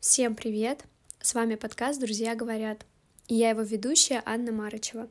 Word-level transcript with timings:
Всем 0.00 0.36
привет! 0.36 0.84
С 1.20 1.34
вами 1.34 1.56
подкаст 1.56 1.98
«Друзья 1.98 2.36
говорят» 2.36 2.86
и 3.26 3.34
я 3.34 3.50
его 3.50 3.62
ведущая 3.62 4.22
Анна 4.24 4.52
Марычева. 4.52 5.08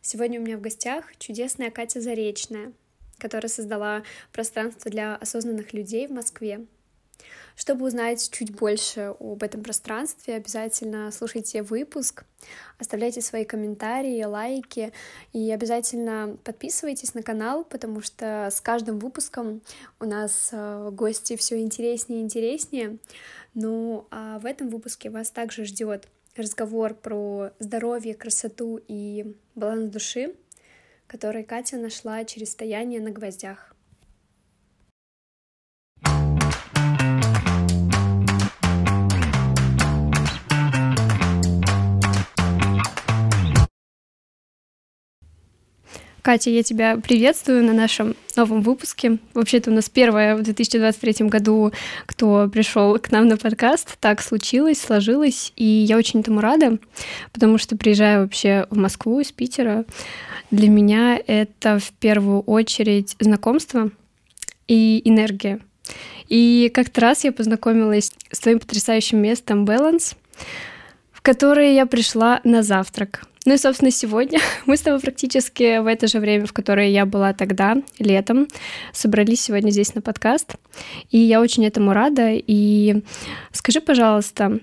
Сегодня 0.00 0.38
у 0.38 0.44
меня 0.44 0.56
в 0.56 0.60
гостях 0.60 1.06
чудесная 1.18 1.72
Катя 1.72 2.00
Заречная, 2.00 2.72
которая 3.18 3.48
создала 3.48 4.04
пространство 4.32 4.92
для 4.92 5.16
осознанных 5.16 5.72
людей 5.72 6.06
в 6.06 6.12
Москве. 6.12 6.64
Чтобы 7.54 7.86
узнать 7.86 8.30
чуть 8.30 8.54
больше 8.54 9.14
об 9.20 9.42
этом 9.42 9.62
пространстве, 9.62 10.36
обязательно 10.36 11.10
слушайте 11.12 11.62
выпуск, 11.62 12.24
оставляйте 12.78 13.20
свои 13.20 13.44
комментарии, 13.44 14.22
лайки 14.24 14.92
и 15.32 15.50
обязательно 15.50 16.36
подписывайтесь 16.44 17.14
на 17.14 17.22
канал, 17.22 17.64
потому 17.64 18.00
что 18.00 18.48
с 18.50 18.60
каждым 18.60 18.98
выпуском 18.98 19.60
у 20.00 20.04
нас 20.06 20.48
э, 20.52 20.90
гости 20.92 21.36
все 21.36 21.60
интереснее 21.60 22.20
и 22.20 22.24
интереснее. 22.24 22.98
Ну 23.54 24.06
а 24.10 24.38
в 24.38 24.46
этом 24.46 24.68
выпуске 24.70 25.10
вас 25.10 25.30
также 25.30 25.64
ждет 25.64 26.08
разговор 26.36 26.94
про 26.94 27.50
здоровье, 27.58 28.14
красоту 28.14 28.80
и 28.88 29.36
баланс 29.54 29.90
души, 29.90 30.34
который 31.06 31.44
Катя 31.44 31.76
нашла 31.76 32.24
через 32.24 32.52
стояние 32.52 33.00
на 33.00 33.10
гвоздях. 33.10 33.71
Катя, 46.22 46.50
я 46.50 46.62
тебя 46.62 46.98
приветствую 46.98 47.64
на 47.64 47.72
нашем 47.72 48.14
новом 48.36 48.62
выпуске. 48.62 49.18
Вообще-то 49.34 49.72
у 49.72 49.74
нас 49.74 49.88
первое 49.88 50.36
в 50.36 50.42
2023 50.42 51.26
году, 51.26 51.72
кто 52.06 52.48
пришел 52.48 52.96
к 53.00 53.10
нам 53.10 53.26
на 53.26 53.36
подкаст. 53.36 53.96
Так 53.98 54.22
случилось, 54.22 54.80
сложилось, 54.80 55.52
и 55.56 55.64
я 55.64 55.96
очень 55.96 56.20
этому 56.20 56.40
рада, 56.40 56.78
потому 57.32 57.58
что 57.58 57.76
приезжаю 57.76 58.22
вообще 58.22 58.68
в 58.70 58.76
Москву 58.76 59.18
из 59.18 59.32
Питера. 59.32 59.84
Для 60.52 60.68
меня 60.68 61.20
это 61.26 61.80
в 61.80 61.90
первую 61.94 62.42
очередь 62.42 63.16
знакомство 63.18 63.90
и 64.68 65.02
энергия. 65.04 65.58
И 66.28 66.70
как-то 66.72 67.00
раз 67.00 67.24
я 67.24 67.32
познакомилась 67.32 68.12
с 68.30 68.38
твоим 68.38 68.60
потрясающим 68.60 69.18
местом 69.18 69.64
Balance, 69.64 70.14
в 71.22 71.24
которое 71.24 71.72
я 71.72 71.86
пришла 71.86 72.40
на 72.42 72.64
завтрак. 72.64 73.22
Ну 73.44 73.54
и, 73.54 73.56
собственно, 73.56 73.92
сегодня 73.92 74.40
мы 74.66 74.76
с 74.76 74.80
тобой 74.80 74.98
практически 74.98 75.78
в 75.78 75.86
это 75.86 76.08
же 76.08 76.18
время, 76.18 76.46
в 76.46 76.52
которое 76.52 76.88
я 76.90 77.06
была 77.06 77.32
тогда, 77.32 77.76
летом, 78.00 78.48
собрались 78.92 79.42
сегодня 79.42 79.70
здесь 79.70 79.94
на 79.94 80.02
подкаст. 80.02 80.56
И 81.10 81.18
я 81.18 81.40
очень 81.40 81.64
этому 81.64 81.92
рада. 81.92 82.30
И 82.32 83.04
скажи, 83.52 83.80
пожалуйста, 83.80 84.58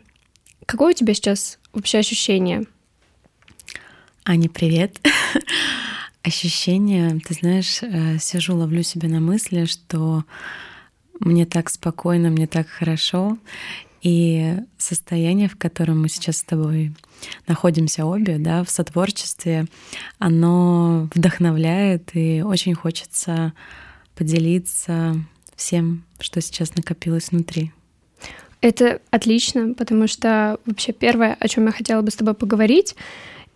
какое 0.66 0.92
у 0.92 0.96
тебя 0.96 1.14
сейчас 1.14 1.60
вообще 1.72 2.00
ощущение? 2.00 2.66
Аня, 4.26 4.50
привет. 4.50 5.00
Ощущение, 6.24 7.22
ты 7.26 7.36
знаешь, 7.36 7.80
э, 7.82 8.18
сижу, 8.20 8.58
ловлю 8.58 8.84
себя 8.84 9.08
на 9.08 9.22
мысли, 9.22 9.64
что 9.64 10.26
мне 11.22 11.46
так 11.46 11.70
спокойно, 11.70 12.30
мне 12.30 12.48
так 12.48 12.68
хорошо, 12.68 13.38
и 14.02 14.56
состояние, 14.78 15.50
в 15.50 15.58
котором 15.58 16.02
мы 16.02 16.10
сейчас 16.10 16.38
с 16.38 16.44
тобой 16.44 16.94
находимся 17.48 18.06
обе, 18.06 18.38
да, 18.38 18.64
в 18.64 18.70
сотворчестве, 18.70 19.66
оно 20.20 21.10
вдохновляет, 21.14 22.12
и 22.14 22.42
очень 22.42 22.74
хочется 22.74 23.54
поделиться 24.16 25.16
всем, 25.56 26.04
что 26.20 26.42
сейчас 26.42 26.76
накопилось 26.76 27.32
внутри. 27.32 27.72
Это 28.62 29.00
отлично, 29.10 29.74
потому 29.74 30.08
что 30.08 30.60
вообще 30.66 30.92
первое, 30.92 31.38
о 31.40 31.48
чем 31.48 31.66
я 31.66 31.72
хотела 31.72 32.02
бы 32.02 32.12
с 32.12 32.16
тобой 32.16 32.34
поговорить, 32.34 32.96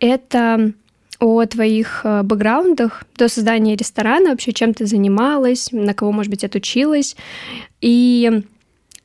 это 0.00 0.72
о 1.20 1.44
твоих 1.46 2.00
э, 2.04 2.22
бэкграундах 2.22 3.04
до 3.16 3.28
создания 3.28 3.76
ресторана, 3.76 4.30
вообще 4.30 4.52
чем 4.52 4.74
ты 4.74 4.86
занималась, 4.86 5.70
на 5.72 5.94
кого, 5.94 6.12
может 6.12 6.30
быть, 6.30 6.44
отучилась. 6.44 7.16
И 7.80 8.42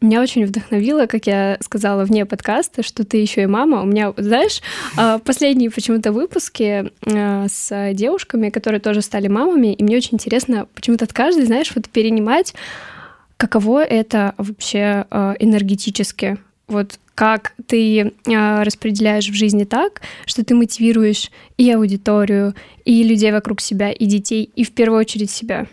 меня 0.05 0.21
очень 0.21 0.45
вдохновило, 0.45 1.07
как 1.07 1.27
я 1.27 1.57
сказала 1.61 2.05
вне 2.05 2.25
подкаста, 2.25 2.83
что 2.83 3.05
ты 3.05 3.17
еще 3.17 3.43
и 3.43 3.47
мама. 3.47 3.81
У 3.81 3.85
меня, 3.85 4.13
знаешь, 4.15 4.61
а, 4.95 5.19
последние 5.19 5.69
почему-то 5.69 6.13
выпуски 6.13 6.91
а, 7.05 7.47
с 7.49 7.93
девушками, 7.93 8.49
которые 8.49 8.79
тоже 8.79 9.01
стали 9.01 9.27
мамами, 9.27 9.73
и 9.73 9.83
мне 9.83 9.97
очень 9.97 10.15
интересно 10.15 10.67
почему-то 10.73 11.05
от 11.05 11.13
каждой, 11.13 11.45
знаешь, 11.45 11.71
вот 11.75 11.89
перенимать, 11.89 12.53
каково 13.35 13.83
это 13.83 14.35
вообще 14.37 15.05
а, 15.09 15.35
энергетически. 15.39 16.37
Вот 16.67 16.99
как 17.15 17.53
ты 17.67 18.13
распределяешь 18.25 19.27
в 19.27 19.33
жизни 19.33 19.65
так, 19.65 20.01
что 20.25 20.45
ты 20.45 20.55
мотивируешь 20.55 21.31
и 21.57 21.69
аудиторию, 21.69 22.53
и 22.85 23.03
людей 23.03 23.33
вокруг 23.33 23.59
себя, 23.59 23.91
и 23.91 24.05
детей, 24.05 24.49
и 24.55 24.63
в 24.63 24.71
первую 24.71 25.01
очередь 25.01 25.29
себя. 25.29 25.67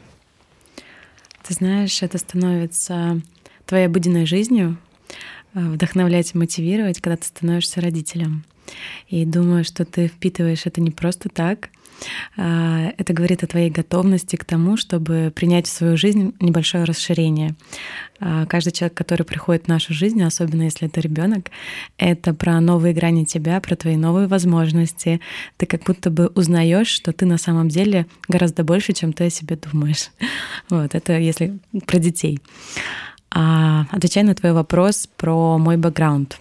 Ты 1.46 1.54
знаешь, 1.54 2.02
это 2.02 2.18
становится 2.18 3.20
твоей 3.66 3.86
обыденной 3.86 4.26
жизнью, 4.26 4.78
э, 5.54 5.60
вдохновлять 5.60 6.34
и 6.34 6.38
мотивировать, 6.38 7.00
когда 7.00 7.16
ты 7.16 7.26
становишься 7.26 7.80
родителем. 7.80 8.44
И 9.08 9.24
думаю, 9.24 9.64
что 9.64 9.84
ты 9.84 10.08
впитываешь 10.08 10.66
это 10.66 10.80
не 10.80 10.90
просто 10.90 11.28
так. 11.28 11.70
А, 12.36 12.92
это 12.98 13.12
говорит 13.12 13.42
о 13.42 13.46
твоей 13.46 13.70
готовности 13.70 14.36
к 14.36 14.44
тому, 14.44 14.76
чтобы 14.76 15.32
принять 15.34 15.66
в 15.66 15.72
свою 15.72 15.96
жизнь 15.96 16.34
небольшое 16.40 16.84
расширение. 16.84 17.54
А, 18.20 18.46
каждый 18.46 18.72
человек, 18.72 18.96
который 18.96 19.24
приходит 19.24 19.64
в 19.64 19.68
нашу 19.68 19.94
жизнь, 19.94 20.22
особенно 20.22 20.62
если 20.62 20.88
это 20.88 21.00
ребенок, 21.00 21.50
это 21.98 22.34
про 22.34 22.60
новые 22.60 22.94
грани 22.94 23.24
тебя, 23.24 23.60
про 23.60 23.76
твои 23.76 23.96
новые 23.96 24.28
возможности. 24.28 25.20
Ты 25.56 25.66
как 25.66 25.84
будто 25.84 26.10
бы 26.10 26.26
узнаешь, 26.34 26.88
что 26.88 27.12
ты 27.12 27.26
на 27.26 27.38
самом 27.38 27.68
деле 27.68 28.06
гораздо 28.28 28.64
больше, 28.64 28.92
чем 28.92 29.12
ты 29.12 29.24
о 29.26 29.30
себе 29.30 29.56
думаешь. 29.56 30.10
Вот 30.68 30.94
это 30.94 31.18
если 31.18 31.58
про 31.86 31.98
детей. 31.98 32.40
А, 33.30 33.86
отвечая 33.90 34.24
на 34.24 34.34
твой 34.34 34.52
вопрос 34.52 35.08
про 35.16 35.58
мой 35.58 35.76
бэкграунд. 35.76 36.38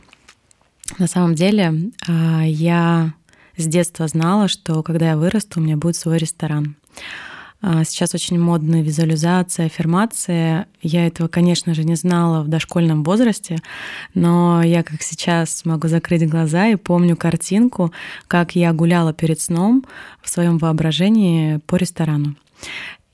На 1.00 1.08
самом 1.08 1.36
деле 1.36 1.92
а, 2.08 2.44
я 2.44 3.14
с 3.58 3.66
детства 3.66 4.08
знала, 4.08 4.48
что 4.48 4.84
когда 4.84 5.10
я 5.10 5.18
вырасту, 5.18 5.60
у 5.60 5.64
меня 5.64 5.78
будет 5.78 5.96
свой 5.96 6.18
ресторан. 6.18 6.76
А, 7.62 7.84
сейчас 7.84 8.14
очень 8.14 8.40
модная 8.40 8.84
визуализация, 8.84 9.66
аффирмация. 9.66 10.68
Я 10.82 11.08
этого, 11.08 11.28
конечно 11.28 11.74
же, 11.74 11.84
не 11.84 11.96
знала 11.96 12.44
в 12.44 12.48
дошкольном 12.48 13.04
возрасте, 13.04 13.58
но 14.14 14.62
я 14.62 14.84
как 14.84 15.02
сейчас 15.02 15.66
могу 15.66 15.88
закрыть 15.88 16.30
глаза 16.30 16.68
и 16.68 16.76
помню 16.76 17.18
картинку, 17.18 17.92
как 18.28 18.56
я 18.56 18.72
гуляла 18.74 19.14
перед 19.14 19.40
сном 19.40 19.84
в 20.22 20.30
своем 20.30 20.60
воображении 20.60 21.58
по 21.66 21.76
ресторану 21.78 22.36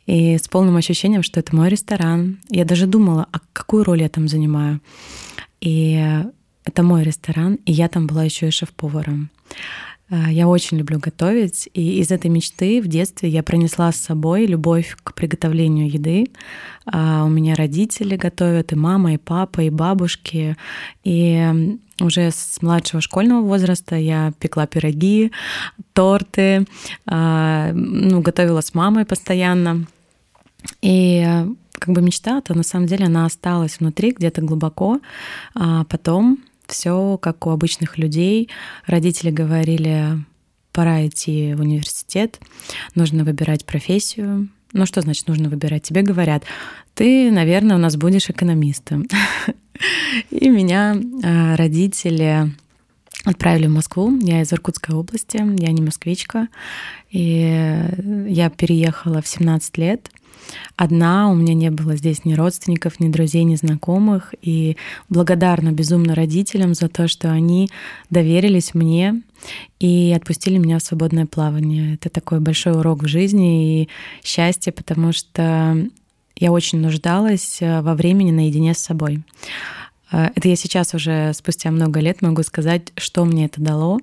и 0.05 0.37
с 0.37 0.47
полным 0.47 0.75
ощущением, 0.75 1.23
что 1.23 1.39
это 1.39 1.55
мой 1.55 1.69
ресторан. 1.69 2.39
Я 2.49 2.65
даже 2.65 2.87
думала, 2.87 3.27
а 3.31 3.39
какую 3.53 3.83
роль 3.83 4.01
я 4.01 4.09
там 4.09 4.27
занимаю. 4.27 4.81
И 5.59 6.03
это 6.65 6.83
мой 6.83 7.03
ресторан, 7.03 7.55
и 7.65 7.71
я 7.71 7.87
там 7.87 8.07
была 8.07 8.23
еще 8.23 8.47
и 8.47 8.51
шеф-поваром. 8.51 9.29
А, 10.11 10.29
я 10.29 10.47
очень 10.47 10.77
люблю 10.77 10.99
готовить, 10.99 11.69
и 11.73 11.99
из 12.01 12.11
этой 12.11 12.29
мечты 12.29 12.81
в 12.81 12.87
детстве 12.87 13.29
я 13.29 13.43
пронесла 13.43 13.91
с 13.93 13.95
собой 13.95 14.45
любовь 14.45 14.97
к 15.03 15.13
приготовлению 15.13 15.89
еды. 15.89 16.27
А, 16.85 17.23
у 17.23 17.29
меня 17.29 17.55
родители 17.55 18.17
готовят, 18.17 18.73
и 18.73 18.75
мама, 18.75 19.13
и 19.13 19.17
папа, 19.17 19.61
и 19.61 19.69
бабушки. 19.69 20.57
И 21.05 21.79
уже 22.01 22.31
с 22.31 22.61
младшего 22.61 22.99
школьного 22.99 23.41
возраста 23.41 23.95
я 23.95 24.33
пекла 24.37 24.67
пироги, 24.67 25.31
торты, 25.93 26.67
а, 27.05 27.71
ну, 27.73 28.19
готовила 28.19 28.59
с 28.59 28.73
мамой 28.73 29.05
постоянно. 29.05 29.87
И 30.81 31.25
как 31.71 31.95
бы 31.95 32.01
мечта-то 32.01 32.53
на 32.53 32.63
самом 32.63 32.85
деле 32.85 33.05
она 33.05 33.25
осталась 33.25 33.79
внутри 33.79 34.11
где-то 34.11 34.41
глубоко. 34.41 34.99
А 35.55 35.85
потом 35.85 36.39
все 36.71 37.17
как 37.17 37.45
у 37.45 37.51
обычных 37.51 37.97
людей. 37.97 38.49
Родители 38.85 39.31
говорили, 39.31 40.23
пора 40.71 41.05
идти 41.05 41.53
в 41.53 41.61
университет, 41.61 42.39
нужно 42.95 43.23
выбирать 43.23 43.65
профессию. 43.65 44.49
Ну 44.73 44.85
что 44.85 45.01
значит 45.01 45.27
нужно 45.27 45.49
выбирать? 45.49 45.83
Тебе 45.83 46.01
говорят, 46.01 46.43
ты, 46.93 47.29
наверное, 47.31 47.75
у 47.75 47.79
нас 47.79 47.97
будешь 47.97 48.29
экономистом. 48.29 49.07
И 50.29 50.49
меня 50.49 50.95
а, 51.23 51.55
родители 51.55 52.51
отправили 53.23 53.67
в 53.67 53.71
Москву. 53.71 54.17
Я 54.21 54.41
из 54.41 54.51
Иркутской 54.51 54.95
области, 54.95 55.37
я 55.37 55.71
не 55.71 55.81
москвичка. 55.81 56.47
И 57.09 57.85
я 58.27 58.49
переехала 58.49 59.21
в 59.21 59.27
17 59.27 59.77
лет. 59.77 60.09
Одна, 60.75 61.29
у 61.29 61.35
меня 61.35 61.53
не 61.53 61.71
было 61.71 61.95
здесь 61.95 62.25
ни 62.25 62.33
родственников, 62.33 62.99
ни 62.99 63.09
друзей, 63.09 63.43
ни 63.43 63.55
знакомых. 63.55 64.33
И 64.41 64.77
благодарна 65.09 65.71
безумно 65.71 66.15
родителям 66.15 66.73
за 66.73 66.87
то, 66.89 67.07
что 67.07 67.31
они 67.31 67.69
доверились 68.09 68.73
мне 68.73 69.21
и 69.79 70.13
отпустили 70.15 70.57
меня 70.57 70.79
в 70.79 70.83
свободное 70.83 71.25
плавание. 71.25 71.95
Это 71.95 72.09
такой 72.09 72.39
большой 72.39 72.73
урок 72.73 73.03
в 73.03 73.07
жизни 73.07 73.83
и 73.83 73.89
счастье, 74.23 74.71
потому 74.71 75.11
что 75.11 75.87
я 76.35 76.51
очень 76.51 76.79
нуждалась 76.79 77.61
э, 77.61 77.81
во 77.81 77.93
времени 77.93 78.31
наедине 78.31 78.73
с 78.73 78.79
собой. 78.79 79.21
Это 80.11 80.49
я 80.49 80.57
сейчас 80.57 80.93
уже 80.93 81.31
спустя 81.33 81.71
много 81.71 82.01
лет 82.01 82.21
могу 82.21 82.43
сказать, 82.43 82.91
что 82.97 83.23
мне 83.23 83.45
это 83.45 83.61
дало. 83.61 83.99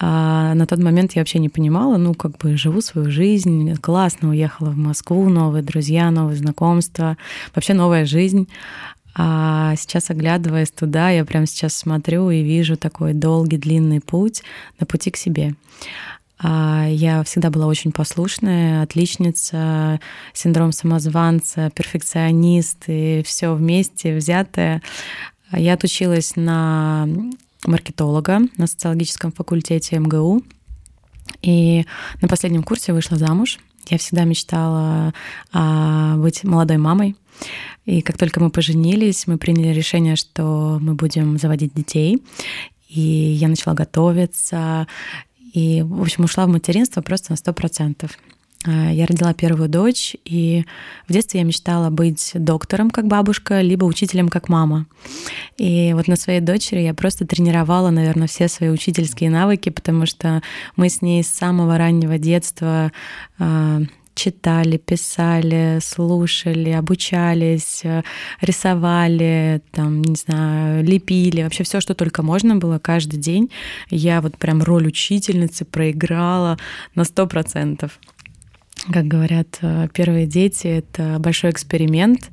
А 0.00 0.54
на 0.54 0.66
тот 0.66 0.80
момент 0.80 1.12
я 1.14 1.20
вообще 1.20 1.38
не 1.38 1.48
понимала, 1.48 1.96
ну, 1.96 2.14
как 2.14 2.36
бы 2.38 2.56
живу 2.56 2.80
свою 2.80 3.10
жизнь, 3.10 3.74
классно 3.76 4.30
уехала 4.30 4.70
в 4.70 4.76
Москву, 4.76 5.28
новые 5.28 5.62
друзья, 5.62 6.10
новые 6.10 6.36
знакомства, 6.36 7.16
вообще 7.54 7.74
новая 7.74 8.04
жизнь. 8.04 8.48
А 9.16 9.76
сейчас, 9.76 10.10
оглядываясь 10.10 10.72
туда, 10.72 11.10
я 11.10 11.24
прямо 11.24 11.46
сейчас 11.46 11.76
смотрю 11.76 12.30
и 12.30 12.42
вижу 12.42 12.76
такой 12.76 13.12
долгий, 13.12 13.58
длинный 13.58 14.00
путь 14.00 14.42
на 14.80 14.86
пути 14.86 15.12
к 15.12 15.16
себе. 15.16 15.54
А 16.40 16.86
я 16.88 17.22
всегда 17.22 17.50
была 17.50 17.66
очень 17.66 17.92
послушная, 17.92 18.82
отличница, 18.82 20.00
синдром 20.32 20.72
самозванца, 20.72 21.70
перфекционист 21.70 22.84
и 22.88 23.22
все 23.24 23.54
вместе 23.54 24.16
взятое. 24.16 24.82
Я 25.52 25.74
отучилась 25.74 26.34
на 26.34 27.06
маркетолога 27.66 28.40
на 28.56 28.66
социологическом 28.66 29.32
факультете 29.32 29.98
МГУ. 29.98 30.42
И 31.42 31.84
на 32.20 32.28
последнем 32.28 32.62
курсе 32.62 32.92
вышла 32.92 33.16
замуж. 33.16 33.58
Я 33.88 33.98
всегда 33.98 34.24
мечтала 34.24 35.12
а, 35.52 36.16
быть 36.16 36.44
молодой 36.44 36.78
мамой. 36.78 37.16
И 37.84 38.00
как 38.00 38.16
только 38.16 38.40
мы 38.40 38.50
поженились, 38.50 39.26
мы 39.26 39.36
приняли 39.36 39.74
решение, 39.74 40.16
что 40.16 40.78
мы 40.80 40.94
будем 40.94 41.38
заводить 41.38 41.74
детей. 41.74 42.22
И 42.88 43.00
я 43.00 43.48
начала 43.48 43.74
готовиться. 43.74 44.86
И, 45.52 45.82
в 45.82 46.00
общем, 46.00 46.24
ушла 46.24 46.46
в 46.46 46.48
материнство 46.48 47.02
просто 47.02 47.32
на 47.32 47.36
сто 47.36 47.52
процентов. 47.52 48.12
А, 48.12 48.33
я 48.66 49.06
родила 49.06 49.34
первую 49.34 49.68
дочь, 49.68 50.16
и 50.24 50.64
в 51.08 51.12
детстве 51.12 51.40
я 51.40 51.46
мечтала 51.46 51.90
быть 51.90 52.32
доктором, 52.34 52.90
как 52.90 53.06
бабушка, 53.06 53.60
либо 53.60 53.84
учителем, 53.84 54.28
как 54.28 54.48
мама. 54.48 54.86
И 55.56 55.92
вот 55.94 56.08
на 56.08 56.16
своей 56.16 56.40
дочери 56.40 56.80
я 56.80 56.94
просто 56.94 57.26
тренировала, 57.26 57.90
наверное, 57.90 58.26
все 58.26 58.48
свои 58.48 58.70
учительские 58.70 59.30
навыки, 59.30 59.68
потому 59.68 60.06
что 60.06 60.42
мы 60.76 60.88
с 60.88 61.02
ней 61.02 61.22
с 61.22 61.28
самого 61.28 61.78
раннего 61.78 62.18
детства 62.18 62.92
а, 63.38 63.82
читали, 64.14 64.76
писали, 64.76 65.78
слушали, 65.82 66.70
обучались, 66.70 67.82
рисовали, 68.40 69.60
там, 69.72 70.02
не 70.02 70.14
знаю, 70.14 70.84
лепили, 70.84 71.42
вообще 71.42 71.64
все, 71.64 71.80
что 71.80 71.94
только 71.94 72.22
можно 72.22 72.56
было 72.56 72.78
каждый 72.78 73.18
день. 73.18 73.50
Я 73.90 74.20
вот 74.20 74.38
прям 74.38 74.62
роль 74.62 74.86
учительницы 74.86 75.64
проиграла 75.64 76.58
на 76.94 77.04
сто 77.04 77.26
процентов. 77.26 77.98
Как 78.92 79.06
говорят 79.06 79.58
э, 79.62 79.88
первые 79.94 80.26
дети, 80.26 80.66
это 80.66 81.16
большой 81.18 81.50
эксперимент, 81.50 82.30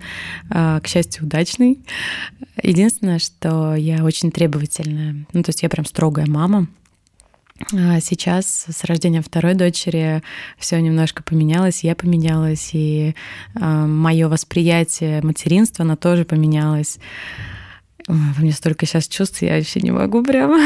э, 0.50 0.80
к 0.84 0.88
счастью, 0.88 1.26
удачный. 1.26 1.80
Единственное, 2.62 3.20
что 3.20 3.74
я 3.76 4.04
очень 4.04 4.32
требовательная. 4.32 5.26
Ну, 5.32 5.44
то 5.44 5.50
есть 5.50 5.64
я 5.64 5.70
прям 5.70 5.86
строгая 5.86 6.26
мама. 6.28 6.68
А 7.74 8.02
сейчас 8.02 8.66
с 8.70 8.84
рождением 8.84 9.24
второй 9.24 9.54
дочери 9.54 10.24
все 10.58 10.82
немножко 10.82 11.24
поменялось, 11.24 11.84
я 11.84 11.96
поменялась, 11.96 12.72
и 12.74 13.16
э, 13.56 13.86
мое 13.86 14.28
восприятие 14.28 15.22
материнства, 15.22 15.86
оно 15.86 15.96
тоже 15.96 16.26
поменялось. 16.26 16.98
Во 18.08 18.42
мне 18.42 18.52
столько 18.52 18.86
сейчас 18.86 19.08
чувств, 19.08 19.42
я 19.42 19.56
вообще 19.56 19.80
не 19.80 19.92
могу 19.92 20.24
прям. 20.24 20.60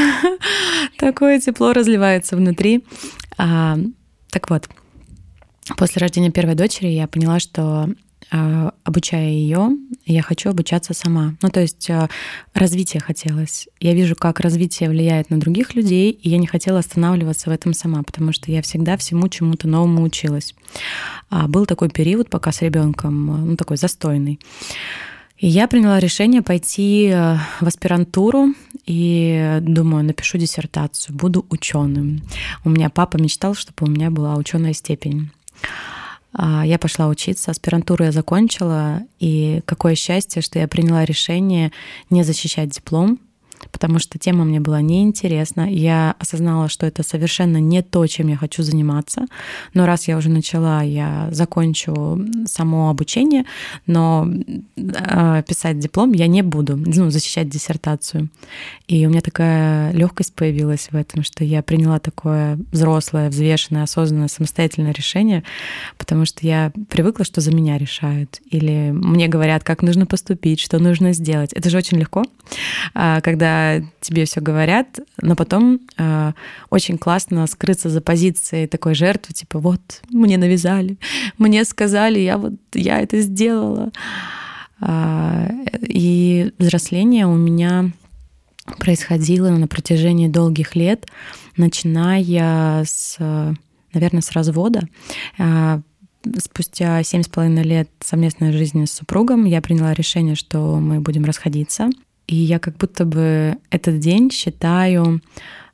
Такое 0.98 1.40
тепло 1.40 1.74
разливается 1.74 2.38
внутри. 2.38 2.86
А, 3.38 3.78
так 4.32 4.50
вот, 4.50 4.70
После 5.78 6.00
рождения 6.00 6.32
первой 6.32 6.56
дочери 6.56 6.90
я 6.90 7.08
поняла, 7.08 7.40
что 7.40 7.90
а, 8.32 8.74
обучая 8.84 9.30
ее, 9.30 9.70
я 10.06 10.22
хочу 10.22 10.50
обучаться 10.50 10.94
сама. 10.94 11.36
Ну, 11.42 11.50
то 11.50 11.62
есть 11.62 11.90
а, 11.90 12.10
развитие 12.54 13.02
хотелось. 13.02 13.68
Я 13.80 13.94
вижу, 13.94 14.16
как 14.16 14.40
развитие 14.40 14.90
влияет 14.90 15.30
на 15.30 15.40
других 15.40 15.76
людей, 15.76 16.12
и 16.12 16.30
я 16.30 16.38
не 16.38 16.48
хотела 16.48 16.80
останавливаться 16.80 17.50
в 17.50 17.54
этом 17.54 17.74
сама, 17.74 18.04
потому 18.04 18.32
что 18.32 18.52
я 18.52 18.62
всегда 18.62 18.98
всему 18.98 19.28
чему-то 19.28 19.68
новому 19.68 20.04
училась. 20.04 20.56
А 21.30 21.48
был 21.48 21.66
такой 21.66 21.90
период, 21.90 22.30
пока 22.30 22.52
с 22.52 22.62
ребенком, 22.62 23.48
ну, 23.50 23.58
такой 23.58 23.78
застойный. 23.78 24.40
И 25.38 25.48
я 25.48 25.68
приняла 25.68 26.00
решение 26.00 26.42
пойти 26.42 27.10
в 27.12 27.68
аспирантуру 27.68 28.54
и 28.86 29.60
думаю, 29.62 30.06
напишу 30.06 30.38
диссертацию, 30.38 31.16
буду 31.16 31.46
ученым. 31.50 32.22
У 32.64 32.70
меня 32.70 32.90
папа 32.90 33.18
мечтал, 33.18 33.54
чтобы 33.54 33.76
у 33.82 33.92
меня 33.92 34.10
была 34.10 34.36
ученая 34.36 34.74
степень. 34.74 35.32
А, 36.34 36.66
я 36.66 36.78
пошла 36.78 37.08
учиться, 37.08 37.52
аспирантуру 37.52 38.04
я 38.04 38.12
закончила, 38.12 39.02
и 39.20 39.62
какое 39.66 39.96
счастье, 39.96 40.42
что 40.42 40.60
я 40.60 40.68
приняла 40.68 41.06
решение 41.06 41.72
не 42.10 42.24
защищать 42.24 42.70
диплом, 42.70 43.20
потому 43.72 44.00
что 44.00 44.18
тема 44.18 44.46
мне 44.46 44.60
была 44.60 44.82
неинтересна. 44.82 45.70
Я 45.70 46.16
осознала, 46.20 46.70
что 46.70 46.86
это 46.86 47.04
совершенно 47.04 47.58
не 47.58 47.82
то, 47.82 48.06
чем 48.08 48.28
я 48.28 48.38
хочу 48.38 48.64
заниматься. 48.64 49.26
Но 49.74 49.86
раз 49.86 50.08
я 50.08 50.18
уже 50.18 50.30
начала, 50.30 50.82
я 50.82 51.28
закончу 51.32 52.26
само 52.46 52.90
обучение, 52.90 53.46
но 53.86 54.28
э, 54.78 55.44
писать 55.48 55.80
диплом 55.80 56.14
я 56.14 56.28
не 56.28 56.42
буду, 56.42 56.78
ну, 56.78 57.10
защищать 57.10 57.50
диссертацию. 57.50 58.30
И 58.88 59.06
у 59.06 59.10
меня 59.10 59.22
такая 59.22 59.92
легкость 59.92 60.34
появилась 60.34 60.90
в 60.92 60.96
этом, 60.96 61.24
что 61.24 61.44
я 61.44 61.62
приняла 61.62 62.00
такое 62.00 62.60
взрослое, 62.72 63.30
взвешенное, 63.30 63.84
осознанное, 63.84 64.28
самостоятельное 64.28 64.94
решение, 64.94 65.44
потому 65.98 66.26
что 66.26 66.46
я 66.46 66.72
привыкла, 66.90 67.26
что 67.26 67.42
за 67.42 67.54
меня 67.54 67.78
решают. 67.78 68.42
Или 68.50 68.92
мне 68.92 69.28
говорят, 69.28 69.64
как 69.64 69.82
нужно 69.82 70.06
поступить, 70.06 70.60
что 70.60 70.80
нужно 70.80 71.14
сделать. 71.14 71.52
Это 71.54 71.70
же 71.70 71.78
очень 71.78 71.98
легко, 71.98 72.24
а, 72.94 73.22
когда 73.46 73.86
тебе 74.02 74.26
все 74.26 74.42
говорят, 74.42 75.00
но 75.22 75.36
потом 75.36 75.80
э, 75.98 76.34
очень 76.72 76.98
классно 76.98 77.46
скрыться 77.46 77.90
за 77.90 78.02
позицией 78.02 78.66
такой 78.66 78.96
жертвы, 78.96 79.36
типа 79.36 79.60
вот 79.60 80.02
мне 80.10 80.38
навязали, 80.38 80.98
мне 81.38 81.64
сказали, 81.64 82.20
я 82.20 82.40
вот 82.40 82.54
я 82.74 83.00
это 83.00 83.22
сделала. 83.22 83.92
Э, 84.82 85.48
и 85.82 86.54
взросление 86.58 87.28
у 87.28 87.36
меня 87.36 87.92
происходило 88.80 89.50
на 89.50 89.68
протяжении 89.68 90.28
долгих 90.28 90.76
лет, 90.76 91.06
начиная 91.56 92.84
с, 92.84 93.18
наверное, 93.94 94.22
с 94.22 94.32
развода. 94.32 94.88
Э, 95.38 95.82
спустя 96.40 97.04
семь 97.04 97.22
с 97.22 97.28
половиной 97.28 97.64
лет 97.64 97.90
совместной 98.00 98.54
жизни 98.54 98.86
с 98.86 98.94
супругом 98.94 99.46
я 99.46 99.62
приняла 99.62 99.94
решение, 99.94 100.34
что 100.34 100.80
мы 100.80 101.00
будем 101.00 101.26
расходиться. 101.26 101.90
И 102.28 102.36
я 102.36 102.60
как 102.60 102.78
будто 102.78 103.06
бы 103.06 103.58
этот 103.70 104.00
день 104.00 104.32
считаю 104.32 105.22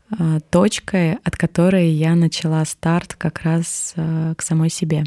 а, 0.09 0.39
точкой, 0.49 1.13
от 1.23 1.37
которой 1.37 1.89
я 1.89 2.15
начала 2.15 2.65
старт 2.65 3.15
как 3.15 3.41
раз 3.41 3.93
а, 3.95 4.35
к 4.35 4.41
самой 4.41 4.69
себе. 4.69 5.03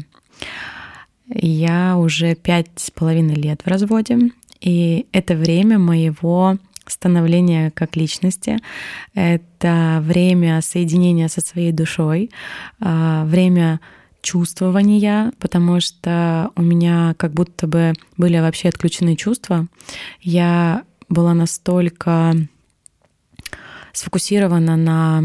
Я 1.27 1.97
уже 1.97 2.35
пять 2.35 2.69
с 2.75 2.91
половиной 2.91 3.35
лет 3.35 3.61
в 3.63 3.67
разводе, 3.67 4.31
и 4.61 5.05
это 5.11 5.35
время 5.35 5.79
моего 5.79 6.57
становления 6.87 7.71
как 7.71 7.95
личности, 7.95 8.59
это 9.13 9.99
время 10.01 10.61
соединения 10.61 11.27
со 11.27 11.41
своей 11.41 11.71
душой, 11.71 12.31
а, 12.79 13.25
время 13.25 13.79
чувствования, 14.21 15.31
потому 15.39 15.79
что 15.81 16.49
у 16.55 16.63
меня 16.63 17.13
как 17.17 17.31
будто 17.33 17.67
бы 17.67 17.93
были 18.17 18.39
вообще 18.39 18.69
отключены 18.69 19.15
чувства. 19.15 19.67
Я 20.21 20.83
была 21.09 21.33
настолько 21.33 22.33
сфокусирована 23.93 24.75
на 24.75 25.23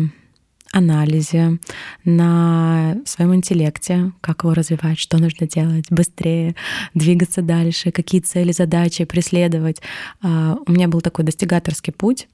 анализе, 0.72 1.58
на 2.04 2.96
своем 3.04 3.34
интеллекте, 3.34 4.12
как 4.20 4.44
его 4.44 4.54
развивать, 4.54 4.98
что 4.98 5.18
нужно 5.18 5.48
делать 5.48 5.86
быстрее, 5.90 6.54
двигаться 6.94 7.42
дальше, 7.42 7.90
какие 7.90 8.20
цели, 8.20 8.52
задачи 8.52 9.04
преследовать. 9.04 9.80
А, 10.22 10.56
у 10.64 10.70
меня 10.70 10.86
был 10.86 11.00
такой 11.00 11.24
достигаторский 11.24 11.92
путь, 11.92 12.28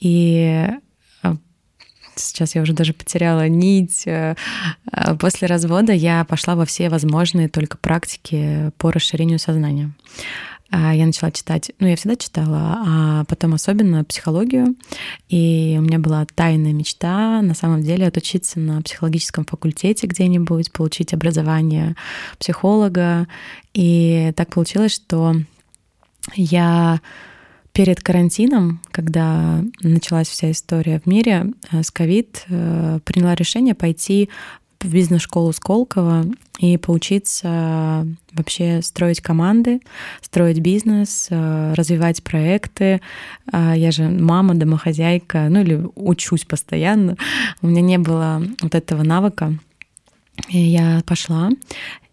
и 0.00 0.66
а, 1.22 1.36
сейчас 2.16 2.56
я 2.56 2.62
уже 2.62 2.72
даже 2.72 2.92
потеряла 2.92 3.48
нить. 3.48 4.04
А, 4.08 4.34
после 5.20 5.46
развода 5.46 5.92
я 5.92 6.24
пошла 6.24 6.56
во 6.56 6.64
все 6.64 6.88
возможные 6.88 7.48
только 7.48 7.78
практики 7.78 8.72
по 8.78 8.90
расширению 8.90 9.38
сознания. 9.38 9.92
А, 10.70 10.94
я 10.94 11.06
начала 11.06 11.30
читать, 11.30 11.72
ну, 11.78 11.86
я 11.86 11.96
всегда 11.96 12.16
читала, 12.16 12.82
а 12.86 13.24
потом 13.24 13.54
особенно 13.54 14.04
психологию. 14.04 14.74
И 15.28 15.76
у 15.78 15.82
меня 15.82 15.98
была 15.98 16.26
тайная 16.34 16.72
мечта, 16.72 17.40
на 17.40 17.54
самом 17.54 17.82
деле, 17.82 18.06
отучиться 18.06 18.60
на 18.60 18.82
психологическом 18.82 19.46
факультете 19.46 20.06
где-нибудь, 20.06 20.72
получить 20.72 21.14
образование 21.14 21.96
психолога. 22.38 23.26
И 23.72 24.32
так 24.36 24.50
получилось, 24.50 24.94
что 24.94 25.36
я 26.34 27.00
перед 27.72 28.02
карантином, 28.02 28.80
когда 28.90 29.62
началась 29.82 30.28
вся 30.28 30.50
история 30.50 31.00
в 31.00 31.06
мире 31.06 31.52
э, 31.70 31.82
с 31.82 31.90
ковид, 31.90 32.44
э, 32.48 32.98
приняла 33.04 33.34
решение 33.36 33.74
пойти 33.74 34.28
в 34.80 34.92
бизнес-школу 34.92 35.52
Сколково 35.52 36.24
и 36.58 36.76
поучиться 36.76 38.06
вообще 38.32 38.80
строить 38.82 39.20
команды, 39.20 39.80
строить 40.22 40.60
бизнес, 40.60 41.28
э, 41.30 41.74
развивать 41.74 42.22
проекты. 42.22 43.00
А, 43.52 43.76
я 43.76 43.90
же 43.90 44.08
мама, 44.08 44.54
домохозяйка, 44.54 45.48
ну 45.50 45.60
или 45.60 45.84
учусь 45.94 46.44
постоянно. 46.44 47.16
У 47.62 47.66
меня 47.66 47.80
не 47.80 47.98
было 47.98 48.42
вот 48.60 48.74
этого 48.74 49.02
навыка. 49.02 49.54
И 50.48 50.58
я 50.58 51.02
пошла, 51.04 51.50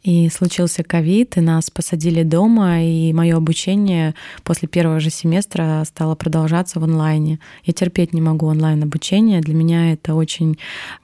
и 0.01 0.29
случился 0.29 0.83
ковид, 0.83 1.37
и 1.37 1.41
нас 1.41 1.69
посадили 1.69 2.23
дома, 2.23 2.83
и 2.83 3.13
мое 3.13 3.37
обучение 3.37 4.15
после 4.43 4.67
первого 4.67 4.99
же 4.99 5.09
семестра 5.09 5.83
стало 5.85 6.15
продолжаться 6.15 6.79
в 6.79 6.83
онлайне. 6.83 7.39
Я 7.63 7.73
терпеть 7.73 8.13
не 8.13 8.21
могу 8.21 8.47
онлайн 8.47 8.83
обучение. 8.83 9.41
Для 9.41 9.53
меня 9.53 9.93
это 9.93 10.15
очень 10.15 10.57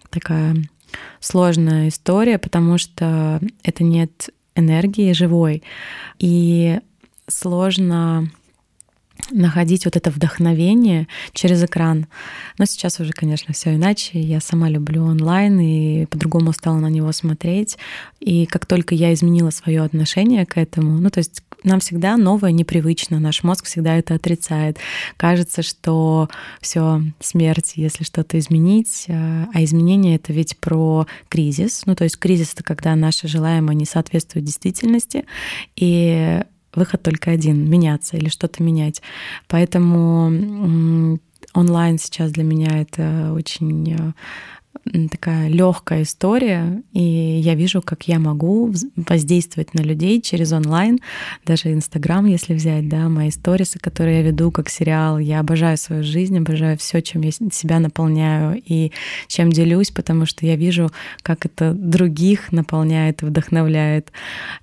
такая 0.09 0.55
сложная 1.19 1.89
история, 1.89 2.37
потому 2.37 2.77
что 2.77 3.39
это 3.63 3.83
нет 3.83 4.29
энергии 4.55 5.13
живой, 5.13 5.63
и 6.19 6.79
сложно 7.27 8.29
находить 9.29 9.85
вот 9.85 9.95
это 9.95 10.09
вдохновение 10.09 11.07
через 11.33 11.63
экран. 11.63 12.07
Но 12.57 12.65
сейчас 12.65 12.99
уже, 12.99 13.11
конечно, 13.11 13.53
все 13.53 13.75
иначе. 13.75 14.19
Я 14.19 14.39
сама 14.39 14.69
люблю 14.69 15.03
онлайн 15.05 15.59
и 15.59 16.05
по-другому 16.05 16.53
стала 16.53 16.77
на 16.77 16.87
него 16.87 17.11
смотреть. 17.11 17.77
И 18.19 18.45
как 18.45 18.65
только 18.65 18.95
я 18.95 19.13
изменила 19.13 19.49
свое 19.49 19.83
отношение 19.83 20.45
к 20.45 20.57
этому, 20.57 20.99
ну 20.99 21.09
то 21.09 21.19
есть 21.19 21.43
нам 21.63 21.79
всегда 21.79 22.17
новое 22.17 22.51
непривычно, 22.51 23.19
наш 23.19 23.43
мозг 23.43 23.65
всегда 23.65 23.95
это 23.95 24.15
отрицает. 24.15 24.77
Кажется, 25.17 25.61
что 25.61 26.29
все 26.59 27.01
смерть, 27.19 27.73
если 27.75 28.03
что-то 28.03 28.39
изменить, 28.39 29.05
а, 29.09 29.47
а 29.53 29.63
изменение 29.63 30.15
это 30.15 30.33
ведь 30.33 30.57
про 30.57 31.07
кризис. 31.29 31.83
Ну 31.85 31.95
то 31.95 32.03
есть 32.03 32.17
кризис 32.17 32.53
это 32.53 32.63
когда 32.63 32.95
наше 32.95 33.27
желаемое 33.27 33.75
не 33.75 33.85
соответствует 33.85 34.45
действительности, 34.45 35.25
и 35.75 36.41
выход 36.73 37.01
только 37.01 37.31
один— 37.31 37.69
меняться 37.69 38.17
или 38.17 38.29
что-то 38.29 38.63
менять. 38.63 39.01
Поэтому 39.47 41.19
онлайн 41.53 41.97
сейчас 41.97 42.31
для 42.31 42.43
меня 42.43 42.81
это 42.81 43.33
очень 43.33 43.93
э, 43.93 45.07
такая 45.09 45.47
легкая 45.47 46.03
история, 46.03 46.81
и 46.91 47.01
я 47.01 47.55
вижу, 47.55 47.81
как 47.81 48.07
я 48.07 48.19
могу 48.19 48.73
воздействовать 48.95 49.73
на 49.73 49.81
людей 49.81 50.21
через 50.21 50.51
онлайн, 50.53 50.99
даже 51.45 51.71
Инстаграм, 51.73 52.25
если 52.25 52.53
взять, 52.53 52.87
да, 52.89 53.09
мои 53.09 53.31
сторисы, 53.31 53.79
которые 53.79 54.17
я 54.17 54.23
веду 54.23 54.51
как 54.51 54.69
сериал. 54.69 55.19
Я 55.19 55.39
обожаю 55.39 55.77
свою 55.77 56.03
жизнь, 56.03 56.37
обожаю 56.37 56.77
все, 56.77 57.01
чем 57.01 57.21
я 57.21 57.31
себя 57.31 57.79
наполняю 57.79 58.61
и 58.65 58.91
чем 59.27 59.51
делюсь, 59.51 59.91
потому 59.91 60.25
что 60.25 60.45
я 60.45 60.55
вижу, 60.55 60.91
как 61.21 61.45
это 61.45 61.73
других 61.73 62.51
наполняет 62.51 63.21
и 63.21 63.25
вдохновляет. 63.25 64.11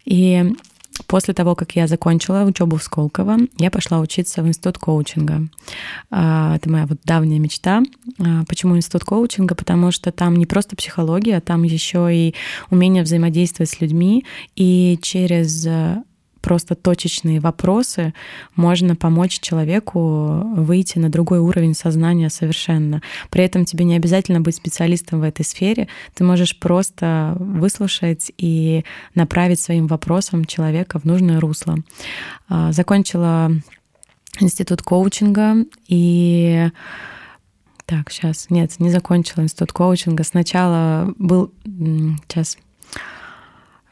И 0.05 0.53
После 1.07 1.35
того, 1.35 1.55
как 1.55 1.77
я 1.77 1.87
закончила 1.87 2.45
учебу 2.45 2.77
в 2.77 2.83
Сколково, 2.83 3.39
я 3.59 3.71
пошла 3.71 4.01
учиться 4.01 4.43
в 4.43 4.49
институт 4.49 4.79
коучинга. 4.79 5.49
А, 6.11 6.57
это 6.57 6.71
моя 6.71 6.87
вот 6.87 6.99
давняя 7.05 7.39
мечта. 7.39 7.83
А, 8.19 8.45
почему 8.49 8.77
институт 8.77 9.05
коучинга? 9.05 9.55
Потому 9.55 9.91
что 9.91 10.13
там 10.13 10.37
не 10.37 10.47
просто 10.47 10.77
психология, 10.77 11.37
а 11.37 11.41
там 11.41 11.63
еще 11.63 12.09
и 12.13 12.35
умение 12.71 13.03
взаимодействовать 13.03 13.71
с 13.71 13.81
людьми 13.81 14.25
и 14.57 14.99
через 15.03 15.67
просто 16.41 16.75
точечные 16.75 17.41
вопросы 17.41 18.15
можно 18.55 18.97
помочь 18.97 19.41
человеку 19.41 20.43
выйти 20.57 20.99
на 20.99 21.09
другой 21.09 21.39
уровень 21.39 21.75
сознания 21.75 22.31
совершенно. 22.31 23.03
При 23.31 23.45
этом 23.45 23.65
тебе 23.65 23.85
не 23.85 23.97
обязательно 23.97 24.41
быть 24.41 24.57
специалистом 24.57 25.21
в 25.21 25.23
этой 25.23 25.45
сфере, 25.45 25.89
ты 26.15 26.25
можешь 26.25 26.59
просто 26.59 27.37
выслушать 27.39 28.33
и 28.39 28.85
направить 29.15 29.61
своим 29.61 29.87
вопросом 29.87 30.45
человека 30.45 30.99
в 30.99 31.05
нужное 31.05 31.41
русло. 31.41 31.77
А, 32.49 32.73
закончила 32.73 33.51
институт 34.41 34.83
коучинга 34.83 35.65
и 35.89 36.71
так, 37.87 38.11
сейчас, 38.11 38.51
нет, 38.51 38.79
не 38.81 38.91
закончила 38.91 39.43
институт 39.43 39.73
коучинга. 39.73 40.23
Сначала 40.23 41.15
был, 41.17 41.53
сейчас 41.65 42.59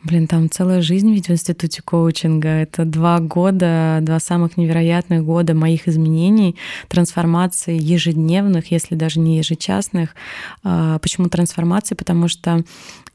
Блин, 0.06 0.28
там 0.28 0.48
целая 0.48 0.82
жизнь 0.82 1.12
ведь 1.12 1.26
в 1.26 1.32
институте 1.32 1.82
коучинга. 1.82 2.48
Это 2.48 2.84
два 2.84 3.18
года, 3.18 3.98
два 4.02 4.20
самых 4.20 4.56
невероятных 4.56 5.24
года 5.24 5.52
моих 5.52 5.88
изменений, 5.88 6.54
трансформаций 6.86 7.76
ежедневных, 7.76 8.70
если 8.70 8.94
даже 8.94 9.18
не 9.18 9.38
ежечасных. 9.38 10.14
А, 10.62 11.00
почему 11.00 11.28
трансформации? 11.28 11.96
Потому 11.96 12.28
что 12.28 12.62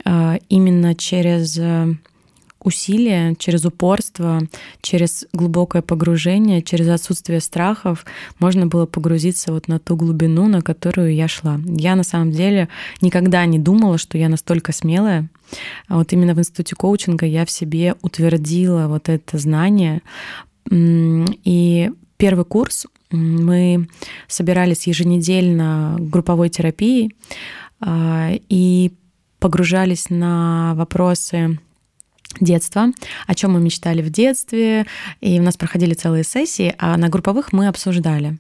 а, 0.04 0.38
именно 0.50 0.94
через 0.94 1.58
э, 1.58 1.96
усилия, 2.64 3.36
через 3.38 3.66
упорство, 3.66 4.42
через 4.82 5.26
глубокое 5.34 5.82
погружение, 5.82 6.62
через 6.62 6.88
отсутствие 6.90 7.40
страхов 7.42 8.06
можно 8.40 8.68
было 8.68 8.86
погрузиться 8.86 9.52
вот 9.52 9.68
на 9.68 9.80
ту 9.80 9.96
глубину, 9.96 10.48
на 10.48 10.62
которую 10.62 11.14
я 11.14 11.28
шла. 11.28 11.60
Я 11.66 11.96
на 11.96 12.04
самом 12.04 12.32
деле 12.32 12.70
никогда 13.02 13.46
не 13.46 13.60
думала, 13.60 13.98
что 13.98 14.18
я 14.18 14.30
настолько 14.30 14.72
смелая. 14.72 15.30
А 15.88 15.98
вот 15.98 16.14
именно 16.14 16.34
в 16.34 16.40
институте 16.40 16.76
коучинга 16.76 17.26
я 17.26 17.46
в 17.46 17.52
себе 17.52 17.96
утвердила 18.02 18.88
вот 18.88 19.10
это 19.10 19.38
знание. 19.38 20.02
И 20.70 21.92
первый 22.18 22.46
курс 22.46 22.86
мы 23.12 23.88
собирались 24.28 24.88
еженедельно 24.88 25.98
групповой 26.00 26.50
терапии 26.50 27.14
а, 27.82 28.32
и 28.48 28.94
погружались 29.40 30.10
на 30.10 30.74
вопросы 30.76 31.60
детства, 32.40 32.92
о 33.28 33.36
чем 33.36 33.54
мы 33.54 33.62
мечтали 33.62 34.02
в 34.02 34.10
детстве, 34.10 34.86
и 35.20 35.40
у 35.40 35.44
нас 35.44 35.58
проходили 35.58 35.94
целые 35.94 36.24
сессии, 36.24 36.76
а 36.78 36.98
на 36.98 37.10
групповых 37.10 37.54
мы 37.54 37.68
обсуждали. 37.68 38.38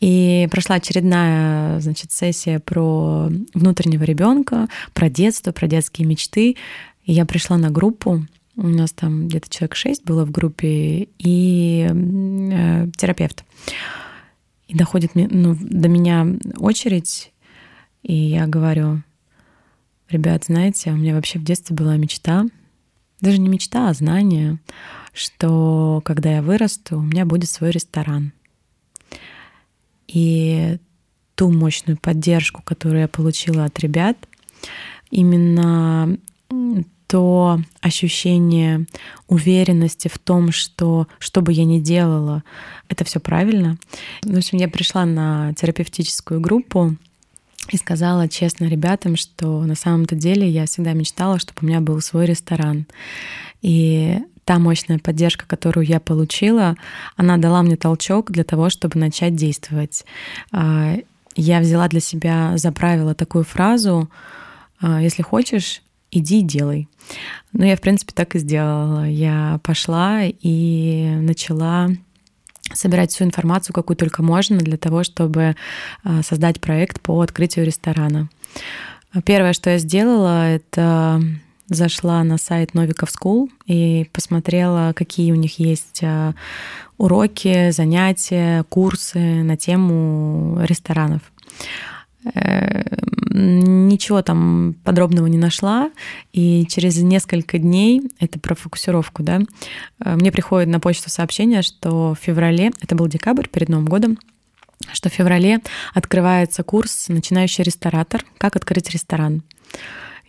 И 0.00 0.48
прошла 0.50 0.76
очередная, 0.76 1.80
значит, 1.80 2.12
сессия 2.12 2.58
про 2.58 3.28
внутреннего 3.54 4.04
ребенка, 4.04 4.68
про 4.92 5.08
детство, 5.08 5.52
про 5.52 5.66
детские 5.66 6.06
мечты. 6.06 6.56
И 7.04 7.12
я 7.12 7.24
пришла 7.26 7.56
на 7.56 7.70
группу, 7.70 8.26
у 8.56 8.68
нас 8.68 8.92
там 8.92 9.28
где-то 9.28 9.48
человек 9.48 9.74
шесть 9.74 10.04
было 10.04 10.24
в 10.24 10.30
группе, 10.30 11.08
и 11.18 11.88
э, 11.90 12.86
терапевт. 12.96 13.44
И 14.68 14.74
доходит 14.74 15.12
ну, 15.14 15.56
до 15.58 15.88
меня 15.88 16.26
очередь, 16.56 17.32
и 18.02 18.14
я 18.14 18.46
говорю, 18.46 19.02
ребят, 20.08 20.44
знаете, 20.44 20.90
у 20.90 20.96
меня 20.96 21.14
вообще 21.14 21.38
в 21.38 21.44
детстве 21.44 21.76
была 21.76 21.96
мечта— 21.96 22.44
даже 23.22 23.38
не 23.38 23.48
мечта, 23.48 23.88
а 23.88 23.94
знание, 23.94 24.58
что 25.14 26.02
когда 26.04 26.34
я 26.34 26.42
вырасту, 26.42 26.98
у 26.98 27.02
меня 27.02 27.24
будет 27.24 27.48
свой 27.48 27.70
ресторан. 27.70 28.32
И 30.08 30.78
ту 31.34 31.50
мощную 31.50 31.96
поддержку, 31.96 32.62
которую 32.62 33.00
я 33.00 33.08
получила 33.08 33.64
от 33.64 33.78
ребят, 33.78 34.18
именно 35.10 36.18
то 37.06 37.60
ощущение 37.80 38.86
уверенности 39.28 40.08
в 40.08 40.18
том, 40.18 40.50
что 40.50 41.06
что 41.18 41.42
бы 41.42 41.52
я 41.52 41.64
ни 41.64 41.78
делала, 41.78 42.42
это 42.88 43.04
все 43.04 43.20
правильно. 43.20 43.76
В 44.22 44.36
общем, 44.36 44.58
я 44.58 44.68
пришла 44.68 45.04
на 45.04 45.52
терапевтическую 45.54 46.40
группу, 46.40 46.96
и 47.70 47.76
сказала 47.76 48.28
честно 48.28 48.64
ребятам, 48.66 49.16
что 49.16 49.62
на 49.62 49.74
самом-то 49.74 50.14
деле 50.14 50.48
я 50.48 50.66
всегда 50.66 50.92
мечтала, 50.92 51.38
чтобы 51.38 51.58
у 51.62 51.66
меня 51.66 51.80
был 51.80 52.00
свой 52.00 52.26
ресторан. 52.26 52.86
И 53.60 54.18
та 54.44 54.58
мощная 54.58 54.98
поддержка, 54.98 55.46
которую 55.46 55.86
я 55.86 56.00
получила, 56.00 56.76
она 57.16 57.36
дала 57.36 57.62
мне 57.62 57.76
толчок 57.76 58.30
для 58.30 58.44
того, 58.44 58.70
чтобы 58.70 58.98
начать 58.98 59.36
действовать. 59.36 60.04
А, 60.50 60.96
я 61.36 61.60
взяла 61.60 61.88
для 61.88 62.00
себя 62.00 62.56
за 62.56 62.72
правило 62.72 63.14
такую 63.14 63.44
фразу 63.44 64.10
«А, 64.80 65.00
«Если 65.00 65.22
хочешь, 65.22 65.82
иди 66.10 66.40
и 66.40 66.42
делай». 66.42 66.88
Ну, 67.52 67.64
я, 67.64 67.76
в 67.76 67.80
принципе, 67.80 68.12
так 68.14 68.34
и 68.34 68.38
сделала. 68.38 69.08
Я 69.08 69.60
пошла 69.62 70.22
и 70.24 71.16
начала 71.20 71.88
собирать 72.74 73.12
всю 73.12 73.24
информацию, 73.24 73.74
какую 73.74 73.96
только 73.96 74.22
можно, 74.22 74.58
для 74.58 74.76
того, 74.76 75.04
чтобы 75.04 75.56
а, 76.04 76.22
создать 76.22 76.60
проект 76.60 77.00
по 77.00 77.20
открытию 77.20 77.66
ресторана. 77.66 78.28
Первое, 79.24 79.52
что 79.52 79.70
я 79.70 79.78
сделала, 79.78 80.48
это 80.48 81.22
зашла 81.68 82.22
на 82.24 82.38
сайт 82.38 82.70
Novikov 82.72 83.08
School 83.08 83.48
и 83.66 84.08
посмотрела, 84.12 84.92
какие 84.94 85.32
у 85.32 85.36
них 85.36 85.58
есть 85.58 86.00
а, 86.02 86.34
уроки, 86.98 87.70
занятия, 87.70 88.64
курсы 88.68 89.18
на 89.18 89.56
тему 89.56 90.58
ресторанов. 90.62 91.22
Э, 92.34 92.82
ничего 93.34 94.22
там 94.22 94.76
подробного 94.84 95.26
не 95.26 95.38
нашла, 95.38 95.90
и 96.32 96.66
через 96.68 96.98
несколько 96.98 97.58
дней, 97.58 98.02
это 98.20 98.38
про 98.38 98.54
фокусировку, 98.54 99.22
да, 99.22 99.40
э, 100.04 100.14
мне 100.14 100.30
приходит 100.30 100.68
на 100.68 100.80
почту 100.80 101.10
сообщение, 101.10 101.62
что 101.62 102.14
в 102.14 102.18
феврале, 102.18 102.70
это 102.80 102.94
был 102.94 103.08
декабрь 103.08 103.48
перед 103.48 103.68
Новым 103.68 103.86
годом, 103.86 104.18
что 104.92 105.08
в 105.08 105.12
феврале 105.12 105.60
открывается 105.94 106.62
курс 106.62 107.06
«Начинающий 107.08 107.64
ресторатор. 107.64 108.24
Как 108.38 108.56
открыть 108.56 108.90
ресторан». 108.90 109.42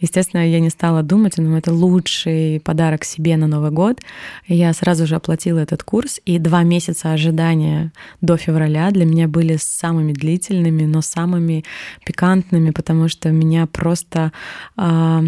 Естественно, 0.03 0.45
я 0.45 0.59
не 0.59 0.69
стала 0.69 1.01
думать, 1.01 1.37
но 1.37 1.57
это 1.57 1.71
лучший 1.71 2.59
подарок 2.59 3.05
себе 3.05 3.37
на 3.37 3.47
Новый 3.47 3.71
год. 3.71 4.01
Я 4.49 4.73
сразу 4.73 5.07
же 5.07 5.15
оплатила 5.15 5.59
этот 5.59 5.83
курс, 5.83 6.19
и 6.25 6.39
два 6.39 6.63
месяца 6.63 7.13
ожидания 7.13 7.93
до 8.19 8.35
февраля 8.35 8.91
для 8.91 9.05
меня 9.05 9.29
были 9.29 9.55
самыми 9.57 10.11
длительными, 10.11 10.83
но 10.83 11.01
самыми 11.01 11.63
пикантными, 12.05 12.71
потому 12.71 13.07
что 13.07 13.29
меня 13.29 13.65
просто 13.65 14.33
а, 14.75 15.23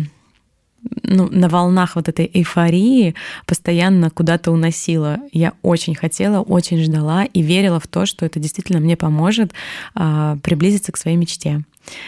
ну, 1.03 1.29
на 1.32 1.48
волнах 1.48 1.96
вот 1.96 2.10
этой 2.10 2.29
эйфории 2.34 3.15
постоянно 3.46 4.10
куда-то 4.10 4.51
уносила. 4.51 5.20
Я 5.32 5.53
очень 5.62 5.96
хотела, 5.96 6.41
очень 6.41 6.84
ждала 6.84 7.24
и 7.24 7.41
верила 7.41 7.79
в 7.79 7.88
то, 7.88 8.05
что 8.05 8.25
это 8.25 8.41
действительно 8.41 8.82
мне 8.82 8.98
поможет 8.98 9.53
а, 9.94 10.38
приблизиться 10.44 10.91
к 10.91 10.98
своей 10.98 11.15
мечте. 11.15 11.63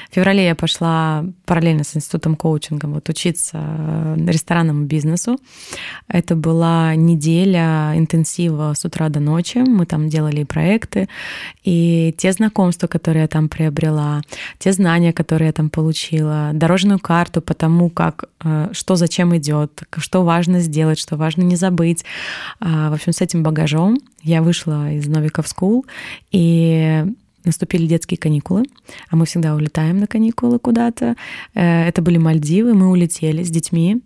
В 0.10 0.16
феврале 0.16 0.46
я 0.46 0.56
пошла 0.56 1.26
параллельно 1.46 1.84
с 1.84 1.96
институтом 1.96 2.36
коучинга 2.36 2.88
вот, 2.88 3.10
учиться 3.10 3.60
э, 3.62 4.16
ресторанному 4.28 4.86
бизнесу. 4.86 5.40
Это 6.08 6.36
была 6.36 6.96
неделя 6.96 7.94
интенсива 7.96 8.74
с 8.74 8.86
утра 8.86 9.10
до 9.10 9.20
ночи. 9.20 9.58
Мы 9.58 9.86
там 9.86 10.10
делали 10.10 10.44
проекты. 10.44 11.08
И 11.64 12.14
те 12.18 12.32
знакомства, 12.32 12.88
которые 12.88 13.24
я 13.24 13.28
там 13.28 13.50
приобрела, 13.50 14.22
те 14.60 14.72
знания, 14.72 15.14
которые 15.14 15.48
я 15.48 15.54
там 15.54 15.70
получила, 15.70 16.52
дорожную 16.54 17.00
карту 17.00 17.42
по 17.42 17.54
тому, 17.54 17.90
как, 17.90 18.26
э, 18.44 18.70
что 18.72 18.96
зачем 18.96 19.36
идет, 19.38 19.84
что 19.98 20.24
важно 20.24 20.60
сделать, 20.60 21.00
что 21.00 21.18
важно 21.18 21.44
не 21.44 21.56
забыть. 21.56 22.06
А, 22.60 22.90
в 22.90 22.94
общем, 22.94 23.14
с 23.14 23.22
этим 23.22 23.44
багажом 23.44 23.98
я 24.24 24.42
вышла 24.42 24.92
из 24.92 25.08
Новиков 25.08 25.46
School 25.46 25.84
и 26.32 27.06
наступили 27.48 27.88
детские 27.88 28.18
каникулы, 28.18 28.66
а 29.10 29.16
мы 29.16 29.26
всегда 29.26 29.56
улетаем 29.56 29.98
на 29.98 30.08
каникулы 30.08 30.60
куда-то. 30.60 31.16
Э, 31.56 31.88
это 31.88 32.02
были 32.02 32.18
Мальдивы, 32.18 32.74
мы 32.74 32.90
улетели 32.90 33.44
с 33.44 33.50
детьми, 33.50 34.02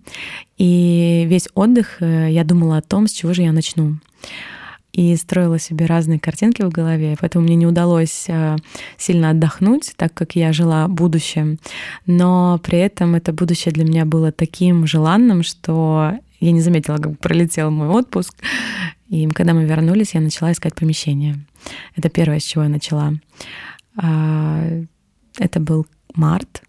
и 0.57 1.25
весь 1.27 1.49
отдых 1.53 2.01
э, 2.01 2.31
я 2.31 2.43
думала 2.43 2.77
о 2.77 2.81
том, 2.81 3.07
с 3.07 3.11
чего 3.11 3.33
же 3.33 3.41
я 3.41 3.51
начну 3.51 3.97
и 4.93 5.15
строила 5.15 5.57
себе 5.57 5.85
разные 5.85 6.19
картинки 6.19 6.61
в 6.63 6.69
голове, 6.69 7.15
поэтому 7.19 7.45
мне 7.45 7.55
не 7.55 7.65
удалось 7.65 8.25
э, 8.27 8.57
сильно 8.97 9.29
отдохнуть, 9.29 9.93
так 9.95 10.13
как 10.13 10.35
я 10.35 10.51
жила 10.51 10.87
будущим. 10.87 11.59
Но 12.05 12.59
при 12.63 12.79
этом 12.79 13.15
это 13.15 13.31
будущее 13.31 13.73
для 13.73 13.85
меня 13.85 14.05
было 14.05 14.31
таким 14.31 14.85
желанным, 14.85 15.43
что 15.43 16.13
я 16.41 16.51
не 16.51 16.61
заметила, 16.61 16.97
как 16.97 17.19
пролетел 17.19 17.71
мой 17.71 17.87
отпуск. 17.87 18.35
И 19.07 19.27
когда 19.27 19.53
мы 19.53 19.65
вернулись, 19.65 20.13
я 20.15 20.21
начала 20.21 20.51
искать 20.51 20.75
помещение. 20.75 21.39
Это 21.95 22.09
первое, 22.09 22.39
с 22.39 22.43
чего 22.43 22.63
я 22.63 22.69
начала. 22.69 23.13
А, 23.95 24.67
это 25.37 25.59
был 25.59 25.85
март. 26.15 26.63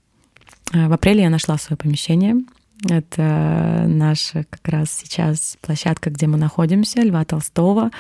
А, 0.73 0.89
в 0.89 0.93
апреле 0.93 1.23
я 1.23 1.31
нашла 1.31 1.57
свое 1.57 1.77
помещение. 1.77 2.37
Это 2.89 3.85
наша 3.87 4.45
как 4.51 4.69
раз 4.69 4.91
сейчас 4.93 5.57
площадка, 5.61 6.11
где 6.11 6.27
мы 6.27 6.37
находимся, 6.37 7.03
Льва 7.03 7.25
Толстого. 7.25 7.91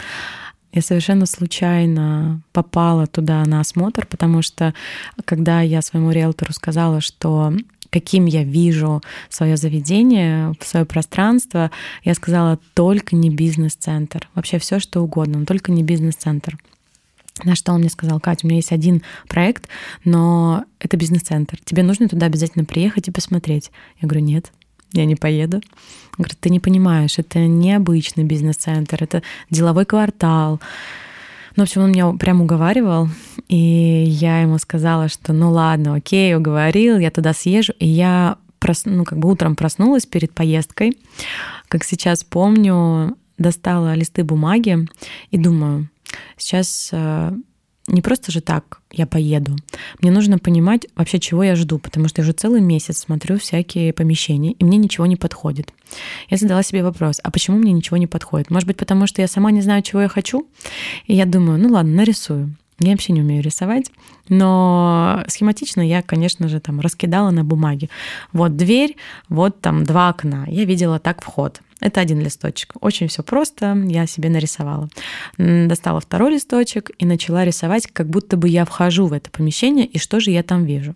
Я 0.72 0.82
совершенно 0.82 1.26
случайно 1.26 2.42
попала 2.52 3.06
туда 3.06 3.44
на 3.44 3.60
осмотр, 3.60 4.06
потому 4.06 4.42
что 4.42 4.74
когда 5.24 5.60
я 5.60 5.82
своему 5.82 6.10
риэлтору 6.10 6.52
сказала, 6.52 7.00
что 7.00 7.52
каким 7.92 8.24
я 8.24 8.42
вижу 8.42 9.02
свое 9.28 9.56
заведение, 9.56 10.54
свое 10.60 10.86
пространство, 10.86 11.70
я 12.04 12.14
сказала 12.14 12.58
только 12.74 13.14
не 13.14 13.28
бизнес-центр. 13.28 14.28
Вообще 14.34 14.58
все, 14.58 14.80
что 14.80 15.02
угодно, 15.02 15.40
но 15.40 15.44
только 15.44 15.70
не 15.70 15.82
бизнес-центр. 15.82 16.58
На 17.44 17.54
что 17.54 17.72
он 17.72 17.80
мне 17.80 17.90
сказал, 17.90 18.18
Катя, 18.18 18.40
у 18.44 18.48
меня 18.48 18.56
есть 18.56 18.72
один 18.72 19.02
проект, 19.28 19.68
но 20.04 20.64
это 20.78 20.96
бизнес-центр. 20.96 21.58
Тебе 21.64 21.82
нужно 21.82 22.08
туда 22.08 22.26
обязательно 22.26 22.64
приехать 22.64 23.08
и 23.08 23.12
посмотреть. 23.12 23.70
Я 24.00 24.08
говорю, 24.08 24.24
нет, 24.24 24.52
я 24.92 25.04
не 25.04 25.16
поеду. 25.16 25.58
Он 25.58 26.18
говорит, 26.18 26.38
ты 26.40 26.50
не 26.50 26.60
понимаешь, 26.60 27.18
это 27.18 27.40
необычный 27.40 28.24
бизнес-центр, 28.24 29.02
это 29.02 29.22
деловой 29.50 29.84
квартал, 29.84 30.60
ну, 31.56 31.62
в 31.62 31.66
общем, 31.66 31.82
он 31.82 31.92
меня 31.92 32.12
прям 32.12 32.40
уговаривал, 32.40 33.08
и 33.48 34.04
я 34.06 34.40
ему 34.40 34.58
сказала, 34.58 35.08
что 35.08 35.32
ну 35.32 35.50
ладно, 35.50 35.94
окей, 35.94 36.34
уговорил, 36.34 36.98
я 36.98 37.10
туда 37.10 37.32
съезжу, 37.32 37.74
и 37.78 37.86
я 37.86 38.36
прос... 38.58 38.84
ну, 38.84 39.04
как 39.04 39.18
бы 39.18 39.30
утром 39.30 39.56
проснулась 39.56 40.06
перед 40.06 40.32
поездкой, 40.32 40.98
как 41.68 41.84
сейчас 41.84 42.24
помню, 42.24 43.16
достала 43.38 43.94
листы 43.94 44.24
бумаги 44.24 44.88
и 45.30 45.38
думаю, 45.38 45.88
сейчас 46.36 46.90
э, 46.92 47.32
не 47.92 48.00
просто 48.00 48.32
же 48.32 48.40
так 48.40 48.80
я 48.90 49.06
поеду. 49.06 49.56
Мне 50.00 50.10
нужно 50.10 50.38
понимать 50.38 50.86
вообще, 50.96 51.20
чего 51.20 51.44
я 51.44 51.54
жду, 51.54 51.78
потому 51.78 52.08
что 52.08 52.20
я 52.20 52.24
уже 52.24 52.32
целый 52.32 52.60
месяц 52.60 52.98
смотрю 52.98 53.38
всякие 53.38 53.92
помещения, 53.92 54.52
и 54.52 54.64
мне 54.64 54.78
ничего 54.78 55.06
не 55.06 55.16
подходит. 55.16 55.72
Я 56.30 56.38
задала 56.38 56.62
себе 56.62 56.82
вопрос, 56.82 57.20
а 57.22 57.30
почему 57.30 57.58
мне 57.58 57.72
ничего 57.72 57.98
не 57.98 58.06
подходит? 58.06 58.50
Может 58.50 58.66
быть, 58.66 58.78
потому 58.78 59.06
что 59.06 59.20
я 59.20 59.28
сама 59.28 59.50
не 59.50 59.60
знаю, 59.60 59.82
чего 59.82 60.02
я 60.02 60.08
хочу? 60.08 60.48
И 61.06 61.14
я 61.14 61.26
думаю, 61.26 61.60
ну 61.60 61.68
ладно, 61.68 61.92
нарисую. 61.92 62.56
Я 62.80 62.92
вообще 62.92 63.12
не 63.12 63.20
умею 63.20 63.42
рисовать, 63.42 63.92
но 64.28 65.22
схематично 65.28 65.86
я, 65.86 66.02
конечно 66.02 66.48
же, 66.48 66.58
там 66.58 66.80
раскидала 66.80 67.30
на 67.30 67.44
бумаге. 67.44 67.88
Вот 68.32 68.56
дверь, 68.56 68.96
вот 69.28 69.60
там 69.60 69.84
два 69.84 70.08
окна. 70.08 70.46
Я 70.48 70.64
видела 70.64 70.98
так 70.98 71.22
вход. 71.22 71.60
Это 71.82 72.00
один 72.00 72.20
листочек. 72.20 72.74
Очень 72.80 73.08
все 73.08 73.24
просто, 73.24 73.76
я 73.88 74.06
себе 74.06 74.28
нарисовала. 74.28 74.88
Достала 75.36 76.00
второй 76.00 76.34
листочек 76.34 76.92
и 76.96 77.04
начала 77.04 77.44
рисовать, 77.44 77.88
как 77.88 78.08
будто 78.08 78.36
бы 78.36 78.48
я 78.48 78.64
вхожу 78.64 79.06
в 79.06 79.12
это 79.12 79.32
помещение, 79.32 79.84
и 79.84 79.98
что 79.98 80.20
же 80.20 80.30
я 80.30 80.44
там 80.44 80.64
вижу. 80.64 80.94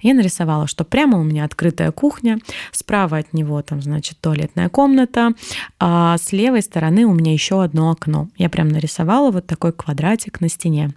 Я 0.00 0.14
нарисовала, 0.14 0.68
что 0.68 0.84
прямо 0.84 1.18
у 1.18 1.24
меня 1.24 1.44
открытая 1.44 1.90
кухня, 1.90 2.38
справа 2.70 3.18
от 3.18 3.32
него 3.32 3.60
там, 3.62 3.82
значит, 3.82 4.20
туалетная 4.20 4.68
комната, 4.68 5.32
а 5.80 6.16
с 6.16 6.30
левой 6.30 6.62
стороны 6.62 7.06
у 7.06 7.12
меня 7.12 7.32
еще 7.32 7.64
одно 7.64 7.90
окно. 7.90 8.28
Я 8.36 8.48
прям 8.48 8.68
нарисовала 8.68 9.32
вот 9.32 9.48
такой 9.48 9.72
квадратик 9.72 10.40
на 10.40 10.48
стене. 10.48 10.92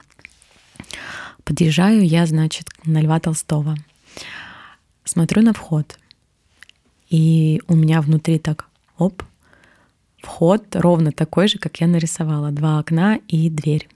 Подъезжаю 1.44 2.06
я, 2.06 2.28
значит, 2.28 2.70
на 2.86 3.02
Льва 3.02 3.20
Толстого. 3.20 3.76
Смотрю 5.06 5.42
на 5.42 5.54
вход. 5.54 5.98
И 7.10 7.64
у 7.68 7.76
меня 7.76 8.00
внутри 8.00 8.38
так 8.38 8.68
Оп. 9.04 9.22
Вход 10.22 10.76
ровно 10.76 11.12
такой 11.12 11.50
же, 11.50 11.58
как 11.58 11.82
я 11.82 11.88
нарисовала. 11.88 12.52
Два 12.52 12.80
окна 12.80 13.20
и 13.28 13.50
дверь. 13.50 13.90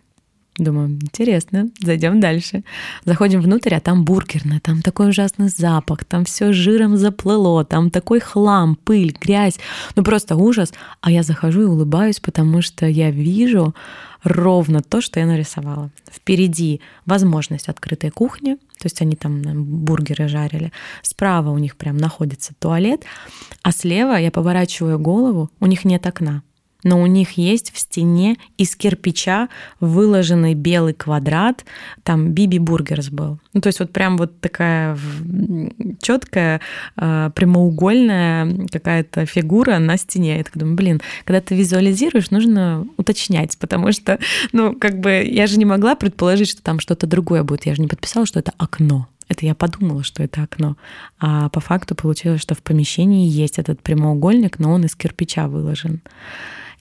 Думаю, 0.57 0.89
интересно, 0.89 1.69
зайдем 1.79 2.19
дальше. 2.19 2.63
Заходим 3.05 3.41
внутрь, 3.41 3.75
а 3.75 3.79
там 3.79 4.03
бургерная, 4.03 4.59
там 4.59 4.81
такой 4.81 5.09
ужасный 5.09 5.49
запах, 5.49 6.03
там 6.03 6.25
все 6.25 6.51
жиром 6.51 6.97
заплыло, 6.97 7.63
там 7.63 7.91
такой 7.91 8.19
хлам, 8.19 8.75
пыль, 8.75 9.15
грязь, 9.21 9.59
ну 9.95 10.03
просто 10.03 10.35
ужас. 10.35 10.73
А 11.01 11.11
я 11.11 11.21
захожу 11.21 11.61
и 11.61 11.65
улыбаюсь, 11.65 12.19
потому 12.19 12.63
что 12.63 12.87
я 12.87 13.11
вижу 13.11 13.75
ровно 14.23 14.81
то, 14.81 14.99
что 14.99 15.19
я 15.19 15.27
нарисовала. 15.27 15.91
Впереди 16.11 16.81
возможность 17.05 17.69
открытой 17.69 18.09
кухни, 18.09 18.55
то 18.55 18.85
есть 18.85 18.99
они 19.01 19.15
там 19.15 19.43
бургеры 19.63 20.27
жарили. 20.27 20.71
Справа 21.03 21.51
у 21.51 21.59
них 21.59 21.75
прям 21.77 21.97
находится 21.97 22.55
туалет, 22.57 23.03
а 23.61 23.71
слева 23.71 24.15
я 24.15 24.31
поворачиваю 24.31 24.97
голову, 24.97 25.51
у 25.59 25.67
них 25.67 25.85
нет 25.85 26.07
окна 26.07 26.41
но 26.87 27.01
у 27.01 27.05
них 27.05 27.31
есть 27.31 27.73
в 27.73 27.77
стене 27.77 28.37
из 28.57 28.75
кирпича 28.75 29.49
выложенный 29.79 30.53
белый 30.53 30.93
квадрат, 30.93 31.65
там 32.03 32.31
BB 32.31 32.59
Burgers 32.59 33.09
был. 33.09 33.39
Ну, 33.53 33.61
то 33.61 33.67
есть 33.67 33.79
вот 33.79 33.91
прям 33.91 34.17
вот 34.17 34.39
такая 34.39 34.97
четкая 36.01 36.61
э, 36.95 37.31
прямоугольная 37.35 38.67
какая-то 38.71 39.25
фигура 39.25 39.79
на 39.79 39.97
стене. 39.97 40.37
Я 40.37 40.43
так 40.43 40.57
думаю, 40.57 40.75
блин, 40.75 41.01
когда 41.25 41.41
ты 41.41 41.55
визуализируешь, 41.55 42.31
нужно 42.31 42.87
уточнять, 42.97 43.57
потому 43.57 43.91
что, 43.91 44.19
ну, 44.53 44.73
как 44.73 44.99
бы 44.99 45.23
я 45.29 45.47
же 45.47 45.59
не 45.59 45.65
могла 45.65 45.95
предположить, 45.95 46.49
что 46.49 46.61
там 46.63 46.79
что-то 46.79 47.05
другое 47.05 47.43
будет. 47.43 47.65
Я 47.65 47.75
же 47.75 47.81
не 47.81 47.87
подписала, 47.87 48.25
что 48.25 48.39
это 48.39 48.53
окно. 48.57 49.07
Это 49.29 49.45
я 49.45 49.55
подумала, 49.55 50.03
что 50.03 50.23
это 50.23 50.43
окно. 50.43 50.77
А 51.19 51.49
по 51.49 51.59
факту 51.59 51.95
получилось, 51.95 52.41
что 52.41 52.55
в 52.55 52.61
помещении 52.61 53.29
есть 53.29 53.59
этот 53.59 53.81
прямоугольник, 53.81 54.59
но 54.59 54.71
он 54.71 54.85
из 54.85 54.95
кирпича 54.95 55.47
выложен. 55.47 56.01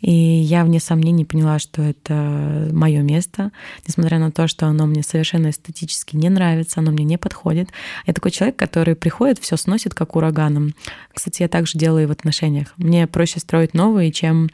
И 0.01 0.13
я, 0.13 0.65
вне 0.65 0.79
сомнений, 0.79 1.25
поняла, 1.25 1.59
что 1.59 1.83
это 1.83 2.69
мое 2.73 3.03
место, 3.03 3.51
несмотря 3.87 4.19
на 4.19 4.31
то, 4.31 4.47
что 4.47 4.67
оно 4.67 4.87
мне 4.87 5.03
совершенно 5.03 5.51
эстетически 5.51 6.17
не 6.17 6.29
нравится, 6.29 6.81
оно 6.81 6.91
мне 6.91 7.05
не 7.05 7.17
подходит. 7.17 7.71
Я 8.07 8.13
такой 8.13 8.31
человек, 8.31 8.57
который 8.57 8.95
приходит, 8.95 9.39
все 9.39 9.57
сносит 9.57 9.95
как 9.95 10.15
ураганом. 10.17 10.75
Кстати, 11.13 11.43
я 11.43 11.49
также 11.49 11.79
делаю 11.79 12.05
и 12.05 12.07
в 12.07 12.11
отношениях. 12.11 12.75
Мне 12.77 13.07
проще 13.07 13.41
строить 13.41 13.75
новые, 13.75 14.13
чем 14.13 14.51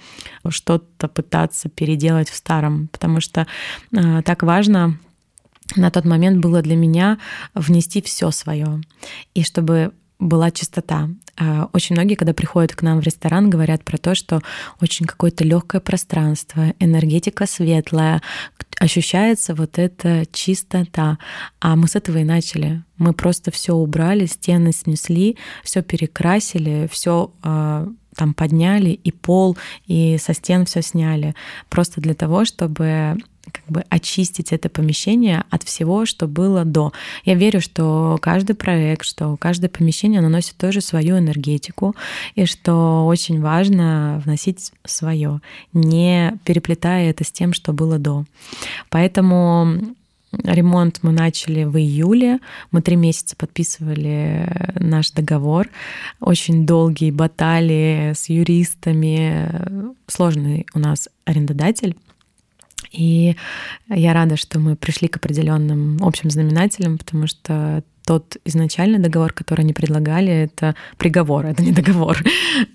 что-то 0.49 1.09
пытаться 1.09 1.69
переделать 1.69 2.31
в 2.31 2.37
старом, 2.37 2.89
потому 2.89 3.21
что 3.21 3.47
э, 3.93 4.23
так 4.23 4.43
важно 4.43 4.99
на 5.77 5.91
тот 5.91 6.05
момент 6.05 6.39
было 6.39 6.63
для 6.63 6.77
меня 6.77 7.19
внести 7.55 8.03
все 8.03 8.31
свое. 8.31 8.81
И 9.35 9.43
чтобы 9.43 9.93
была 10.19 10.51
чистота. 10.51 11.11
А, 11.39 11.69
очень 11.73 11.97
многие, 11.97 12.15
когда 12.15 12.35
приходят 12.35 12.75
к 12.75 12.83
нам 12.83 13.01
в 13.01 13.05
ресторан, 13.05 13.49
говорят 13.49 13.85
про 13.85 13.97
то, 13.97 14.15
что 14.15 14.43
очень 14.81 15.07
какое-то 15.07 15.45
легкое 15.45 15.81
пространство, 15.81 16.75
энергетика 16.79 17.47
светлая, 17.47 18.21
ощущается 18.79 19.55
вот 19.55 19.79
эта 19.79 20.25
чистота. 20.33 21.19
А 21.61 21.77
мы 21.77 21.89
с 21.89 21.97
этого 21.97 22.19
и 22.19 22.25
начали. 22.25 22.83
Мы 22.99 23.13
просто 23.13 23.51
все 23.51 23.75
убрали, 23.75 24.27
стены 24.27 24.73
снесли, 24.73 25.37
все 25.63 25.83
перекрасили, 25.83 26.89
все 26.91 27.33
а, 27.43 27.89
там 28.17 28.35
подняли, 28.35 28.91
и 28.91 29.11
пол, 29.11 29.57
и 29.87 30.19
со 30.19 30.35
стен 30.35 30.67
все 30.67 30.83
сняли. 30.83 31.35
Просто 31.69 32.01
для 32.01 32.15
того, 32.15 32.45
чтобы 32.45 33.17
как 33.51 33.65
бы 33.67 33.85
очистить 33.91 34.53
это 34.53 34.69
помещение 34.69 35.45
от 35.51 35.65
всего, 35.65 36.07
что 36.07 36.29
было 36.29 36.65
до. 36.65 36.93
Я 37.25 37.35
верю, 37.35 37.61
что 37.61 38.19
каждый 38.23 38.55
проект, 38.55 39.05
что 39.05 39.37
каждое 39.37 39.69
помещение 39.69 40.21
наносит 40.21 40.57
тоже 40.57 40.81
свою 40.81 41.19
энергетику, 41.19 41.97
и 42.35 42.45
что 42.47 43.07
очень 43.07 43.41
важно 43.41 44.23
вносить 44.25 44.73
свое, 44.85 45.41
не 45.73 46.39
переплетая 46.45 47.11
это 47.11 47.25
с 47.25 47.33
тем, 47.33 47.53
что 47.53 47.73
было 47.73 47.99
до. 47.99 48.25
Поэтому 48.91 49.95
Ремонт 50.33 51.01
мы 51.03 51.13
начали 51.13 51.65
в 51.65 51.77
июле. 51.77 52.39
Мы 52.71 52.81
три 52.81 52.97
месяца 52.97 53.37
подписывали 53.37 54.49
наш 54.79 55.11
договор. 55.11 55.69
Очень 56.21 56.67
долгие 56.67 57.11
баталии 57.11 58.13
с 58.15 58.29
юристами. 58.29 59.49
Сложный 60.07 60.67
у 60.75 60.79
нас 60.79 61.09
арендодатель. 61.25 61.97
И 62.93 63.37
я 63.89 64.13
рада, 64.13 64.37
что 64.37 64.59
мы 64.59 64.77
пришли 64.77 65.09
к 65.09 65.17
определенным 65.17 65.99
общим 66.03 66.31
знаменателям, 66.31 66.99
потому 66.99 67.27
что 67.27 67.83
тот 68.05 68.37
изначальный 68.45 68.99
договор, 68.99 69.33
который 69.33 69.63
они 69.63 69.73
предлагали, 69.73 70.33
это 70.33 70.75
приговор, 70.99 71.47
это 71.47 71.63
не 71.63 71.73
договор. 71.73 72.19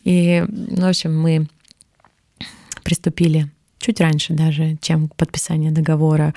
И, 0.03 0.43
в 0.47 0.85
общем, 0.85 1.19
мы 1.19 1.47
приступили 2.83 3.51
чуть 3.87 4.01
раньше 4.01 4.33
даже, 4.33 4.77
чем 4.81 5.07
подписание 5.07 5.71
договора, 5.71 6.33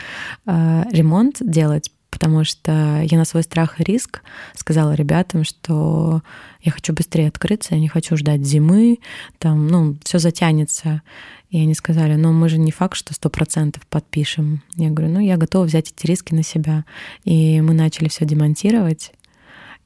э, 0.47 0.85
ремонт 0.93 1.39
делать, 1.41 1.91
потому 2.11 2.45
что 2.45 3.03
я 3.03 3.19
на 3.19 3.25
свой 3.25 3.43
страх 3.43 3.81
и 3.81 3.85
риск 3.85 4.23
сказала 4.55 4.95
ребятам, 4.95 5.43
что 5.43 6.23
я 6.63 6.71
хочу 6.71 6.93
быстрее 6.93 7.27
открыться, 7.27 7.75
я 7.75 7.81
не 7.81 7.89
хочу 7.89 8.17
ждать 8.17 8.47
зимы, 8.47 8.99
там, 9.39 9.67
ну, 9.67 9.97
все 10.05 10.19
затянется. 10.19 11.03
И 11.51 11.61
они 11.61 11.75
сказали, 11.75 12.15
ну 12.15 12.33
мы 12.33 12.49
же 12.49 12.59
не 12.59 12.71
факт, 12.71 12.97
что 12.97 13.13
сто 13.13 13.29
процентов 13.29 13.85
подпишем. 13.89 14.63
Я 14.77 14.91
говорю, 14.91 15.13
ну 15.15 15.19
я 15.19 15.37
готова 15.37 15.65
взять 15.65 15.91
эти 15.91 16.07
риски 16.07 16.33
на 16.33 16.45
себя. 16.45 16.85
И 17.25 17.61
мы 17.61 17.75
начали 17.75 18.09
все 18.09 18.25
демонтировать. 18.25 19.13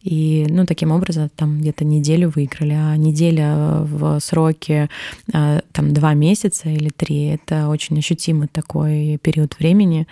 И, 0.04 0.46
ну, 0.50 0.66
таким 0.66 0.92
образом, 0.92 1.30
там 1.34 1.60
где-то 1.60 1.84
неделю 1.84 2.28
выиграли, 2.28 2.74
а 2.74 2.94
неделя 2.96 3.78
в 3.80 4.20
сроке 4.20 4.90
а, 5.32 5.62
там 5.72 5.94
два 5.94 6.12
месяца 6.12 6.68
или 6.68 6.90
три— 6.90 7.24
это 7.34 7.68
очень 7.68 7.98
ощутимый 7.98 8.48
такой 8.48 9.18
период 9.22 9.58
времени. 9.58 10.06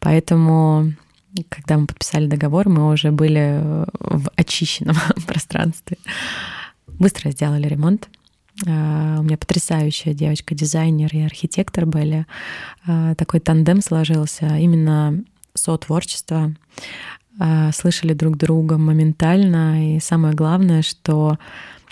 Поэтому 0.00 0.92
когда 1.48 1.78
мы 1.78 1.86
подписали 1.86 2.26
договор, 2.26 2.68
мы 2.68 2.92
уже 2.92 3.12
были 3.12 3.84
в 4.00 4.30
очищенном 4.36 4.96
пространстве. 5.26 5.98
Быстро 6.88 7.30
сделали 7.30 7.68
ремонт. 7.68 8.08
А, 8.66 9.16
у 9.18 9.22
меня 9.22 9.36
потрясающая 9.36 10.14
девочка, 10.14 10.54
дизайнер 10.54 11.10
и 11.12 11.20
архитектор 11.20 11.86
были. 11.86 12.26
А, 12.86 13.14
такой 13.14 13.40
тандем 13.40 13.80
сложился. 13.80 14.56
Именно 14.56 15.22
сотворчество. 15.54 16.54
А, 17.38 17.72
слышали 17.72 18.12
друг 18.14 18.36
друга 18.36 18.78
моментально. 18.78 19.96
И 19.96 20.00
самое 20.00 20.34
главное, 20.34 20.82
что 20.82 21.38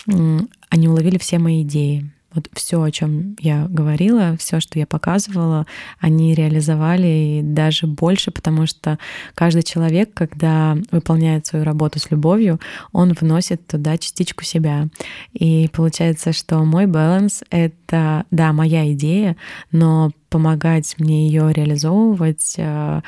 они 0.07 0.87
уловили 0.87 1.17
все 1.17 1.39
мои 1.39 1.63
идеи. 1.63 2.11
Вот 2.35 2.49
все, 2.53 2.81
о 2.81 2.91
чем 2.91 3.35
я 3.39 3.65
говорила, 3.69 4.35
все, 4.37 4.59
что 4.59 4.77
я 4.77 4.85
показывала, 4.85 5.65
они 5.99 6.35
реализовали 6.35 7.07
и 7.07 7.41
даже 7.41 7.87
больше, 7.87 8.31
потому 8.31 8.67
что 8.67 8.99
каждый 9.33 9.63
человек, 9.63 10.13
когда 10.13 10.77
выполняет 10.91 11.47
свою 11.47 11.63
работу 11.65 11.99
с 11.99 12.11
любовью, 12.11 12.59
он 12.91 13.13
вносит 13.13 13.65
туда 13.65 13.97
частичку 13.97 14.43
себя. 14.43 14.89
И 15.33 15.69
получается, 15.71 16.33
что 16.33 16.63
мой 16.63 16.85
баланс— 16.85 17.43
это, 17.49 18.25
да, 18.31 18.53
моя 18.53 18.91
идея, 18.93 19.37
но 19.71 20.11
помогать 20.29 20.95
мне 20.99 21.27
ее 21.27 21.53
реализовывать 21.53 22.55
э, 22.57 23.01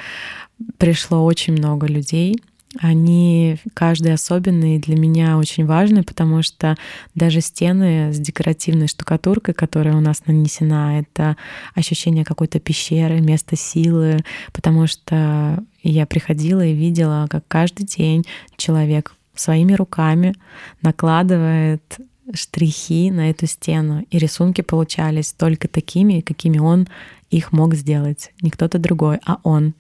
пришло 0.78 1.26
очень 1.26 1.54
много 1.54 1.86
людей— 1.88 2.42
они 2.80 3.58
каждый 3.74 4.14
особенный 4.14 4.80
для 4.80 4.96
меня 4.96 5.38
очень 5.38 5.66
важны, 5.66 6.04
потому 6.04 6.42
что 6.42 6.76
даже 7.16 7.42
стены 7.42 8.14
с 8.14 8.20
декоративной 8.20 8.88
штукатуркой, 8.88 9.54
которая 9.54 9.96
у 9.96 10.02
нас 10.02 10.24
нанесена, 10.26 11.00
это 11.00 11.38
ощущение 11.76 12.26
какой-то 12.26 12.60
пещеры, 12.60 13.22
места 13.22 13.56
силы, 13.56 14.20
потому 14.54 14.88
что 14.88 15.64
я 15.84 16.06
приходила 16.06 16.66
и 16.66 16.74
видела, 16.74 17.28
как 17.30 17.44
каждый 17.48 17.86
день 17.86 18.26
человек 18.58 19.16
своими 19.36 19.74
руками 19.74 20.34
накладывает 20.82 22.00
штрихи 22.34 23.12
на 23.12 23.30
эту 23.30 23.48
стену, 23.48 24.06
и 24.10 24.18
рисунки 24.18 24.62
получались 24.62 25.32
только 25.32 25.68
такими, 25.68 26.20
какими 26.20 26.60
он 26.60 26.88
их 27.30 27.52
мог 27.52 27.74
сделать. 27.76 28.32
Не 28.42 28.50
кто-то 28.50 28.80
другой, 28.80 29.20
а 29.26 29.40
он. 29.44 29.74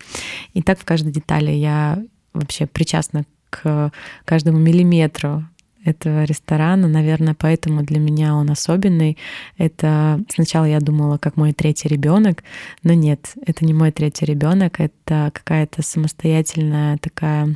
И 0.53 0.61
так 0.61 0.79
в 0.79 0.85
каждой 0.85 1.11
детали 1.11 1.51
я 1.51 2.03
вообще 2.39 2.65
причастна 2.65 3.25
к 3.49 3.91
каждому 4.25 4.57
миллиметру 4.57 5.45
этого 5.83 6.25
ресторана. 6.25 6.87
Наверное, 6.87 7.35
поэтому 7.37 7.83
для 7.83 7.99
меня 7.99 8.35
он 8.35 8.49
особенный. 8.49 9.17
Это 9.57 10.21
сначала 10.33 10.65
я 10.65 10.79
думала, 10.79 11.17
как 11.17 11.37
мой 11.37 11.53
третий 11.53 11.87
ребенок, 11.87 12.43
но 12.83 12.93
нет, 12.93 13.33
это 13.45 13.65
не 13.65 13.73
мой 13.73 13.91
третий 13.91 14.25
ребенок, 14.25 14.79
это 14.79 15.31
какая-то 15.33 15.81
самостоятельная 15.81 16.97
такая 16.97 17.55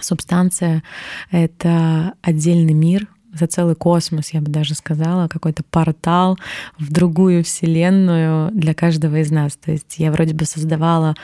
субстанция, 0.00 0.82
это 1.30 2.14
отдельный 2.22 2.74
мир, 2.74 3.08
за 3.32 3.46
целый 3.46 3.76
космос, 3.76 4.30
я 4.30 4.40
бы 4.40 4.50
даже 4.50 4.74
сказала, 4.74 5.28
какой-то 5.28 5.62
портал 5.62 6.38
в 6.78 6.90
другую 6.90 7.44
вселенную 7.44 8.50
для 8.52 8.74
каждого 8.74 9.20
из 9.20 9.30
нас. 9.30 9.56
То 9.56 9.70
есть 9.70 9.98
я 9.98 10.10
вроде 10.10 10.34
бы 10.34 10.44
создавала 10.46 11.14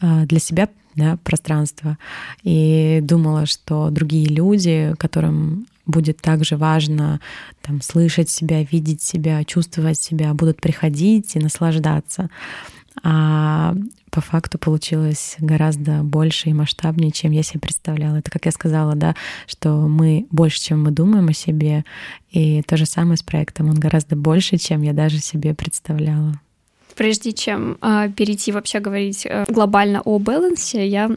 э, 0.00 0.26
для 0.26 0.38
себя 0.38 0.68
да, 0.96 1.18
пространство. 1.22 1.98
И 2.42 3.00
думала, 3.02 3.46
что 3.46 3.90
другие 3.90 4.26
люди, 4.26 4.94
которым 4.98 5.66
будет 5.86 6.20
также 6.20 6.56
важно 6.56 7.20
там, 7.62 7.80
слышать 7.80 8.28
себя, 8.28 8.64
видеть 8.64 9.02
себя, 9.02 9.44
чувствовать 9.44 9.98
себя, 9.98 10.34
будут 10.34 10.60
приходить 10.60 11.36
и 11.36 11.38
наслаждаться. 11.38 12.28
А 13.02 13.74
по 14.10 14.20
факту 14.20 14.58
получилось 14.58 15.36
гораздо 15.38 16.02
больше 16.02 16.48
и 16.48 16.54
масштабнее, 16.54 17.12
чем 17.12 17.32
я 17.32 17.42
себе 17.42 17.60
представляла. 17.60 18.16
Это, 18.16 18.30
как 18.30 18.46
я 18.46 18.52
сказала, 18.52 18.94
да, 18.94 19.14
что 19.46 19.86
мы 19.86 20.26
больше, 20.30 20.60
чем 20.60 20.82
мы 20.82 20.90
думаем 20.90 21.28
о 21.28 21.34
себе, 21.34 21.84
и 22.30 22.62
то 22.62 22.76
же 22.76 22.86
самое 22.86 23.18
с 23.18 23.22
проектом. 23.22 23.68
Он 23.68 23.74
гораздо 23.74 24.16
больше, 24.16 24.56
чем 24.56 24.82
я 24.82 24.94
даже 24.94 25.18
себе 25.18 25.54
представляла. 25.54 26.40
Прежде 26.96 27.32
чем 27.32 27.78
э, 27.82 28.10
перейти 28.16 28.52
вообще 28.52 28.80
говорить 28.80 29.26
э, 29.26 29.44
глобально 29.48 30.00
о 30.00 30.18
балансе, 30.18 30.86
я, 30.86 31.10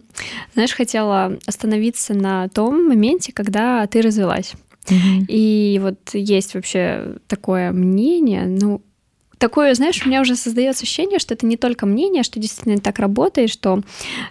знаешь, 0.53 0.73
хотела 0.73 1.37
остановиться 1.45 2.13
на 2.13 2.49
том 2.49 2.87
моменте, 2.87 3.31
когда 3.31 3.87
ты 3.87 4.01
развелась. 4.01 4.53
Mm-hmm. 4.85 5.25
И 5.27 5.79
вот 5.81 5.97
есть 6.13 6.53
вообще 6.53 7.15
такое 7.27 7.71
мнение, 7.71 8.45
ну, 8.45 8.81
такое, 9.39 9.73
знаешь, 9.73 10.05
у 10.05 10.09
меня 10.09 10.21
уже 10.21 10.35
создается 10.35 10.83
ощущение, 10.83 11.17
что 11.17 11.33
это 11.33 11.45
не 11.45 11.57
только 11.57 11.85
мнение, 11.85 12.23
что 12.23 12.39
действительно 12.39 12.79
так 12.79 12.99
работает, 12.99 13.49
что 13.49 13.81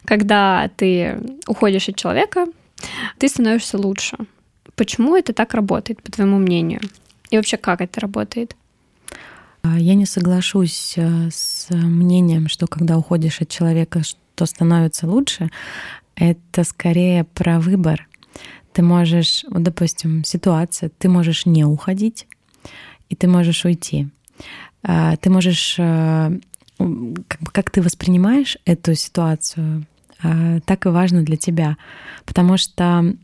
когда 0.04 0.70
ты 0.76 1.18
уходишь 1.46 1.88
от 1.88 1.96
человека, 1.96 2.46
ты 3.18 3.28
становишься 3.28 3.78
лучше. 3.78 4.16
Почему 4.76 5.16
это 5.16 5.32
так 5.32 5.54
работает, 5.54 6.02
по 6.02 6.12
твоему 6.12 6.38
мнению? 6.38 6.80
И 7.30 7.36
вообще, 7.36 7.56
как 7.56 7.80
это 7.80 8.00
работает? 8.00 8.54
А, 9.62 9.78
я 9.78 9.94
не 9.94 10.06
соглашусь 10.06 10.94
э, 10.96 11.28
с 11.30 11.68
мнением, 11.70 12.48
что 12.48 12.66
когда 12.66 12.96
уходишь 12.96 13.40
от 13.40 13.48
человека, 13.48 14.02
что 14.02 14.46
становится 14.46 15.06
лучше. 15.06 15.50
Это 16.14 16.64
скорее 16.64 17.24
про 17.24 17.60
выбор. 17.60 18.08
Ты 18.72 18.82
можешь, 18.82 19.44
вот, 19.50 19.62
допустим, 19.62 20.24
ситуация, 20.24 20.90
ты 20.98 21.08
можешь 21.08 21.46
не 21.46 21.64
уходить, 21.64 22.26
и 23.08 23.16
ты 23.16 23.26
можешь 23.26 23.64
уйти. 23.64 24.08
А, 24.82 25.16
ты 25.16 25.30
можешь, 25.30 25.76
э, 25.78 26.38
как, 26.78 27.40
как 27.52 27.70
ты 27.70 27.82
воспринимаешь 27.82 28.58
эту 28.64 28.94
ситуацию, 28.94 29.86
а, 30.22 30.60
так 30.60 30.86
и 30.86 30.90
важно 30.90 31.22
для 31.22 31.36
тебя. 31.36 31.76
Потому 32.24 32.56
что 32.56 33.14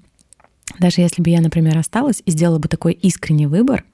даже 0.79 1.01
если 1.01 1.23
бы 1.23 1.31
я, 1.31 1.40
например, 1.40 1.79
осталась 1.79 2.23
и 2.25 2.31
сделала 2.31 2.59
бы 2.59 2.68
такой 2.68 2.92
искренний 2.92 3.47
выбор, 3.47 3.85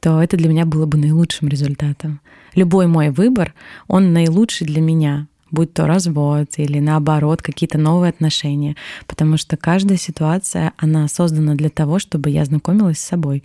то 0.00 0.22
это 0.22 0.36
для 0.36 0.48
меня 0.48 0.64
было 0.64 0.86
бы 0.86 0.98
наилучшим 0.98 1.48
результатом. 1.48 2.20
Любой 2.54 2.86
мой 2.86 3.10
выбор, 3.10 3.54
он 3.88 4.12
наилучший 4.12 4.66
для 4.66 4.80
меня, 4.80 5.26
будь 5.52 5.72
то 5.74 5.86
развод 5.86 6.48
или 6.56 6.80
наоборот 6.80 7.42
какие-то 7.42 7.78
новые 7.78 8.10
отношения, 8.10 8.74
потому 9.06 9.36
что 9.36 9.56
каждая 9.56 9.98
ситуация, 9.98 10.72
она 10.76 11.06
создана 11.06 11.54
для 11.54 11.68
того, 11.68 11.98
чтобы 11.98 12.30
я 12.30 12.44
знакомилась 12.44 12.98
с 12.98 13.06
собой. 13.06 13.44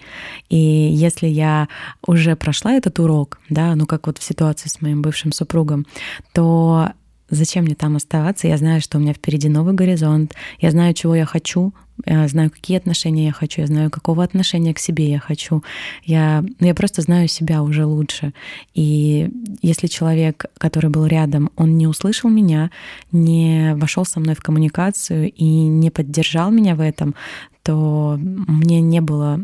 И 0.49 0.58
если 0.58 1.27
я 1.27 1.67
уже 2.06 2.36
прошла 2.36 2.73
этот 2.73 2.99
урок, 2.99 3.39
да, 3.49 3.75
ну 3.75 3.86
как 3.86 4.08
вот 4.08 4.17
в 4.17 4.23
ситуации 4.23 4.69
с 4.69 4.82
моим 4.82 5.01
бывшим 5.01 5.32
супругом, 5.32 5.86
то 6.34 6.91
зачем 7.29 7.65
мне 7.65 7.75
там 7.75 7.95
оставаться? 7.95 8.47
Я 8.47 8.57
знаю, 8.57 8.81
что 8.81 8.97
у 8.97 9.01
меня 9.01 9.13
впереди 9.13 9.49
новый 9.49 9.73
горизонт, 9.73 10.33
я 10.59 10.71
знаю, 10.71 10.93
чего 10.93 11.15
я 11.15 11.25
хочу, 11.25 11.73
я 12.05 12.27
знаю, 12.27 12.51
какие 12.51 12.77
отношения 12.77 13.25
я 13.25 13.31
хочу, 13.31 13.61
я 13.61 13.67
знаю, 13.67 13.89
какого 13.89 14.23
отношения 14.23 14.73
к 14.73 14.79
себе 14.79 15.09
я 15.09 15.19
хочу. 15.19 15.63
Я, 16.03 16.43
ну, 16.59 16.67
я 16.67 16.75
просто 16.75 17.01
знаю 17.01 17.27
себя 17.27 17.63
уже 17.63 17.85
лучше. 17.85 18.33
И 18.73 19.29
если 19.61 19.87
человек, 19.87 20.45
который 20.57 20.89
был 20.89 21.05
рядом, 21.05 21.49
он 21.55 21.77
не 21.77 21.87
услышал 21.87 22.29
меня, 22.29 22.69
не 23.11 23.73
вошел 23.75 24.05
со 24.05 24.19
мной 24.19 24.35
в 24.35 24.41
коммуникацию 24.41 25.31
и 25.31 25.43
не 25.43 25.89
поддержал 25.89 26.51
меня 26.51 26.75
в 26.75 26.81
этом, 26.81 27.15
то 27.63 28.17
мне 28.19 28.81
не 28.81 29.01
было 29.01 29.41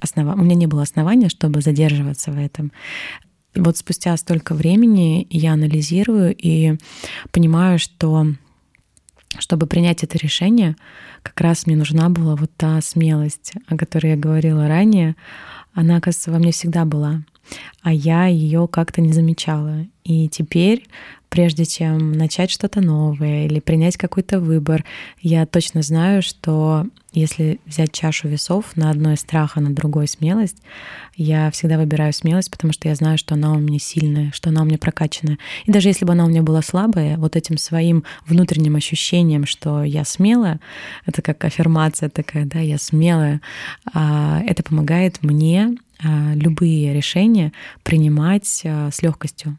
основа... 0.00 0.34
у 0.34 0.42
меня 0.42 0.54
не 0.54 0.66
было 0.66 0.82
основания, 0.82 1.28
чтобы 1.28 1.60
задерживаться 1.60 2.32
в 2.32 2.38
этом. 2.38 2.72
Вот 3.54 3.76
спустя 3.76 4.16
столько 4.16 4.54
времени 4.54 5.26
я 5.30 5.52
анализирую 5.52 6.34
и 6.36 6.76
понимаю, 7.30 7.78
что 7.78 8.26
чтобы 9.38 9.66
принять 9.66 10.04
это 10.04 10.16
решение, 10.18 10.76
как 11.22 11.40
раз 11.40 11.66
мне 11.66 11.76
нужна 11.76 12.08
была 12.08 12.36
вот 12.36 12.50
та 12.56 12.80
смелость, 12.80 13.52
о 13.66 13.76
которой 13.76 14.10
я 14.10 14.16
говорила 14.16 14.68
ранее. 14.68 15.16
Она, 15.72 15.96
оказывается, 15.96 16.30
во 16.30 16.38
мне 16.38 16.52
всегда 16.52 16.84
была, 16.84 17.22
а 17.82 17.92
я 17.92 18.26
ее 18.26 18.68
как-то 18.68 19.00
не 19.00 19.12
замечала. 19.12 19.86
И 20.04 20.28
теперь, 20.28 20.86
прежде 21.28 21.64
чем 21.64 22.12
начать 22.12 22.50
что-то 22.50 22.80
новое 22.80 23.46
или 23.46 23.58
принять 23.60 23.96
какой-то 23.96 24.38
выбор, 24.38 24.84
я 25.20 25.46
точно 25.46 25.82
знаю, 25.82 26.22
что 26.22 26.86
если 27.14 27.60
взять 27.64 27.92
чашу 27.92 28.28
весов, 28.28 28.76
на 28.76 28.90
одной 28.90 29.16
страх, 29.16 29.56
а 29.56 29.60
на 29.60 29.74
другой 29.74 30.08
смелость, 30.08 30.58
я 31.16 31.50
всегда 31.52 31.78
выбираю 31.78 32.12
смелость, 32.12 32.50
потому 32.50 32.72
что 32.72 32.88
я 32.88 32.94
знаю, 32.96 33.18
что 33.18 33.34
она 33.34 33.52
у 33.52 33.58
меня 33.58 33.78
сильная, 33.78 34.30
что 34.32 34.50
она 34.50 34.62
у 34.62 34.64
меня 34.64 34.78
прокачанная. 34.78 35.38
И 35.64 35.72
даже 35.72 35.88
если 35.88 36.04
бы 36.04 36.12
она 36.12 36.24
у 36.24 36.28
меня 36.28 36.42
была 36.42 36.60
слабая, 36.60 37.16
вот 37.16 37.36
этим 37.36 37.56
своим 37.56 38.04
внутренним 38.26 38.76
ощущением, 38.76 39.46
что 39.46 39.84
я 39.84 40.04
смелая, 40.04 40.60
это 41.06 41.22
как 41.22 41.44
аффирмация 41.44 42.08
такая, 42.08 42.46
да, 42.46 42.58
я 42.58 42.78
смелая, 42.78 43.40
а, 43.92 44.42
это 44.46 44.62
помогает 44.62 45.22
мне 45.22 45.76
любые 46.02 46.92
решения 46.92 47.52
принимать 47.82 48.62
а, 48.64 48.90
с 48.90 49.02
легкостью. 49.02 49.58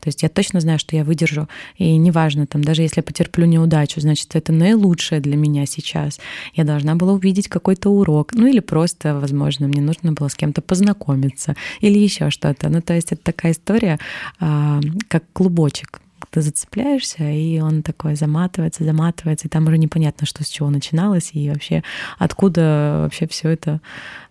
То 0.00 0.08
есть 0.08 0.22
я 0.22 0.28
точно 0.28 0.60
знаю, 0.60 0.78
что 0.78 0.94
я 0.94 1.04
выдержу, 1.04 1.48
и 1.78 1.96
неважно, 1.96 2.46
там, 2.46 2.62
даже 2.62 2.82
если 2.82 3.00
я 3.00 3.02
потерплю 3.02 3.46
неудачу, 3.46 4.00
значит, 4.00 4.36
это 4.36 4.52
наилучшее 4.52 5.20
для 5.20 5.36
меня 5.36 5.66
сейчас. 5.66 6.20
Я 6.54 6.64
должна 6.64 6.94
была 6.94 7.12
увидеть 7.12 7.48
какой-то 7.48 7.90
урок, 7.90 8.32
ну 8.34 8.46
или 8.46 8.60
просто, 8.60 9.18
возможно, 9.18 9.66
мне 9.66 9.80
нужно 9.80 10.12
было 10.12 10.28
с 10.28 10.34
кем-то 10.34 10.60
познакомиться 10.60 11.56
или 11.80 11.98
еще 11.98 12.30
что-то. 12.30 12.68
Ну, 12.68 12.80
то 12.82 12.94
есть 12.94 13.12
это 13.12 13.22
такая 13.22 13.52
история, 13.52 13.98
а, 14.38 14.80
как 15.08 15.24
клубочек 15.32 16.00
ты 16.30 16.42
зацепляешься, 16.42 17.30
и 17.30 17.58
он 17.60 17.82
такой 17.82 18.14
заматывается, 18.14 18.84
заматывается, 18.84 19.48
и 19.48 19.50
там 19.50 19.66
уже 19.66 19.78
непонятно, 19.78 20.26
что 20.26 20.44
с 20.44 20.48
чего 20.48 20.68
начиналось, 20.70 21.30
и 21.32 21.48
вообще 21.48 21.82
откуда 22.18 23.00
вообще 23.04 23.26
все 23.26 23.48
это 23.50 23.80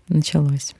началось. 0.07 0.75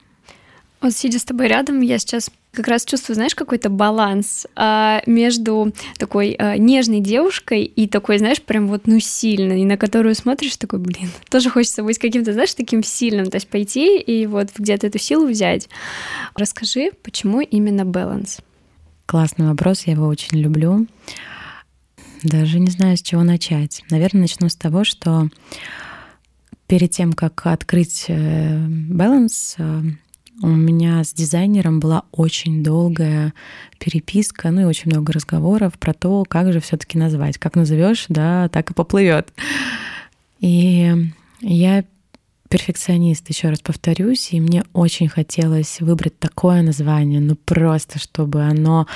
Вот 0.86 0.94
сидя 0.94 1.18
с 1.18 1.24
тобой 1.24 1.48
рядом, 1.48 1.82
я 1.82 1.98
сейчас 1.98 2.30
как 2.52 2.68
раз 2.68 2.86
чувствую, 2.86 3.16
знаешь, 3.16 3.34
какой-то 3.34 3.72
баланс 3.72 4.46
а, 4.56 5.02
между 5.08 5.74
такой 5.98 6.36
а, 6.38 6.58
нежной 6.58 7.00
девушкой 7.00 7.64
и 7.64 7.88
такой, 7.88 8.20
знаешь, 8.20 8.40
прям 8.40 8.68
вот, 8.68 8.86
ну, 8.86 9.00
сильной, 9.00 9.64
на 9.64 9.78
которую 9.78 10.14
смотришь, 10.14 10.58
такой, 10.58 10.78
блин, 10.78 11.10
тоже 11.32 11.50
хочется 11.50 11.82
быть 11.82 11.98
каким-то, 11.98 12.34
знаешь, 12.34 12.54
таким 12.54 12.84
сильным, 12.84 13.26
то 13.32 13.38
есть 13.38 13.48
пойти 13.48 14.00
и 14.00 14.28
вот 14.28 14.50
где-то 14.56 14.86
эту 14.86 15.00
силу 15.00 15.26
взять. 15.26 15.70
Расскажи, 16.36 16.92
почему 17.02 17.42
именно 17.42 17.84
баланс? 17.84 18.38
Классный 19.08 19.48
вопрос, 19.48 19.88
я 19.88 19.94
его 19.94 20.06
очень 20.06 20.38
люблю. 20.38 20.86
Даже 22.22 22.60
не 22.60 22.70
знаю, 22.70 22.96
с 22.96 23.02
чего 23.02 23.24
начать. 23.24 23.82
Наверное, 23.90 24.22
начну 24.22 24.50
с 24.50 24.56
того, 24.56 24.84
что 24.84 25.30
перед 26.68 26.92
тем, 26.92 27.14
как 27.14 27.48
открыть 27.48 28.06
баланс, 28.08 29.56
э, 29.58 29.82
у 30.42 30.48
меня 30.48 31.04
с 31.04 31.14
дизайнером 31.14 31.80
была 31.80 32.04
очень 32.12 32.64
долгая 32.64 33.34
переписка, 33.80 34.52
ну 34.52 34.62
и 34.62 34.66
очень 34.66 34.92
много 34.92 35.14
разговоров 35.14 35.80
про 35.80 35.94
то, 35.94 36.26
как 36.28 36.52
же 36.52 36.60
все-таки 36.60 36.98
назвать. 36.98 37.38
Как 37.38 37.56
назовешь, 37.56 38.06
да, 38.10 38.50
так 38.50 38.72
и 38.72 38.74
поплывет. 38.74 39.34
И 40.40 40.94
я 41.42 41.86
перфекционист, 42.50 43.28
еще 43.30 43.50
раз 43.50 43.60
повторюсь, 43.60 44.32
и 44.32 44.40
мне 44.40 44.64
очень 44.74 45.08
хотелось 45.08 45.82
выбрать 45.82 46.18
такое 46.20 46.62
название, 46.62 47.20
ну 47.20 47.36
просто, 47.36 48.00
чтобы 48.00 48.44
оно 48.44 48.88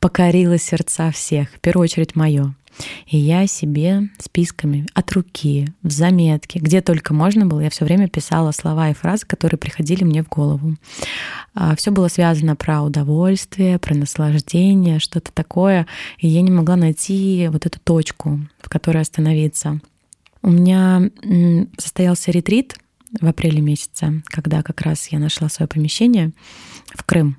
покорило 0.00 0.58
сердца 0.58 1.10
всех, 1.10 1.50
в 1.50 1.60
первую 1.60 1.84
очередь 1.84 2.16
мое. 2.16 2.54
И 3.06 3.16
я 3.16 3.46
себе 3.46 4.08
списками 4.18 4.86
от 4.94 5.12
руки, 5.12 5.68
в 5.82 5.90
заметке, 5.90 6.58
где 6.58 6.80
только 6.80 7.14
можно 7.14 7.46
было, 7.46 7.60
я 7.60 7.70
все 7.70 7.84
время 7.84 8.08
писала 8.08 8.50
слова 8.52 8.90
и 8.90 8.94
фразы, 8.94 9.26
которые 9.26 9.58
приходили 9.58 10.04
мне 10.04 10.22
в 10.22 10.28
голову. 10.28 10.76
А, 11.54 11.76
все 11.76 11.90
было 11.90 12.08
связано 12.08 12.56
про 12.56 12.82
удовольствие, 12.82 13.78
про 13.78 13.94
наслаждение, 13.94 14.98
что-то 14.98 15.32
такое. 15.32 15.86
И 16.18 16.28
я 16.28 16.42
не 16.42 16.50
могла 16.50 16.76
найти 16.76 17.48
вот 17.50 17.66
эту 17.66 17.78
точку, 17.80 18.40
в 18.60 18.68
которой 18.68 19.02
остановиться. 19.02 19.80
У 20.42 20.50
меня 20.50 21.10
состоялся 21.78 22.30
ретрит 22.30 22.76
в 23.20 23.26
апреле 23.26 23.60
месяце, 23.60 24.22
когда 24.26 24.62
как 24.62 24.82
раз 24.82 25.08
я 25.08 25.18
нашла 25.18 25.48
свое 25.48 25.68
помещение 25.68 26.32
в 26.94 27.04
Крым. 27.04 27.36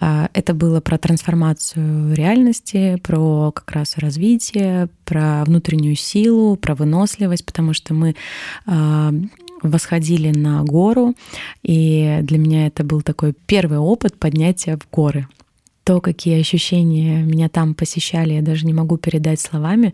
А, 0.00 0.28
это 0.32 0.54
было 0.54 0.80
про 0.80 0.98
трансформацию 0.98 2.14
реальности, 2.14 2.98
про 3.02 3.52
как 3.52 3.70
раз 3.72 3.98
развитие, 3.98 4.88
про 5.04 5.44
внутреннюю 5.44 5.96
силу, 5.96 6.56
про 6.56 6.74
выносливость, 6.74 7.44
потому 7.44 7.72
что 7.72 7.94
мы 7.94 8.16
а, 8.66 9.12
восходили 9.62 10.30
на 10.30 10.62
гору, 10.62 11.14
и 11.62 12.18
для 12.22 12.38
меня 12.38 12.66
это 12.66 12.84
был 12.84 13.02
такой 13.02 13.34
первый 13.46 13.78
опыт 13.78 14.18
поднятия 14.18 14.76
в 14.76 14.94
горы 14.94 15.26
то, 15.84 16.00
какие 16.00 16.40
ощущения 16.40 17.22
меня 17.22 17.50
там 17.50 17.74
посещали, 17.74 18.32
я 18.32 18.42
даже 18.42 18.64
не 18.64 18.72
могу 18.72 18.96
передать 18.96 19.38
словами. 19.38 19.92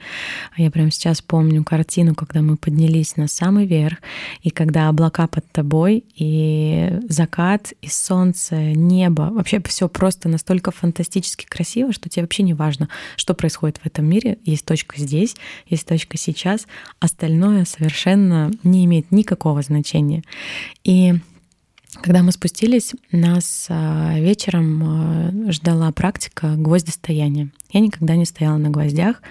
Я 0.56 0.70
прямо 0.70 0.92
сейчас 0.92 1.20
помню 1.20 1.64
картину, 1.64 2.14
когда 2.14 2.42
мы 2.42 2.56
поднялись 2.56 3.16
на 3.16 3.26
самый 3.26 3.66
верх, 3.66 3.98
и 4.42 4.50
когда 4.50 4.88
облака 4.88 5.26
под 5.26 5.50
тобой, 5.50 6.04
и 6.14 6.92
закат, 7.08 7.72
и 7.82 7.88
солнце, 7.88 8.56
небо. 8.56 9.30
Вообще 9.32 9.60
все 9.66 9.88
просто 9.88 10.28
настолько 10.28 10.70
фантастически 10.70 11.44
красиво, 11.44 11.92
что 11.92 12.08
тебе 12.08 12.22
вообще 12.22 12.44
не 12.44 12.54
важно, 12.54 12.88
что 13.16 13.34
происходит 13.34 13.78
в 13.78 13.86
этом 13.86 14.06
мире. 14.06 14.38
Есть 14.44 14.64
точка 14.64 14.96
здесь, 14.96 15.34
есть 15.66 15.88
точка 15.88 16.16
сейчас. 16.16 16.68
Остальное 17.00 17.64
совершенно 17.64 18.52
не 18.62 18.84
имеет 18.84 19.10
никакого 19.10 19.62
значения. 19.62 20.22
И 20.84 21.14
когда 22.02 22.22
мы 22.22 22.32
спустились, 22.32 22.92
нас 23.12 23.66
а, 23.68 24.14
вечером 24.18 24.82
а, 24.84 25.52
ждала 25.52 25.90
практика 25.92 26.54
гвоздистояния. 26.56 27.50
Я 27.72 27.80
никогда 27.80 28.16
не 28.16 28.24
стояла 28.24 28.56
на 28.56 28.70
гвоздях, 28.70 29.22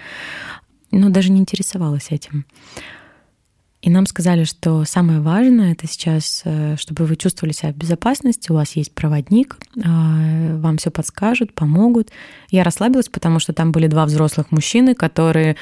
но 0.90 1.08
даже 1.08 1.30
не 1.30 1.40
интересовалась 1.40 2.08
этим. 2.10 2.44
И 3.82 3.88
нам 3.88 4.04
сказали, 4.04 4.44
что 4.44 4.84
самое 4.84 5.20
важное 5.20 5.72
это 5.72 5.86
сейчас, 5.86 6.42
э, 6.44 6.76
чтобы 6.76 7.06
вы 7.06 7.16
чувствовали 7.16 7.54
себя 7.54 7.72
в 7.72 7.76
безопасности, 7.76 8.52
у 8.52 8.54
вас 8.54 8.76
есть 8.76 8.92
проводник, 8.92 9.56
а, 9.82 10.58
вам 10.58 10.76
все 10.76 10.90
подскажут, 10.90 11.54
помогут. 11.54 12.10
Я 12.50 12.62
расслабилась, 12.62 13.08
потому 13.08 13.38
что 13.38 13.54
там 13.54 13.72
были 13.72 13.86
два 13.86 14.04
взрослых 14.04 14.52
мужчины, 14.52 14.94
которые 14.94 15.56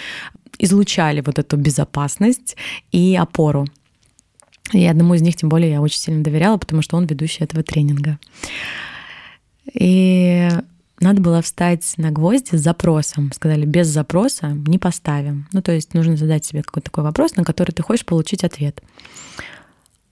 излучали 0.58 1.20
вот 1.20 1.38
эту 1.38 1.56
безопасность 1.56 2.56
и 2.90 3.14
опору. 3.14 3.66
И 4.72 4.84
одному 4.86 5.14
из 5.14 5.22
них, 5.22 5.36
тем 5.36 5.48
более, 5.48 5.70
я 5.70 5.80
очень 5.80 5.98
сильно 5.98 6.22
доверяла, 6.22 6.58
потому 6.58 6.82
что 6.82 6.96
он 6.96 7.06
ведущий 7.06 7.44
этого 7.44 7.62
тренинга. 7.62 8.18
И 9.72 10.48
надо 11.00 11.22
было 11.22 11.42
встать 11.42 11.94
на 11.96 12.10
гвозди 12.10 12.56
с 12.56 12.60
запросом. 12.60 13.32
Сказали, 13.32 13.64
без 13.64 13.86
запроса 13.86 14.48
не 14.48 14.78
поставим. 14.78 15.46
Ну, 15.52 15.62
то 15.62 15.72
есть 15.72 15.94
нужно 15.94 16.16
задать 16.16 16.44
себе 16.44 16.62
какой-то 16.62 16.86
такой 16.86 17.04
вопрос, 17.04 17.36
на 17.36 17.44
который 17.44 17.72
ты 17.72 17.82
хочешь 17.82 18.04
получить 18.04 18.44
ответ. 18.44 18.82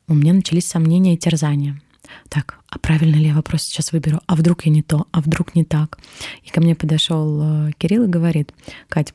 У 0.09 0.15
меня 0.15 0.33
начались 0.33 0.67
сомнения 0.67 1.15
и 1.15 1.19
терзания. 1.19 1.81
Так, 2.29 2.59
а 2.69 2.79
правильно 2.79 3.17
ли 3.17 3.27
я 3.27 3.35
вопрос 3.35 3.63
сейчас 3.63 3.91
выберу? 3.91 4.21
А 4.27 4.37
вдруг 4.37 4.65
я 4.65 4.73
не 4.73 4.83
то? 4.83 5.07
А 5.11 5.21
вдруг 5.21 5.57
не 5.57 5.65
так? 5.65 5.99
И 6.45 6.51
ко 6.51 6.61
мне 6.61 6.77
подошел 6.77 7.69
э, 7.69 7.73
Кирилл 7.79 8.05
и 8.05 8.09
говорит, 8.09 8.53
Кать, 8.89 9.13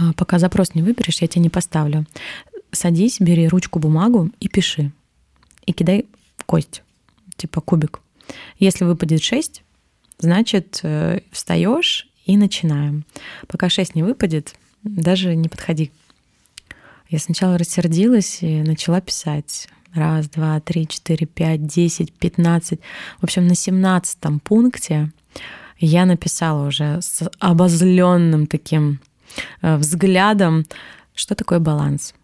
а, 0.00 0.12
пока 0.14 0.38
запрос 0.38 0.74
не 0.74 0.82
выберешь, 0.82 1.20
я 1.20 1.28
тебя 1.28 1.42
не 1.42 1.50
поставлю 1.50 2.06
садись, 2.72 3.20
бери 3.20 3.48
ручку, 3.48 3.78
бумагу 3.78 4.30
и 4.40 4.48
пиши. 4.48 4.92
И 5.66 5.72
кидай 5.72 6.06
кость, 6.46 6.82
типа 7.36 7.60
кубик. 7.60 8.00
Если 8.58 8.84
выпадет 8.84 9.22
6, 9.22 9.62
значит, 10.18 10.80
э, 10.82 11.20
встаешь 11.30 12.08
И 12.26 12.36
начинаем. 12.36 13.04
Пока 13.46 13.68
6 13.68 13.94
не 13.94 14.02
выпадет, 14.02 14.54
даже 14.82 15.34
не 15.34 15.48
подходи. 15.48 15.90
Я 17.08 17.18
сначала 17.18 17.56
рассердилась 17.56 18.42
и 18.42 18.62
начала 18.62 19.00
писать. 19.00 19.68
Раз, 19.94 20.28
два, 20.28 20.60
три, 20.60 20.86
четыре, 20.86 21.26
пять, 21.26 21.66
десять, 21.66 22.12
пятнадцать. 22.12 22.80
В 23.20 23.24
общем, 23.24 23.46
на 23.46 23.54
семнадцатом 23.54 24.38
пункте 24.38 25.10
я 25.78 26.04
написала 26.04 26.68
уже 26.68 27.00
с 27.00 27.28
обозленным 27.38 28.46
таким 28.46 29.00
э, 29.62 29.76
взглядом, 29.76 30.66
что 31.14 31.34
такое 31.34 31.58
баланс 31.58 32.14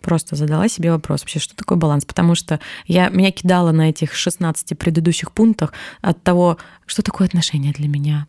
просто 0.00 0.36
задала 0.36 0.68
себе 0.68 0.90
вопрос 0.90 1.20
вообще, 1.20 1.38
что 1.38 1.54
такое 1.56 1.78
баланс, 1.78 2.04
потому 2.04 2.34
что 2.34 2.60
я, 2.86 3.08
меня 3.08 3.30
кидала 3.30 3.72
на 3.72 3.90
этих 3.90 4.14
16 4.14 4.78
предыдущих 4.78 5.32
пунктах 5.32 5.72
от 6.00 6.22
того, 6.22 6.58
что 6.90 7.02
такое 7.02 7.28
отношения 7.28 7.72
для 7.72 7.88
меня, 7.88 8.26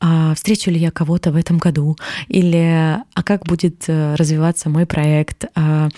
а 0.00 0.34
встречу 0.34 0.70
ли 0.70 0.78
я 0.78 0.90
кого-то 0.90 1.32
в 1.32 1.36
этом 1.36 1.58
году, 1.58 1.96
или 2.28 2.98
а 3.14 3.22
как 3.22 3.44
будет 3.44 3.84
э, 3.88 4.14
развиваться 4.16 4.68
мой 4.68 4.84
проект. 4.84 5.46
А, 5.54 5.88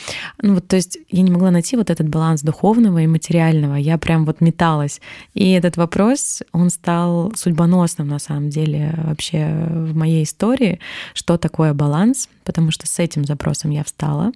ну 0.41 0.55
вот, 0.55 0.69
то 0.69 0.77
есть 0.77 0.99
я 1.11 1.23
не 1.23 1.31
могла 1.33 1.51
найти 1.51 1.77
вот 1.77 1.91
этот 1.91 2.09
баланс 2.09 2.43
духовного 2.43 2.99
и 2.99 3.07
материального, 3.09 3.75
я 3.75 3.99
прям 3.99 4.25
вот 4.25 4.41
металась. 4.41 5.01
И 5.35 5.51
этот 5.51 5.77
вопрос, 5.77 6.43
он 6.53 6.71
стал 6.71 7.33
судьбоносным 7.35 8.07
на 8.07 8.21
самом 8.21 8.49
деле 8.49 8.95
вообще 8.97 9.67
в 9.69 9.97
моей 9.97 10.23
истории, 10.23 10.79
что 11.15 11.37
такое 11.37 11.75
баланс, 11.75 12.29
потому 12.45 12.71
что 12.71 12.87
с 12.87 12.99
этим 13.01 13.25
запросом 13.25 13.71
я 13.71 13.83
встала. 13.83 14.33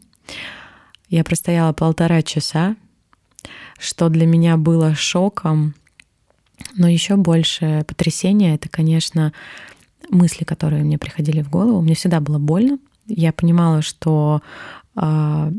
Я 1.08 1.24
простояла 1.24 1.72
полтора 1.72 2.22
часа, 2.22 2.76
что 3.78 4.08
для 4.08 4.26
меня 4.26 4.56
было 4.56 4.94
шоком, 4.94 5.74
но 6.74 6.88
еще 6.88 7.16
больше 7.16 7.84
потрясения 7.86 8.54
это, 8.54 8.68
конечно, 8.68 9.32
мысли, 10.10 10.44
которые 10.44 10.84
мне 10.84 10.98
приходили 10.98 11.42
в 11.42 11.50
голову. 11.50 11.80
Мне 11.80 11.94
всегда 11.94 12.20
было 12.20 12.38
больно. 12.38 12.78
Я 13.06 13.32
понимала, 13.32 13.80
что 13.80 14.42
э, 14.96 15.52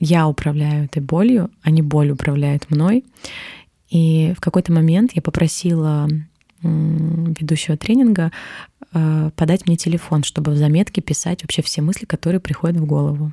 я 0.00 0.28
управляю 0.28 0.84
этой 0.84 1.00
болью, 1.00 1.50
а 1.62 1.70
не 1.70 1.82
боль 1.82 2.10
управляет 2.10 2.70
мной. 2.70 3.04
И 3.88 4.34
в 4.36 4.40
какой-то 4.40 4.72
момент 4.72 5.12
я 5.14 5.22
попросила 5.22 6.08
ведущего 6.62 7.76
тренинга 7.76 8.32
э, 8.92 9.30
подать 9.36 9.66
мне 9.66 9.76
телефон, 9.76 10.24
чтобы 10.24 10.52
в 10.52 10.56
заметке 10.56 11.02
писать 11.02 11.42
вообще 11.42 11.62
все 11.62 11.82
мысли, 11.82 12.06
которые 12.06 12.40
приходят 12.40 12.76
в 12.78 12.86
голову. 12.86 13.32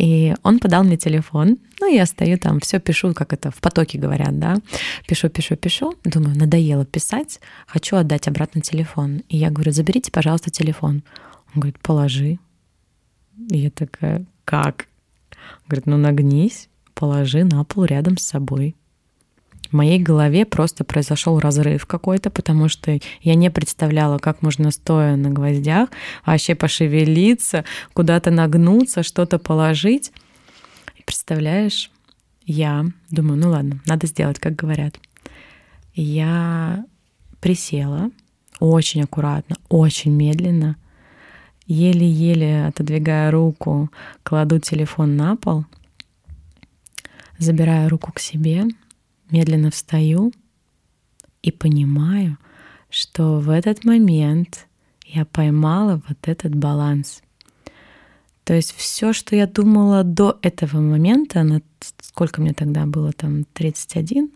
И 0.00 0.34
он 0.44 0.60
подал 0.60 0.82
мне 0.82 0.96
телефон, 0.96 1.58
ну, 1.78 1.94
я 1.94 2.06
стою 2.06 2.38
там, 2.38 2.58
все 2.60 2.80
пишу, 2.80 3.12
как 3.12 3.34
это 3.34 3.50
в 3.50 3.56
потоке 3.56 3.98
говорят, 3.98 4.38
да, 4.38 4.56
пишу, 5.06 5.28
пишу, 5.28 5.56
пишу, 5.56 5.94
думаю, 6.04 6.38
надоело 6.38 6.86
писать, 6.86 7.38
хочу 7.66 7.96
отдать 7.96 8.26
обратно 8.26 8.62
телефон. 8.62 9.22
И 9.28 9.36
я 9.36 9.50
говорю, 9.50 9.72
заберите, 9.72 10.10
пожалуйста, 10.10 10.48
телефон. 10.48 11.02
Он 11.54 11.60
говорит, 11.60 11.78
положи. 11.80 12.38
И 13.50 13.58
я 13.58 13.70
такая, 13.70 14.24
как? 14.46 14.86
Он 15.32 15.68
говорит, 15.68 15.86
ну, 15.86 15.98
нагнись, 15.98 16.70
положи 16.94 17.44
на 17.44 17.62
пол 17.64 17.84
рядом 17.84 18.16
с 18.16 18.22
собой 18.22 18.76
в 19.70 19.76
моей 19.76 19.98
голове 19.98 20.44
просто 20.44 20.84
произошел 20.84 21.38
разрыв 21.38 21.86
какой-то, 21.86 22.30
потому 22.30 22.68
что 22.68 22.98
я 23.22 23.34
не 23.34 23.50
представляла, 23.50 24.18
как 24.18 24.42
можно 24.42 24.70
стоя 24.70 25.16
на 25.16 25.30
гвоздях 25.30 25.90
вообще 26.26 26.54
пошевелиться, 26.54 27.64
куда-то 27.92 28.30
нагнуться, 28.30 29.02
что-то 29.02 29.38
положить. 29.38 30.12
Представляешь, 31.04 31.90
я 32.44 32.86
думаю, 33.10 33.38
ну 33.40 33.50
ладно, 33.50 33.80
надо 33.86 34.06
сделать, 34.06 34.40
как 34.40 34.56
говорят. 34.56 34.98
Я 35.94 36.84
присела 37.40 38.10
очень 38.58 39.02
аккуратно, 39.02 39.56
очень 39.68 40.12
медленно, 40.12 40.76
еле-еле 41.66 42.66
отодвигая 42.66 43.30
руку, 43.30 43.90
кладу 44.24 44.58
телефон 44.58 45.16
на 45.16 45.36
пол, 45.36 45.64
забираю 47.38 47.88
руку 47.88 48.12
к 48.12 48.18
себе— 48.18 48.64
медленно 49.30 49.70
встаю 49.70 50.32
и 51.42 51.50
понимаю, 51.50 52.38
что 52.90 53.38
в 53.38 53.50
этот 53.50 53.84
момент 53.84 54.66
я 55.04 55.24
поймала 55.24 56.02
вот 56.08 56.18
этот 56.28 56.54
баланс. 56.54 57.22
То 58.44 58.54
есть 58.54 58.74
все, 58.74 59.12
что 59.12 59.36
я 59.36 59.46
думала 59.46 60.02
до 60.02 60.38
этого 60.42 60.80
момента, 60.80 61.42
на 61.42 61.62
сколько 62.00 62.40
мне 62.40 62.52
тогда 62.52 62.86
было, 62.86 63.12
там 63.12 63.44
31, 63.54 64.30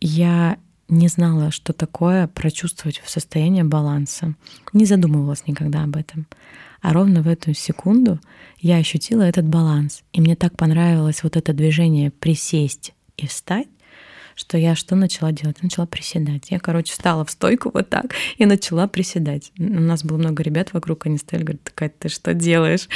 я 0.00 0.58
не 0.88 1.08
знала, 1.08 1.50
что 1.50 1.72
такое 1.72 2.28
прочувствовать 2.28 3.00
в 3.02 3.08
состоянии 3.08 3.62
баланса. 3.62 4.34
Не 4.72 4.84
задумывалась 4.84 5.46
никогда 5.46 5.84
об 5.84 5.96
этом. 5.96 6.26
А 6.82 6.92
ровно 6.92 7.22
в 7.22 7.28
эту 7.28 7.54
секунду 7.54 8.20
я 8.58 8.76
ощутила 8.76 9.22
этот 9.22 9.46
баланс. 9.46 10.02
И 10.12 10.20
мне 10.20 10.36
так 10.36 10.56
понравилось 10.56 11.22
вот 11.22 11.36
это 11.36 11.54
движение 11.54 12.10
присесть 12.10 12.92
и 13.16 13.26
встать, 13.26 13.68
что 14.34 14.58
я 14.58 14.74
что 14.74 14.96
начала 14.96 15.32
делать? 15.32 15.62
Начала 15.62 15.86
приседать. 15.86 16.50
Я, 16.50 16.58
короче, 16.58 16.92
встала 16.92 17.24
в 17.24 17.30
стойку 17.30 17.70
вот 17.72 17.88
так 17.88 18.14
и 18.36 18.46
начала 18.46 18.88
приседать. 18.88 19.52
У 19.58 19.62
нас 19.62 20.04
было 20.04 20.16
много 20.16 20.42
ребят 20.42 20.72
вокруг, 20.72 21.06
они 21.06 21.18
стояли, 21.18 21.44
говорят, 21.44 21.62
такая, 21.62 21.88
ты 21.90 22.08
что 22.08 22.34
делаешь? 22.34 22.88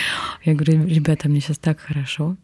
Я 0.45 0.55
говорю, 0.55 0.87
ребята, 0.87 1.29
мне 1.29 1.41
сейчас 1.41 1.59
так 1.59 1.79
хорошо. 1.79 2.37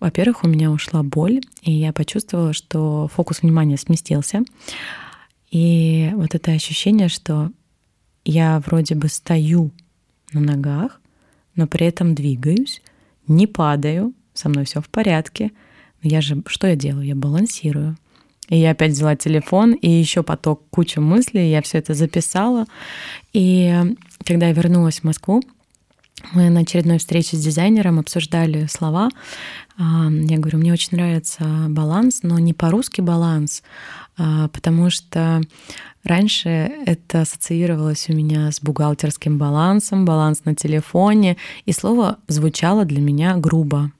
Во-первых, 0.00 0.44
у 0.44 0.48
меня 0.48 0.70
ушла 0.70 1.02
боль, 1.02 1.40
и 1.62 1.72
я 1.72 1.92
почувствовала, 1.92 2.52
что 2.52 3.08
фокус 3.08 3.42
внимания 3.42 3.78
сместился. 3.78 4.42
И 5.50 6.10
вот 6.14 6.34
это 6.34 6.50
ощущение, 6.50 7.08
что 7.08 7.50
я 8.24 8.60
вроде 8.66 8.96
бы 8.96 9.08
стою 9.08 9.70
на 10.32 10.40
ногах, 10.40 11.00
но 11.54 11.66
при 11.66 11.86
этом 11.86 12.14
двигаюсь, 12.14 12.82
не 13.28 13.46
падаю, 13.46 14.12
со 14.32 14.48
мной 14.48 14.64
все 14.64 14.80
в 14.80 14.88
порядке. 14.88 15.52
Я 16.02 16.20
же, 16.20 16.42
что 16.46 16.66
я 16.66 16.76
делаю? 16.76 17.06
Я 17.06 17.14
балансирую. 17.14 17.96
И 18.48 18.58
я 18.58 18.72
опять 18.72 18.92
взяла 18.92 19.16
телефон, 19.16 19.72
и 19.72 19.88
еще 19.88 20.22
поток 20.22 20.62
куча 20.70 21.00
мыслей, 21.00 21.50
я 21.50 21.62
все 21.62 21.78
это 21.78 21.94
записала. 21.94 22.66
И 23.32 23.74
когда 24.24 24.48
я 24.48 24.52
вернулась 24.52 25.00
в 25.00 25.04
Москву, 25.04 25.42
мы 26.32 26.48
на 26.50 26.60
очередной 26.60 26.98
встрече 26.98 27.36
с 27.36 27.40
дизайнером 27.40 27.98
обсуждали 27.98 28.66
слова. 28.66 29.10
А, 29.76 30.08
я 30.10 30.38
говорю, 30.38 30.58
мне 30.58 30.72
очень 30.72 30.96
нравится 30.96 31.44
баланс, 31.68 32.20
но 32.22 32.38
не 32.38 32.54
по-русски 32.54 33.00
баланс, 33.00 33.62
а, 34.16 34.48
потому 34.48 34.90
что 34.90 35.42
раньше 36.02 36.48
это 36.86 37.22
ассоциировалось 37.22 38.08
у 38.08 38.14
меня 38.14 38.50
с 38.50 38.60
бухгалтерским 38.60 39.38
балансом, 39.38 40.04
баланс 40.04 40.44
на 40.44 40.54
телефоне, 40.54 41.36
и 41.66 41.72
слово 41.72 42.18
звучало 42.28 42.84
для 42.84 43.00
меня 43.00 43.36
грубо. 43.36 43.90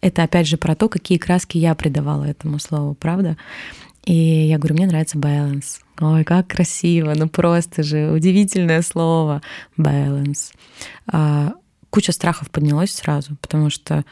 Это 0.00 0.22
опять 0.22 0.46
же 0.46 0.56
про 0.56 0.74
то, 0.74 0.88
какие 0.88 1.18
краски 1.18 1.58
я 1.58 1.74
придавала 1.74 2.24
этому 2.24 2.58
слову, 2.58 2.94
правда? 2.94 3.36
И 4.04 4.14
я 4.14 4.58
говорю, 4.58 4.76
мне 4.76 4.86
нравится 4.86 5.18
balance. 5.18 5.80
Ой, 6.00 6.24
как 6.24 6.46
красиво, 6.46 7.14
ну 7.16 7.28
просто 7.28 7.82
же 7.82 8.12
удивительное 8.12 8.82
слово. 8.82 9.42
А, 11.08 11.52
куча 11.90 12.12
страхов 12.12 12.50
поднялась 12.50 12.92
сразу, 12.92 13.36
потому 13.40 13.70
что, 13.70 14.04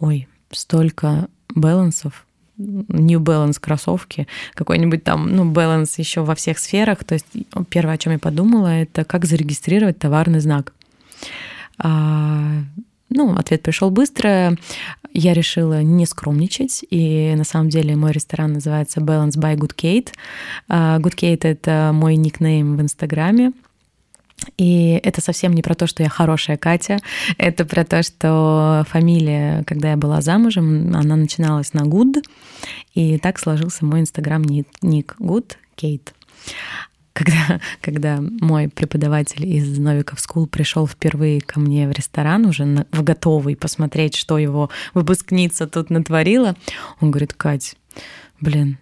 ой, 0.00 0.26
столько 0.50 1.28
балансов, 1.54 2.24
New 2.58 3.20
Balance 3.20 3.60
кроссовки, 3.60 4.26
какой-нибудь 4.54 5.04
там, 5.04 5.34
ну, 5.34 5.50
balance 5.50 5.94
еще 5.98 6.22
во 6.22 6.34
всех 6.34 6.58
сферах. 6.58 7.04
То 7.04 7.14
есть 7.14 7.26
первое, 7.70 7.94
о 7.94 7.98
чем 7.98 8.14
я 8.14 8.18
подумала, 8.18 8.68
это 8.68 9.04
как 9.04 9.26
зарегистрировать 9.26 9.98
товарный 9.98 10.40
знак. 10.40 10.72
А, 11.78 12.62
ну, 13.10 13.34
ответ 13.36 13.62
пришел 13.62 13.90
быстро. 13.90 14.56
Я 15.12 15.32
решила 15.32 15.82
не 15.82 16.06
скромничать, 16.06 16.84
и 16.90 17.34
на 17.36 17.44
самом 17.44 17.70
деле 17.70 17.96
мой 17.96 18.12
ресторан 18.12 18.54
называется 18.54 19.00
Balance 19.00 19.36
by 19.36 19.56
Good 19.56 19.74
Kate. 19.74 20.08
А, 20.68 20.98
Good 20.98 21.14
Kate— 21.14 21.40
это 21.42 21.90
мой 21.94 22.16
никнейм 22.16 22.76
в 22.76 22.80
Инстаграме. 22.82 23.52
И 24.56 25.00
это 25.02 25.20
совсем 25.20 25.52
не 25.52 25.62
про 25.62 25.74
то, 25.74 25.86
что 25.88 26.04
я 26.04 26.08
хорошая 26.08 26.56
Катя, 26.56 26.98
это 27.38 27.64
про 27.64 27.84
то, 27.84 28.04
что 28.04 28.84
фамилия, 28.88 29.64
когда 29.66 29.90
я 29.90 29.96
была 29.96 30.20
замужем, 30.20 30.94
она 30.94 31.16
начиналась 31.16 31.74
на 31.74 31.80
Good, 31.80 32.22
и 32.94 33.18
так 33.18 33.40
сложился 33.40 33.84
мой 33.84 34.00
инстаграм-ник 34.00 35.16
Good 35.18 35.56
Kate 35.76 36.12
когда, 37.18 37.60
когда 37.80 38.20
мой 38.20 38.68
преподаватель 38.68 39.44
из 39.44 39.76
Новиков 39.76 40.20
School 40.20 40.46
пришел 40.46 40.86
впервые 40.86 41.40
ко 41.40 41.58
мне 41.58 41.88
в 41.88 41.92
ресторан, 41.92 42.46
уже 42.46 42.64
на, 42.64 42.86
в 42.92 43.02
готовый 43.02 43.56
посмотреть, 43.56 44.14
что 44.14 44.38
его 44.38 44.70
выпускница 44.94 45.66
тут 45.66 45.90
натворила, 45.90 46.54
он 47.00 47.10
говорит, 47.10 47.34
Кать, 47.34 47.74
блин, 48.40 48.78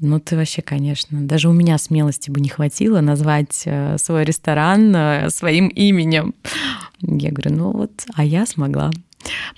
ну 0.00 0.18
ты 0.18 0.34
вообще, 0.34 0.60
конечно, 0.60 1.20
даже 1.20 1.48
у 1.48 1.52
меня 1.52 1.78
смелости 1.78 2.30
бы 2.30 2.40
не 2.40 2.48
хватило 2.48 3.00
назвать 3.00 3.62
э, 3.64 3.96
свой 3.98 4.24
ресторан 4.24 4.94
э, 4.94 5.30
своим 5.30 5.68
именем. 5.68 6.34
Я 7.00 7.30
говорю, 7.30 7.54
ну 7.54 7.72
вот, 7.72 7.92
а 8.14 8.24
я 8.24 8.44
смогла. 8.46 8.90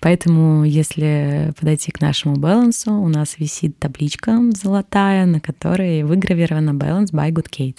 Поэтому, 0.00 0.64
если 0.64 1.52
подойти 1.58 1.90
к 1.90 2.00
нашему 2.00 2.36
балансу, 2.36 2.92
у 2.92 3.08
нас 3.08 3.38
висит 3.38 3.78
табличка 3.78 4.38
золотая, 4.52 5.24
на 5.24 5.40
которой 5.40 6.02
выгравирована 6.02 6.70
Balance 6.70 7.12
by 7.12 7.30
Good 7.30 7.48
Kate. 7.50 7.78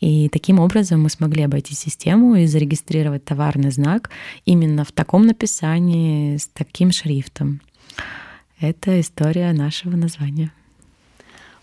И 0.00 0.28
таким 0.30 0.58
образом 0.60 1.02
мы 1.02 1.10
смогли 1.10 1.42
обойти 1.42 1.74
систему 1.74 2.34
и 2.36 2.46
зарегистрировать 2.46 3.24
товарный 3.24 3.70
знак 3.70 4.10
именно 4.46 4.84
в 4.84 4.92
таком 4.92 5.26
написании, 5.26 6.36
с 6.36 6.46
таким 6.46 6.90
шрифтом. 6.90 7.60
Это 8.60 9.00
история 9.00 9.52
нашего 9.52 9.96
названия. 9.96 10.52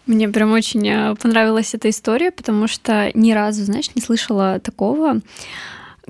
Мне 0.06 0.30
прям 0.30 0.54
очень 0.54 0.88
э, 0.88 1.16
понравилась 1.16 1.74
эта 1.74 1.90
история, 1.90 2.32
потому 2.32 2.68
что 2.68 3.12
ни 3.14 3.34
разу, 3.34 3.66
знаешь, 3.66 3.94
не 3.94 4.02
слышала 4.02 4.60
такого, 4.60 5.20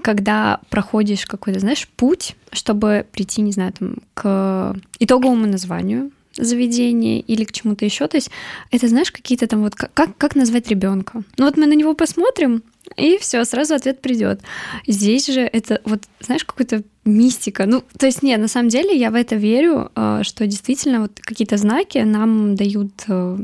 когда 0.01 0.59
проходишь 0.69 1.25
какой-то, 1.25 1.59
знаешь, 1.59 1.88
путь, 1.95 2.36
чтобы 2.51 3.05
прийти, 3.11 3.41
не 3.41 3.51
знаю, 3.51 3.73
там, 3.73 3.95
к 4.13 4.75
итоговому 4.99 5.47
названию 5.47 6.11
заведения 6.38 7.19
или 7.19 7.43
к 7.43 7.51
чему-то 7.51 7.85
еще. 7.85 8.07
То 8.07 8.17
есть 8.17 8.31
это, 8.71 8.88
знаешь, 8.88 9.11
какие-то 9.11 9.47
там 9.47 9.63
вот 9.63 9.75
как, 9.75 10.17
как 10.17 10.35
назвать 10.35 10.67
ребенка. 10.69 11.23
Ну 11.38 11.45
вот 11.45 11.57
мы 11.57 11.65
на 11.65 11.73
него 11.73 11.93
посмотрим, 11.93 12.63
и 12.95 13.17
все, 13.17 13.43
сразу 13.45 13.75
ответ 13.75 14.01
придет. 14.01 14.41
Здесь 14.88 15.27
же 15.27 15.41
это 15.41 15.81
вот, 15.83 16.03
знаешь, 16.21 16.45
какая-то 16.45 16.83
мистика. 17.05 17.65
Ну, 17.65 17.83
то 17.97 18.05
есть, 18.05 18.23
нет, 18.23 18.39
на 18.39 18.47
самом 18.47 18.69
деле 18.69 18.97
я 18.97 19.11
в 19.11 19.15
это 19.15 19.35
верю, 19.35 19.91
э, 19.95 20.21
что 20.23 20.47
действительно 20.47 21.01
вот 21.01 21.19
какие-то 21.19 21.57
знаки 21.57 21.97
нам 21.99 22.55
дают 22.55 22.91
э, 23.07 23.38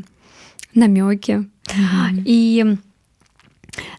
намеки. 0.73 1.45
Mm-hmm. 1.65 2.23
И 2.25 2.77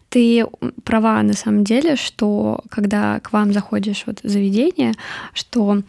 ты 0.09 0.45
права 0.83 1.21
на 1.21 1.33
самом 1.33 1.63
деле, 1.63 1.95
что 1.95 2.61
когда 2.69 3.19
к 3.19 3.33
вам 3.33 3.53
заходишь 3.53 4.03
вот 4.05 4.19
в 4.23 4.29
заведение, 4.29 4.93
что 5.33 5.81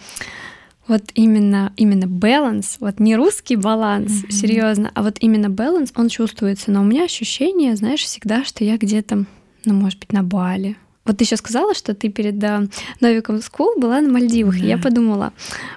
вот 0.89 1.03
именно 1.14 1.72
именно 1.76 2.07
баланс, 2.07 2.76
вот 2.80 3.01
не 3.01 3.16
русский 3.16 3.57
баланс, 3.57 4.12
mm-hmm. 4.12 4.30
серьезно, 4.30 4.91
а 4.95 5.03
вот 5.03 5.16
именно 5.20 5.51
баланс, 5.51 5.93
он 5.97 6.09
чувствуется. 6.09 6.70
Но 6.70 6.82
у 6.82 6.84
меня 6.84 7.05
ощущение, 7.05 7.76
знаешь, 7.76 8.03
всегда, 8.03 8.45
что 8.45 8.64
я 8.64 8.76
где-то, 8.76 9.24
ну, 9.64 9.74
может 9.74 9.99
быть, 9.99 10.12
на 10.12 10.22
Бали, 10.22 10.76
вот 11.07 11.18
ты 11.18 11.24
еще 11.24 11.37
сказала, 11.37 11.72
что 11.74 11.95
ты 11.95 12.09
перед 12.09 12.39
да, 12.39 12.64
Novikov 13.01 13.40
School 13.40 13.78
была 13.78 14.01
на 14.01 14.11
Мальдивах. 14.12 14.59
Да. 14.59 14.64
И 14.64 14.68
я 14.68 14.76
подумала, 14.76 15.32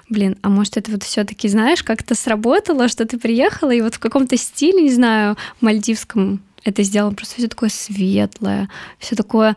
блин, 0.08 0.36
а 0.42 0.48
может 0.48 0.76
это 0.76 0.90
вот 0.90 1.04
все-таки, 1.04 1.48
знаешь, 1.48 1.84
как-то 1.84 2.16
сработало, 2.16 2.88
что 2.88 3.06
ты 3.06 3.16
приехала 3.16 3.70
и 3.70 3.80
вот 3.80 3.94
в 3.94 4.00
каком-то 4.00 4.36
стиле, 4.36 4.82
не 4.82 4.90
знаю, 4.90 5.36
мальдивском 5.60 6.42
это 6.64 6.82
сделано 6.82 7.14
просто 7.14 7.36
все 7.36 7.48
такое 7.48 7.70
светлое, 7.70 8.68
все 8.98 9.16
такое, 9.16 9.56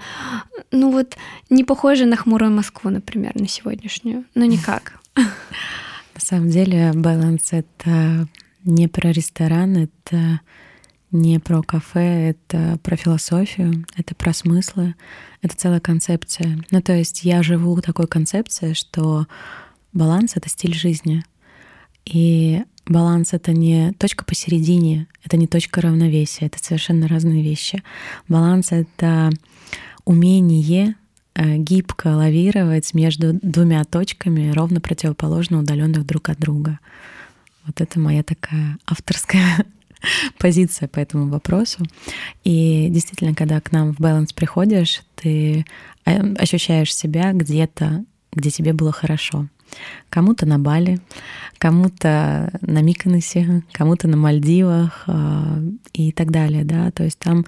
ну 0.72 0.91
вот, 0.91 1.18
не 1.49 1.64
похоже 1.64 2.06
на 2.06 2.16
хмурую 2.16 2.51
Москву, 2.51 2.89
например, 2.89 3.34
на 3.36 3.47
сегодняшнюю. 3.47 4.24
Ну 4.36 4.45
никак. 4.45 5.03
На 5.16 6.20
самом 6.20 6.49
деле, 6.49 6.91
баланс— 6.93 7.49
это 7.51 8.28
не 8.64 8.88
про 8.88 9.11
ресторан, 9.11 9.78
это 9.78 10.41
не 11.11 11.39
про 11.39 11.61
кафе, 11.61 12.32
это 12.32 12.80
про 12.82 12.95
философию, 12.95 13.86
это 13.95 14.16
про 14.16 14.34
смыслы, 14.34 14.95
это 15.41 15.55
целая 15.55 15.80
концепция. 15.80 16.59
Ну, 16.72 16.82
то 16.82 16.93
есть 16.93 17.24
я 17.24 17.43
живу 17.43 17.80
такой 17.82 18.07
концепцией, 18.07 18.74
что 18.74 19.28
баланс— 19.91 20.34
это 20.36 20.49
стиль 20.49 20.74
жизни. 20.74 21.24
И 22.05 22.64
баланс— 22.86 23.30
это 23.34 23.51
не 23.51 23.93
точка 23.93 24.26
посередине, 24.26 25.07
это 25.24 25.38
не 25.38 25.47
точка 25.47 25.82
равновесия, 25.82 26.47
это 26.47 26.57
совершенно 26.64 27.07
разные 27.07 27.43
вещи. 27.43 27.84
Баланс— 28.28 28.68
это 28.72 29.30
умение 30.05 30.95
гибко 31.36 32.07
лавировать 32.15 32.93
между 32.93 33.34
двумя 33.41 33.84
точками, 33.84 34.51
ровно 34.51 34.79
противоположно 34.81 35.59
удаленных 35.59 36.05
друг 36.05 36.29
от 36.29 36.39
друга. 36.39 36.79
Вот 37.65 37.79
это 37.79 37.99
моя 37.99 38.23
такая 38.23 38.77
авторская 38.86 39.65
позиция 40.38 40.88
по 40.88 40.99
этому 40.99 41.29
вопросу. 41.29 41.86
И 42.43 42.88
действительно, 42.89 43.34
когда 43.34 43.59
к 43.61 43.71
нам 43.71 43.93
в 43.93 43.99
баланс 43.99 44.34
приходишь, 44.34 45.03
ты 45.15 45.65
э, 46.05 46.34
ощущаешь 46.36 46.93
себя 46.93 47.31
где-то, 47.34 48.03
где 48.31 48.49
тебе 48.49 48.73
было 48.73 48.91
хорошо. 48.91 49.47
Кому-то 50.09 50.45
на 50.45 50.59
Бали, 50.59 50.99
кому-то 51.57 52.51
на 52.61 52.81
Миконосе, 52.81 53.63
кому-то 53.71 54.07
на 54.07 54.17
Мальдивах 54.17 55.05
э, 55.07 55.61
и 55.93 56.11
так 56.11 56.31
далее, 56.31 56.63
да. 56.63 56.91
То 56.91 57.03
есть 57.03 57.17
там 57.17 57.45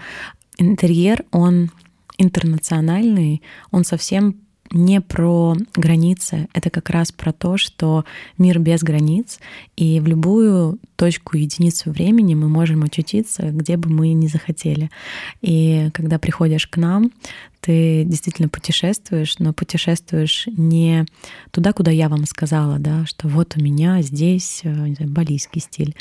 интерьер, 0.58 1.24
он 1.32 1.72
интернациональный, 2.18 3.42
он 3.72 3.84
совсем 3.84 4.36
не 4.72 5.00
про 5.00 5.56
границы, 5.76 6.48
это 6.54 6.70
как 6.70 6.90
раз 6.90 7.12
про 7.12 7.32
то, 7.32 7.58
что 7.58 8.04
мир 8.38 8.60
без 8.60 8.82
границ, 8.82 9.40
и 9.76 10.00
в 10.00 10.08
любую 10.08 10.80
точку, 10.96 11.38
единицу 11.38 11.92
времени 11.92 12.36
мы 12.36 12.50
можем 12.50 12.84
очутиться, 12.84 13.52
где 13.52 13.78
бы 13.78 13.90
мы 13.90 14.14
ни 14.14 14.28
захотели. 14.28 14.90
И 15.42 15.90
когда 15.94 16.18
приходишь 16.18 16.68
к 16.68 16.78
нам, 16.78 17.12
ты 17.60 18.04
действительно 18.06 18.50
путешествуешь, 18.50 19.38
но 19.40 19.54
путешествуешь 19.54 20.48
не 20.58 21.06
туда, 21.52 21.74
куда 21.74 21.92
я 21.92 22.10
вам 22.10 22.26
сказала, 22.26 22.80
да, 22.80 23.06
что 23.06 23.28
вот 23.28 23.56
у 23.58 23.64
меня 23.64 24.02
здесь 24.02 24.62
э, 24.64 24.74
знаю, 24.74 25.12
балийский 25.12 25.62
стиль, 25.62 25.96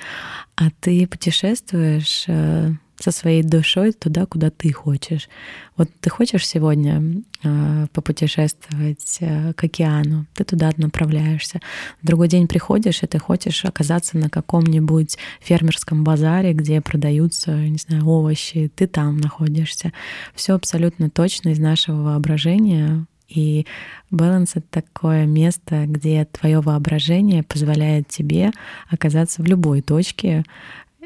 а 0.56 0.70
ты 0.80 1.06
путешествуешь 1.06 2.24
э, 2.28 2.72
со 2.98 3.10
своей 3.10 3.42
душой 3.42 3.92
туда, 3.92 4.26
куда 4.26 4.50
ты 4.50 4.72
хочешь. 4.72 5.28
Вот 5.76 5.90
ты 6.00 6.10
хочешь 6.10 6.46
сегодня 6.46 7.22
э, 7.42 7.86
попутешествовать 7.92 9.18
э, 9.20 9.52
к 9.54 9.64
океану, 9.64 10.26
ты 10.34 10.44
туда 10.44 10.70
направляешься. 10.76 11.60
В 12.00 12.06
другой 12.06 12.28
день 12.28 12.46
приходишь, 12.46 13.02
и 13.02 13.06
ты 13.06 13.18
хочешь 13.18 13.64
оказаться 13.64 14.16
на 14.16 14.30
каком-нибудь 14.30 15.18
фермерском 15.40 16.04
базаре, 16.04 16.52
где 16.52 16.80
продаются, 16.80 17.56
не 17.56 17.78
знаю, 17.78 18.06
овощи, 18.06 18.70
ты 18.74 18.86
там 18.86 19.18
находишься. 19.18 19.92
Все 20.34 20.54
абсолютно 20.54 21.10
точно 21.10 21.50
из 21.50 21.58
нашего 21.58 22.02
воображения. 22.02 23.06
И 23.28 23.66
баланс— 24.10 24.52
это 24.54 24.66
такое 24.70 25.26
место, 25.26 25.86
где 25.86 26.24
твое 26.26 26.60
воображение 26.60 27.42
позволяет 27.42 28.06
тебе 28.08 28.52
оказаться 28.88 29.42
в 29.42 29.46
любой 29.46 29.80
точке, 29.80 30.44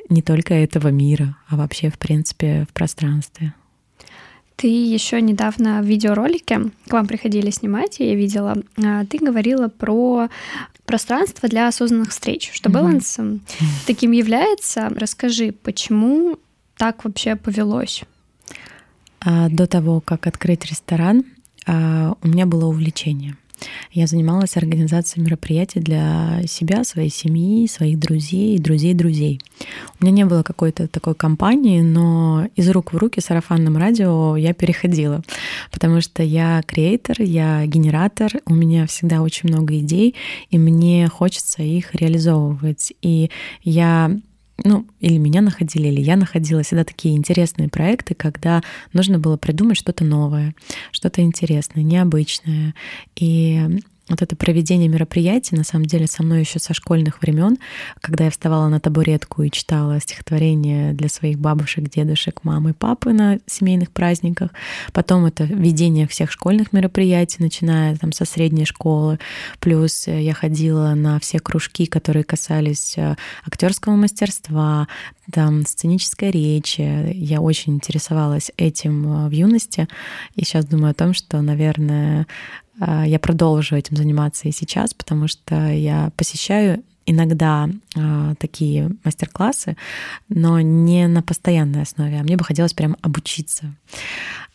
не 0.09 0.22
только 0.22 0.54
этого 0.54 0.88
мира, 0.88 1.36
а 1.48 1.56
вообще, 1.56 1.90
в 1.90 1.98
принципе, 1.98 2.66
в 2.68 2.72
пространстве. 2.72 3.54
Ты 4.56 4.66
еще 4.66 5.20
недавно 5.20 5.80
в 5.82 5.86
видеоролике 5.86 6.70
к 6.88 6.92
вам 6.92 7.06
приходили 7.06 7.50
снимать, 7.50 8.00
я 8.00 8.14
видела, 8.14 8.56
а, 8.76 9.04
ты 9.04 9.18
говорила 9.18 9.68
про 9.68 10.28
пространство 10.84 11.48
для 11.48 11.68
осознанных 11.68 12.11
встреч, 12.11 12.50
что 12.52 12.68
mm-hmm. 12.68 13.66
таким 13.86 14.11
является. 14.11 14.88
Расскажи, 14.88 15.52
почему 15.52 16.38
так 16.76 17.04
вообще 17.04 17.36
повелось? 17.36 18.02
А, 19.20 19.48
до 19.48 19.66
того, 19.66 20.00
как 20.00 20.26
открыть 20.26 20.64
ресторан, 20.64 21.24
а, 21.66 22.14
у 22.20 22.26
меня 22.26 22.46
было 22.46 22.66
увлечение— 22.66 23.36
я 23.92 24.06
занималась 24.06 24.56
организацией 24.56 25.24
мероприятий 25.24 25.80
для 25.80 26.42
себя, 26.46 26.84
своей 26.84 27.11
семьи, 27.11 27.66
своих 27.66 27.98
друзей 27.98 28.56
и 28.56 28.59
друзей 28.59 28.94
друзей. 28.94 29.40
У 30.00 30.04
меня 30.04 30.14
не 30.14 30.24
было 30.24 30.42
какой-то 30.42 30.88
такой 30.88 31.14
компании, 31.14 31.80
но 31.80 32.46
из 32.56 32.68
рук 32.70 32.92
в 32.92 32.96
руки 32.96 33.20
сарафанным 33.20 33.76
радио 33.76 34.36
я 34.36 34.52
переходила, 34.54 35.22
потому 35.70 36.00
что 36.00 36.22
я 36.22 36.62
креатор, 36.66 37.20
я 37.20 37.66
генератор, 37.66 38.32
у 38.46 38.54
меня 38.54 38.86
всегда 38.86 39.22
очень 39.22 39.48
много 39.48 39.78
идей, 39.78 40.14
и 40.50 40.59
мне 40.59 41.09
хочется 41.09 41.62
их 41.62 41.94
реализовывать. 41.94 42.92
И 43.02 43.30
я 43.62 44.18
ну, 44.64 44.86
или 45.00 45.18
меня 45.18 45.40
находили, 45.40 45.88
или 45.88 46.00
я 46.00 46.16
находила 46.16 46.62
всегда 46.62 46.84
такие 46.84 47.16
интересные 47.16 47.68
проекты, 47.68 48.14
когда 48.14 48.62
нужно 48.92 49.18
было 49.18 49.36
придумать 49.36 49.78
что-то 49.78 50.04
новое, 50.04 50.54
что-то 50.90 51.20
интересное, 51.20 51.82
необычное. 51.82 52.74
И 53.16 53.80
вот 54.09 54.22
это 54.22 54.36
проведение 54.36 54.88
мероприятий, 54.88 55.56
на 55.56 55.64
самом 55.64 55.86
деле, 55.86 56.06
со 56.06 56.22
мной 56.22 56.40
еще 56.40 56.59
со 56.59 56.74
школьных 56.74 57.20
времен, 57.20 57.59
когда 58.00 58.24
я 58.24 58.30
вставала 58.30 58.68
на 58.68 58.80
табуретку 58.80 59.42
и 59.42 59.50
читала 59.50 60.00
стихотворения 60.00 60.92
для 60.92 61.09
своих 61.09 61.38
бабушек, 61.38 61.88
дедушек, 61.90 62.44
мамы, 62.44 62.74
папы 62.74 63.12
на 63.12 63.38
семейных 63.46 63.90
праздниках. 63.90 64.50
Потом 64.92 65.26
это 65.26 65.44
ведение 65.44 66.06
всех 66.09 66.30
школьных 66.30 66.72
мероприятий, 66.72 67.42
начиная 67.42 67.96
там 67.96 68.12
со 68.12 68.24
средней 68.24 68.64
школы. 68.64 69.18
Плюс 69.61 70.06
я 70.06 70.34
ходила 70.34 70.94
на 70.94 71.18
все 71.20 71.38
кружки, 71.38 71.86
которые 71.86 72.24
касались 72.24 72.94
э, 72.96 73.16
актерского 73.46 73.94
мастерства, 73.96 74.88
там 75.32 75.66
сценической 75.66 76.30
речи. 76.30 77.12
Я 77.14 77.40
очень 77.40 77.74
интересовалась 77.74 78.50
этим 78.56 79.26
э, 79.26 79.28
в 79.28 79.32
юности. 79.32 79.88
И 80.34 80.44
сейчас 80.44 80.64
думаю 80.64 80.92
о 80.92 80.94
том, 80.94 81.12
что, 81.12 81.40
наверное, 81.42 82.26
я 82.80 83.18
продолжу 83.18 83.76
этим 83.76 83.96
заниматься 83.96 84.48
и 84.48 84.52
сейчас, 84.52 84.94
потому 84.94 85.28
что 85.28 85.68
я 85.70 86.12
посещаю 86.16 86.82
иногда 87.08 87.68
э, 87.96 88.34
такие 88.38 88.90
мастер-классы, 89.02 89.76
но 90.28 90.60
не 90.60 91.08
на 91.08 91.22
постоянной 91.22 91.82
основе, 91.82 92.20
а 92.20 92.22
мне 92.22 92.36
бы 92.36 92.44
хотелось 92.44 92.74
прям 92.74 92.96
обучиться. 93.00 93.74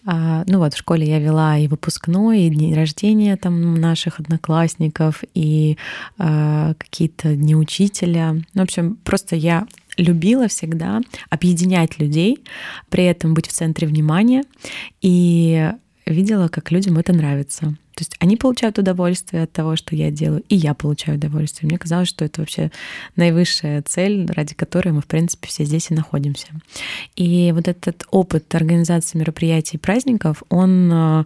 А, 0.05 0.43
ну 0.47 0.59
вот, 0.59 0.73
в 0.73 0.77
школе 0.77 1.07
я 1.07 1.19
вела 1.19 1.57
и 1.57 1.67
выпускной, 1.67 2.41
и 2.41 2.49
дни 2.49 2.75
рождения 2.75 3.37
там 3.37 3.75
наших 3.75 4.19
одноклассников, 4.19 5.23
и 5.33 5.77
э, 6.19 6.73
какие-то 6.77 7.35
дни 7.35 7.55
учителя. 7.55 8.33
Ну, 8.53 8.61
в 8.61 8.63
общем, 8.63 8.97
просто 9.03 9.35
я 9.35 9.65
любила 9.97 10.47
всегда 10.47 11.01
объединять 11.29 11.97
людей, 11.99 12.43
при 12.89 13.05
этом 13.05 13.33
быть 13.33 13.47
в 13.47 13.53
центре 13.53 13.87
внимания 13.87 14.43
и 15.01 15.71
видела, 16.05 16.47
как 16.47 16.71
людям 16.71 16.97
это 16.97 17.13
нравится. 17.13 17.75
То 17.95 18.01
есть 18.01 18.15
они 18.19 18.37
получают 18.37 18.79
удовольствие 18.79 19.43
от 19.43 19.51
того, 19.51 19.75
что 19.75 19.95
я 19.95 20.09
делаю, 20.09 20.43
и 20.49 20.55
я 20.55 20.73
получаю 20.73 21.17
удовольствие. 21.17 21.67
Мне 21.67 21.77
казалось, 21.77 22.09
что 22.09 22.25
это 22.25 22.41
вообще 22.41 22.71
наивысшая 23.15 23.83
цель, 23.83 24.25
ради 24.31 24.55
которой 24.55 24.89
мы, 24.89 25.01
в 25.01 25.05
принципе, 25.05 25.47
все 25.47 25.63
здесь 25.63 25.91
и 25.91 25.93
находимся. 25.93 26.47
И 27.15 27.51
вот 27.53 27.67
этот 27.67 28.05
опыт 28.09 28.53
организации 28.55 29.19
мероприятий 29.19 29.77
и 29.77 29.79
праздников, 29.79 30.41
он 30.49 30.89
э, 30.91 31.25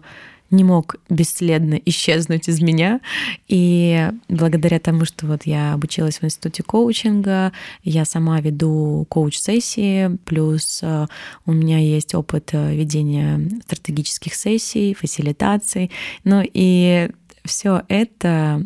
не 0.50 0.64
мог 0.64 0.96
бесследно 1.08 1.74
исчезнуть 1.84 2.48
из 2.48 2.60
меня. 2.60 3.00
И 3.48 4.10
благодаря 4.28 4.78
тому, 4.78 5.04
что 5.04 5.26
вот 5.26 5.44
я 5.44 5.74
обучилась 5.74 6.20
в 6.20 6.24
институте 6.24 6.62
коучинга, 6.62 7.52
я 7.82 8.04
сама 8.04 8.40
веду 8.40 9.06
коуч-сессии, 9.08 10.16
плюс 10.24 10.80
э, 10.82 11.06
у 11.46 11.52
меня 11.52 11.78
есть 11.78 12.14
опыт 12.14 12.50
э, 12.52 12.74
ведения 12.74 13.40
стратегических 13.62 14.34
сессий, 14.34 14.94
фасилитаций. 14.94 15.90
Ну 16.24 16.42
и 16.42 17.10
все 17.44 17.82
это, 17.88 18.62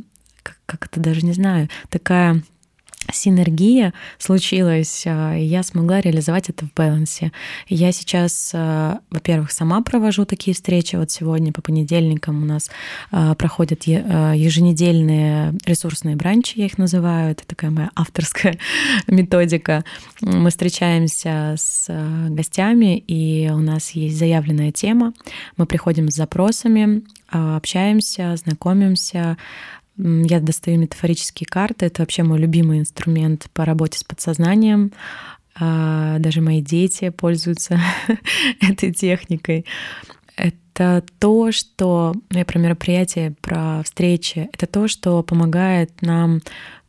как 0.66 0.86
это 0.86 1.00
даже 1.00 1.24
не 1.24 1.32
знаю, 1.32 1.68
такая 1.88 2.42
синергия 3.10 3.92
случилась, 4.18 5.04
а, 5.06 5.36
и 5.36 5.44
я 5.44 5.62
смогла 5.62 6.00
реализовать 6.00 6.48
это 6.48 6.66
в 6.66 6.72
балансе. 6.74 7.32
Я 7.68 7.92
сейчас, 7.92 8.52
а, 8.54 9.00
во-первых, 9.10 9.50
сама 9.50 9.80
провожу 9.82 10.24
такие 10.24 10.54
встречи. 10.54 10.96
Вот 10.96 11.10
сегодня 11.10 11.52
по 11.52 11.62
понедельникам 11.62 12.42
у 12.42 12.46
нас 12.46 12.70
а, 13.10 13.34
проходят 13.34 13.84
еженедельные 13.84 15.54
ресурсные 15.64 16.16
бранчи, 16.16 16.58
я 16.58 16.66
их 16.66 16.78
называю. 16.78 17.32
Это 17.32 17.46
такая 17.46 17.70
моя 17.70 17.90
авторская 17.94 18.58
методика. 19.06 19.84
Мы 20.20 20.50
встречаемся 20.50 21.54
с 21.56 21.88
гостями, 22.28 22.98
и 22.98 23.50
у 23.50 23.58
нас 23.58 23.90
есть 23.90 24.18
заявленная 24.18 24.72
тема. 24.72 25.12
Мы 25.56 25.66
приходим 25.66 26.10
с 26.10 26.14
запросами, 26.14 27.02
общаемся, 27.28 28.36
знакомимся, 28.36 29.36
я 29.96 30.40
достаю 30.40 30.78
метафорические 30.78 31.46
карты. 31.46 31.86
Это 31.86 32.02
вообще 32.02 32.22
мой 32.22 32.38
любимый 32.38 32.78
инструмент 32.78 33.48
по 33.52 33.64
работе 33.64 33.98
с 33.98 34.04
подсознанием. 34.04 34.92
А, 35.54 36.18
даже 36.18 36.40
мои 36.40 36.62
дети 36.62 37.10
пользуются 37.10 37.80
этой 38.60 38.92
техникой. 38.92 39.66
Это 40.36 41.04
то, 41.18 41.52
что 41.52 42.14
ну, 42.30 42.38
я 42.38 42.44
про 42.44 42.58
мероприятия, 42.58 43.34
про 43.40 43.82
встречи. 43.84 44.48
Это 44.52 44.66
то, 44.66 44.88
что 44.88 45.22
помогает 45.22 46.00
нам 46.00 46.40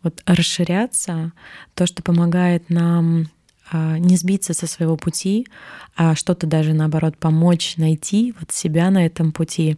вот 0.02 0.22
расширяться, 0.26 1.34
то, 1.76 1.86
что 1.86 2.04
помогает 2.04 2.70
нам 2.70 3.28
не 3.72 4.18
сбиться 4.18 4.54
со 4.54 4.68
своего 4.68 4.98
пути, 4.98 5.48
а 5.96 6.16
что-то 6.16 6.48
даже 6.48 6.74
наоборот 6.74 7.18
помочь 7.18 7.76
найти 7.78 8.34
вот 8.40 8.52
себя 8.52 8.90
на 8.90 9.06
этом 9.06 9.32
пути. 9.32 9.78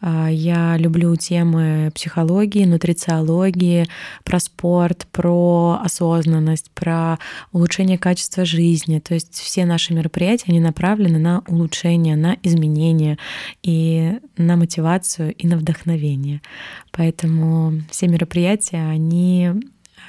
А, 0.00 0.28
я 0.28 0.76
люблю 0.76 1.14
темы 1.16 1.90
психологии, 1.94 2.64
нутрициологии, 2.64 3.86
про 4.24 4.38
спорт, 4.38 5.06
про 5.10 5.80
осознанность, 5.82 6.70
про 6.70 7.18
улучшение 7.52 7.98
качества 7.98 8.44
жизни. 8.44 9.00
То 9.00 9.14
есть 9.14 9.34
все 9.34 9.64
наши 9.64 9.92
мероприятия, 9.92 10.46
они 10.48 10.60
направлены 10.60 11.18
на 11.18 11.42
улучшение, 11.48 12.16
на 12.16 12.36
изменение 12.42 13.18
и 13.62 14.18
на 14.36 14.56
мотивацию 14.56 15.34
и 15.34 15.46
на 15.46 15.56
вдохновение. 15.56 16.42
Поэтому 16.92 17.82
все 17.90 18.06
мероприятия, 18.06 18.88
они 18.88 19.50
а, 19.50 19.56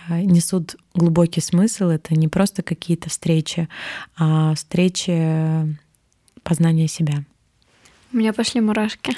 несут 0.09 0.75
глубокий 0.93 1.41
смысл. 1.41 1.85
Это 1.85 2.15
не 2.15 2.27
просто 2.27 2.63
какие-то 2.63 3.09
встречи, 3.09 3.67
а 4.17 4.53
встречи 4.55 5.75
познания 6.43 6.87
себя. 6.87 7.23
У 8.13 8.17
меня 8.17 8.33
пошли 8.33 8.61
мурашки. 8.61 9.15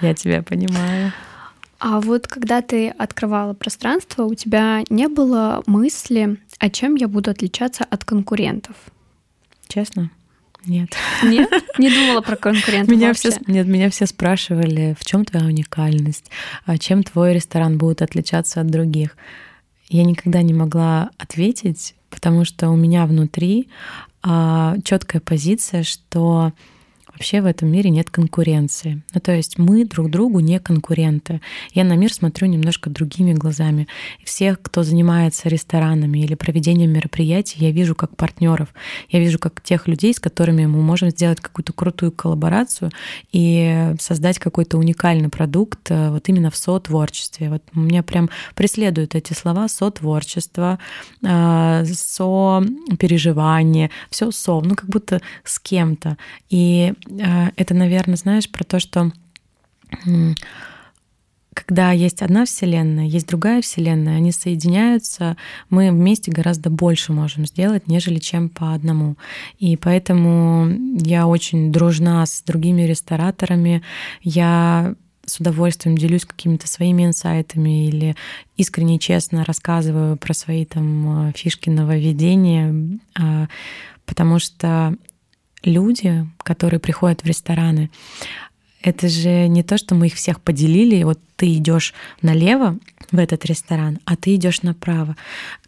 Я 0.00 0.14
тебя 0.14 0.42
понимаю. 0.42 1.12
А 1.78 2.00
вот 2.00 2.26
когда 2.26 2.62
ты 2.62 2.88
открывала 2.88 3.52
пространство, 3.52 4.24
у 4.24 4.34
тебя 4.34 4.82
не 4.88 5.08
было 5.08 5.62
мысли, 5.66 6.38
о 6.58 6.70
чем 6.70 6.94
я 6.94 7.08
буду 7.08 7.30
отличаться 7.30 7.84
от 7.84 8.04
конкурентов? 8.04 8.76
Честно? 9.68 10.10
Нет. 10.66 10.90
Нет? 11.22 11.50
Не 11.78 11.90
думала 11.90 12.20
про 12.20 12.36
конкурентов 12.36 12.88
меня 12.88 13.08
вообще? 13.08 13.30
Все, 13.30 13.40
нет, 13.46 13.66
меня 13.66 13.90
все 13.90 14.06
спрашивали, 14.06 14.96
в 14.98 15.04
чем 15.04 15.24
твоя 15.24 15.46
уникальность, 15.46 16.30
а 16.64 16.78
чем 16.78 17.02
твой 17.02 17.34
ресторан 17.34 17.78
будет 17.78 18.02
отличаться 18.02 18.60
от 18.60 18.68
других. 18.68 19.16
Я 19.88 20.04
никогда 20.04 20.42
не 20.42 20.54
могла 20.54 21.10
ответить, 21.18 21.94
потому 22.10 22.44
что 22.44 22.70
у 22.70 22.76
меня 22.76 23.06
внутри 23.06 23.68
а, 24.22 24.76
четкая 24.84 25.20
позиция, 25.20 25.82
что 25.82 26.52
Вообще 27.14 27.40
в 27.40 27.46
этом 27.46 27.70
мире 27.70 27.88
нет 27.90 28.10
конкуренции. 28.10 29.02
Ну, 29.14 29.20
то 29.20 29.32
есть 29.32 29.56
мы 29.56 29.84
друг 29.84 30.10
другу 30.10 30.40
не 30.40 30.58
конкуренты. 30.58 31.40
Я 31.72 31.84
на 31.84 31.94
мир 31.94 32.12
смотрю 32.12 32.48
немножко 32.48 32.90
другими 32.90 33.32
глазами. 33.32 33.86
Всех, 34.24 34.60
кто 34.60 34.82
занимается 34.82 35.48
ресторанами 35.48 36.18
или 36.18 36.34
проведением 36.34 36.92
мероприятий, 36.92 37.60
я 37.60 37.70
вижу 37.70 37.94
как 37.94 38.16
партнеров. 38.16 38.74
Я 39.10 39.20
вижу 39.20 39.38
как 39.38 39.62
тех 39.62 39.86
людей, 39.86 40.12
с 40.12 40.18
которыми 40.18 40.66
мы 40.66 40.82
можем 40.82 41.10
сделать 41.10 41.40
какую-то 41.40 41.72
крутую 41.72 42.10
коллаборацию 42.10 42.90
и 43.32 43.94
создать 44.00 44.40
какой-то 44.40 44.76
уникальный 44.76 45.28
продукт 45.28 45.88
э, 45.90 46.10
вот 46.10 46.28
именно 46.28 46.50
в 46.50 46.56
сотворчестве. 46.56 47.48
Вот 47.48 47.62
меня 47.74 48.02
прям 48.02 48.28
преследуют 48.56 49.14
эти 49.14 49.34
слова 49.34 49.68
сотворчество, 49.68 50.80
э, 51.22 51.84
сопереживание, 51.84 53.92
все 54.10 54.32
со, 54.32 54.60
ну 54.60 54.74
как 54.74 54.88
будто 54.88 55.20
с 55.44 55.60
кем-то. 55.60 56.16
И 56.50 56.92
это, 57.08 57.74
наверное, 57.74 58.16
знаешь, 58.16 58.50
про 58.50 58.64
то, 58.64 58.78
что 58.80 59.12
когда 61.54 61.92
есть 61.92 62.20
одна 62.20 62.44
вселенная, 62.44 63.06
есть 63.06 63.28
другая 63.28 63.62
вселенная, 63.62 64.16
они 64.16 64.32
соединяются, 64.32 65.36
мы 65.70 65.90
вместе 65.90 66.32
гораздо 66.32 66.68
больше 66.68 67.12
можем 67.12 67.46
сделать, 67.46 67.86
нежели 67.86 68.18
чем 68.18 68.48
по 68.48 68.74
одному. 68.74 69.16
И 69.58 69.76
поэтому 69.76 70.68
я 70.98 71.26
очень 71.26 71.72
дружна 71.72 72.26
с 72.26 72.42
другими 72.42 72.82
рестораторами. 72.82 73.82
Я 74.22 74.94
с 75.26 75.40
удовольствием 75.40 75.96
делюсь 75.96 76.26
какими-то 76.26 76.68
своими 76.68 77.04
инсайтами 77.06 77.86
или 77.86 78.16
искренне 78.56 78.98
честно 78.98 79.44
рассказываю 79.44 80.16
про 80.16 80.34
свои 80.34 80.66
там 80.66 81.32
фишки 81.34 81.70
нововведения, 81.70 82.98
а, 83.18 83.48
потому 84.04 84.38
что 84.38 84.96
люди, 85.66 86.26
которые 86.38 86.80
приходят 86.80 87.22
в 87.22 87.26
рестораны, 87.26 87.90
это 88.82 89.08
же 89.08 89.48
не 89.48 89.62
то, 89.62 89.78
что 89.78 89.94
мы 89.94 90.08
их 90.08 90.14
всех 90.14 90.40
поделили, 90.40 90.96
и 90.96 91.04
вот 91.04 91.18
ты 91.36 91.54
идешь 91.54 91.94
налево 92.20 92.78
в 93.12 93.18
этот 93.18 93.44
ресторан, 93.44 93.98
а 94.04 94.16
ты 94.16 94.34
идешь 94.34 94.62
направо. 94.62 95.16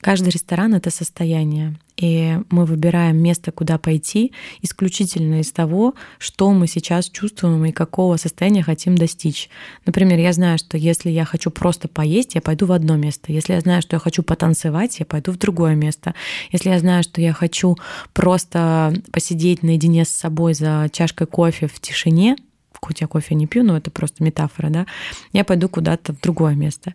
Каждый 0.00 0.30
ресторан 0.30 0.74
это 0.74 0.90
состояние. 0.90 1.76
И 1.96 2.38
мы 2.50 2.66
выбираем 2.66 3.16
место, 3.16 3.52
куда 3.52 3.78
пойти, 3.78 4.32
исключительно 4.60 5.40
из 5.40 5.50
того, 5.50 5.94
что 6.18 6.50
мы 6.52 6.66
сейчас 6.66 7.08
чувствуем 7.08 7.64
и 7.64 7.72
какого 7.72 8.18
состояния 8.18 8.62
хотим 8.62 8.98
достичь. 8.98 9.48
Например, 9.86 10.18
я 10.18 10.32
знаю, 10.34 10.58
что 10.58 10.76
если 10.76 11.08
я 11.08 11.24
хочу 11.24 11.50
просто 11.50 11.88
поесть, 11.88 12.34
я 12.34 12.42
пойду 12.42 12.66
в 12.66 12.72
одно 12.72 12.96
место. 12.96 13.32
Если 13.32 13.54
я 13.54 13.60
знаю, 13.60 13.80
что 13.80 13.96
я 13.96 14.00
хочу 14.00 14.22
потанцевать, 14.22 14.98
я 14.98 15.06
пойду 15.06 15.32
в 15.32 15.38
другое 15.38 15.74
место. 15.74 16.14
Если 16.52 16.68
я 16.68 16.78
знаю, 16.78 17.02
что 17.02 17.22
я 17.22 17.32
хочу 17.32 17.76
просто 18.12 18.94
посидеть 19.10 19.62
наедине 19.62 20.04
с 20.04 20.10
собой 20.10 20.52
за 20.52 20.90
чашкой 20.92 21.26
кофе 21.26 21.66
в 21.66 21.80
тишине, 21.80 22.36
хоть 22.86 23.00
я 23.00 23.06
кофе 23.06 23.34
не 23.34 23.46
пью, 23.46 23.64
но 23.64 23.76
это 23.76 23.90
просто 23.90 24.22
метафора, 24.24 24.70
да, 24.70 24.86
я 25.32 25.44
пойду 25.44 25.68
куда-то 25.68 26.12
в 26.12 26.20
другое 26.20 26.54
место. 26.54 26.94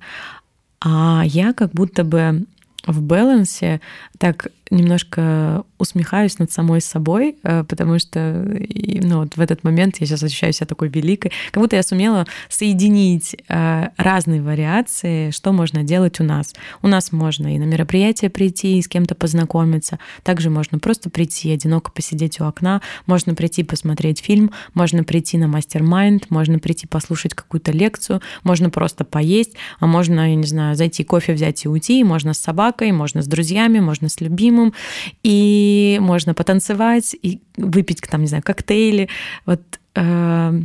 А 0.80 1.24
я 1.26 1.54
как 1.54 1.72
будто 1.72 2.04
бы 2.04 2.46
в 2.88 3.02
балансе 3.02 3.82
так 4.18 4.48
немножко 4.72 5.64
усмехаюсь 5.78 6.40
над 6.40 6.52
самой 6.52 6.82
собой, 6.82 7.36
э, 7.44 7.64
потому 7.64 8.00
что 8.00 8.46
ну, 9.02 9.20
вот 9.20 9.36
в 9.36 9.42
этот 9.42 9.64
момент 9.64 9.98
я 10.00 10.08
сейчас 10.08 10.24
ощущаю 10.24 10.54
себя 10.54 10.68
такой 10.68 10.90
великой, 10.90 11.32
как 11.52 11.62
будто 11.62 11.76
я 11.76 11.84
сумела 11.84 12.26
соединить 12.50 13.36
э, 13.48 13.88
разные 13.98 14.42
вариации, 14.42 15.32
что 15.32 15.52
можно 15.52 15.84
делать 15.84 16.20
у 16.20 16.24
нас. 16.24 16.54
У 16.82 16.88
нас 16.88 17.12
можно 17.12 17.54
и 17.54 17.60
на 17.60 17.64
мероприятие 17.64 18.30
прийти, 18.30 18.78
и 18.78 18.82
с 18.82 18.88
кем-то 18.88 19.16
познакомиться, 19.16 20.00
также 20.24 20.50
можно 20.50 20.80
просто 20.80 21.10
прийти, 21.10 21.52
одиноко 21.52 21.92
посидеть 21.92 22.40
у 22.40 22.46
окна, 22.46 22.82
можно 23.06 23.36
прийти 23.36 23.64
посмотреть 23.64 24.20
фильм, 24.20 24.52
можно 24.74 25.04
прийти 25.04 25.38
на 25.38 25.48
мастер-майнд, 25.48 26.30
можно 26.30 26.60
прийти 26.60 26.88
послушать 26.88 27.34
какую-то 27.34 27.72
лекцию, 27.72 28.22
можно 28.44 28.70
просто 28.70 29.04
поесть, 29.04 29.54
а 29.80 29.88
можно, 29.88 30.30
я 30.30 30.36
не 30.36 30.48
знаю, 30.48 30.76
зайти 30.76 31.04
кофе 31.04 31.34
взять 31.34 31.66
и 31.66 31.68
уйти, 31.68 32.04
можно 32.04 32.34
с 32.34 32.40
собакой, 32.40 32.92
можно 32.92 33.22
с 33.22 33.28
друзьями, 33.28 33.80
можно 33.80 34.08
с 34.08 34.22
любимым, 34.22 34.61
и 35.24 35.98
можно 36.02 36.34
потанцевать, 36.34 37.16
и 37.22 37.42
выпить, 37.58 38.02
там, 38.02 38.22
не 38.22 38.28
знаю, 38.28 38.44
коктейли. 38.44 39.10
Вот 39.46 39.62
э, 39.96 40.62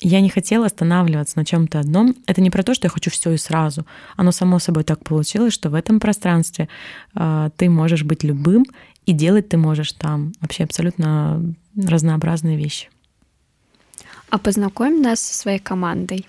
я 0.00 0.20
не 0.20 0.30
хотела 0.30 0.66
останавливаться 0.66 1.38
на 1.38 1.44
чем-то 1.44 1.78
одном. 1.80 2.14
Это 2.26 2.40
не 2.40 2.50
про 2.50 2.62
то, 2.62 2.74
что 2.74 2.86
я 2.86 2.90
хочу 2.90 3.10
все 3.10 3.32
и 3.32 3.36
сразу. 3.36 3.86
Оно 4.16 4.32
само 4.32 4.58
собой 4.58 4.84
так 4.84 5.04
получилось, 5.04 5.52
что 5.52 5.70
в 5.70 5.74
этом 5.74 6.00
пространстве 6.00 6.68
э, 7.14 7.50
ты 7.56 7.68
можешь 7.68 8.04
быть 8.04 8.24
любым, 8.24 8.64
и 9.06 9.12
делать 9.12 9.48
ты 9.48 9.56
можешь 9.56 9.92
там 9.92 10.32
вообще 10.40 10.64
абсолютно 10.64 11.42
разнообразные 11.76 12.56
вещи. 12.56 12.88
А 14.30 14.38
познакомь 14.38 15.00
нас 15.00 15.20
со 15.20 15.34
своей 15.34 15.58
командой. 15.58 16.26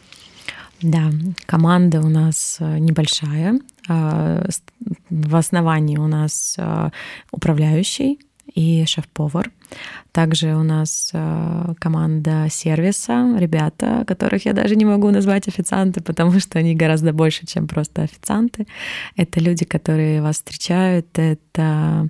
Да, 0.82 1.11
команда 1.45 2.01
у 2.01 2.09
нас 2.09 2.57
э, 2.59 2.79
небольшая. 2.79 3.59
А, 3.88 4.43
в 5.09 5.36
основании 5.36 5.97
у 5.97 6.07
нас 6.07 6.55
э, 6.57 6.89
управляющий 7.32 8.19
и 8.53 8.84
шеф-повар. 8.86 9.51
Также 10.11 10.55
у 10.55 10.63
нас 10.63 11.11
э, 11.13 11.73
команда 11.79 12.47
сервиса, 12.49 13.36
ребята, 13.38 14.03
которых 14.07 14.45
я 14.45 14.53
даже 14.53 14.75
не 14.75 14.86
могу 14.86 15.11
назвать 15.11 15.47
официанты, 15.47 16.01
потому 16.01 16.39
что 16.39 16.59
они 16.59 16.75
гораздо 16.75 17.13
больше, 17.13 17.45
чем 17.45 17.67
просто 17.67 18.01
официанты. 18.01 18.67
Это 19.15 19.39
люди, 19.39 19.65
которые 19.65 20.21
вас 20.21 20.38
встречают, 20.38 21.07
это 21.17 22.09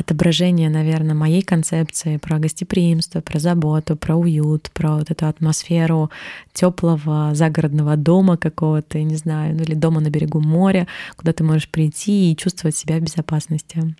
отображение, 0.00 0.70
наверное, 0.70 1.14
моей 1.14 1.42
концепции 1.42 2.16
про 2.16 2.38
гостеприимство, 2.38 3.20
про 3.20 3.38
заботу, 3.38 3.96
про 3.96 4.16
уют, 4.16 4.70
про 4.72 4.96
вот 4.96 5.10
эту 5.10 5.26
атмосферу 5.26 6.10
теплого 6.52 7.34
загородного 7.34 7.96
дома 7.96 8.36
какого-то, 8.36 9.02
не 9.02 9.16
знаю, 9.16 9.54
ну 9.54 9.62
или 9.62 9.74
дома 9.74 10.00
на 10.00 10.10
берегу 10.10 10.40
моря, 10.40 10.86
куда 11.16 11.32
ты 11.32 11.44
можешь 11.44 11.68
прийти 11.68 12.32
и 12.32 12.36
чувствовать 12.36 12.76
себя 12.76 12.98
в 12.98 13.02
безопасности. 13.02 13.94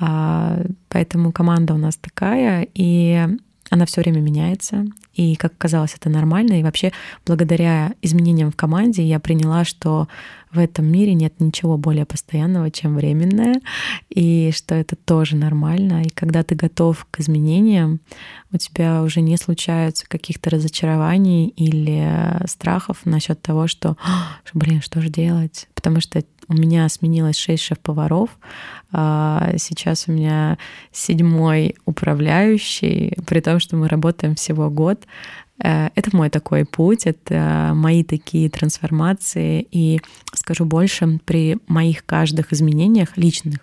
А, 0.00 0.62
поэтому 0.88 1.32
команда 1.32 1.74
у 1.74 1.78
нас 1.78 1.96
такая, 1.96 2.66
и 2.74 3.28
она 3.74 3.86
все 3.86 4.02
время 4.02 4.20
меняется. 4.20 4.86
И, 5.14 5.34
как 5.34 5.58
казалось, 5.58 5.94
это 5.94 6.08
нормально. 6.08 6.60
И 6.60 6.62
вообще, 6.62 6.92
благодаря 7.26 7.92
изменениям 8.02 8.52
в 8.52 8.56
команде, 8.56 9.02
я 9.02 9.18
приняла, 9.18 9.64
что 9.64 10.08
в 10.52 10.58
этом 10.60 10.86
мире 10.86 11.14
нет 11.14 11.40
ничего 11.40 11.76
более 11.76 12.06
постоянного, 12.06 12.70
чем 12.70 12.94
временное, 12.94 13.60
и 14.08 14.52
что 14.54 14.76
это 14.76 14.94
тоже 14.94 15.34
нормально. 15.34 16.02
И 16.04 16.10
когда 16.10 16.44
ты 16.44 16.54
готов 16.54 17.04
к 17.10 17.18
изменениям, 17.18 18.00
у 18.52 18.56
тебя 18.58 19.02
уже 19.02 19.20
не 19.20 19.36
случаются 19.36 20.06
каких-то 20.06 20.50
разочарований 20.50 21.48
или 21.48 22.46
страхов 22.46 22.98
насчет 23.04 23.42
того, 23.42 23.66
что, 23.66 23.96
блин, 24.52 24.80
что 24.80 25.00
же 25.00 25.08
делать? 25.08 25.66
Потому 25.74 26.00
что 26.00 26.22
у 26.48 26.54
меня 26.54 26.88
сменилось 26.88 27.36
шесть 27.36 27.62
шеф-поваров, 27.62 28.30
а 28.92 29.54
сейчас 29.58 30.04
у 30.08 30.12
меня 30.12 30.58
седьмой 30.92 31.74
управляющий, 31.84 33.16
при 33.26 33.40
том, 33.40 33.58
что 33.60 33.76
мы 33.76 33.88
работаем 33.88 34.34
всего 34.34 34.70
год. 34.70 35.04
Э, 35.62 35.88
это 35.94 36.14
мой 36.16 36.30
такой 36.30 36.64
путь, 36.64 37.06
это 37.06 37.72
мои 37.74 38.04
такие 38.04 38.50
трансформации. 38.50 39.66
И 39.70 40.00
скажу 40.32 40.64
больше, 40.64 41.18
при 41.24 41.58
моих 41.66 42.04
каждых 42.04 42.52
изменениях 42.52 43.16
личных, 43.16 43.58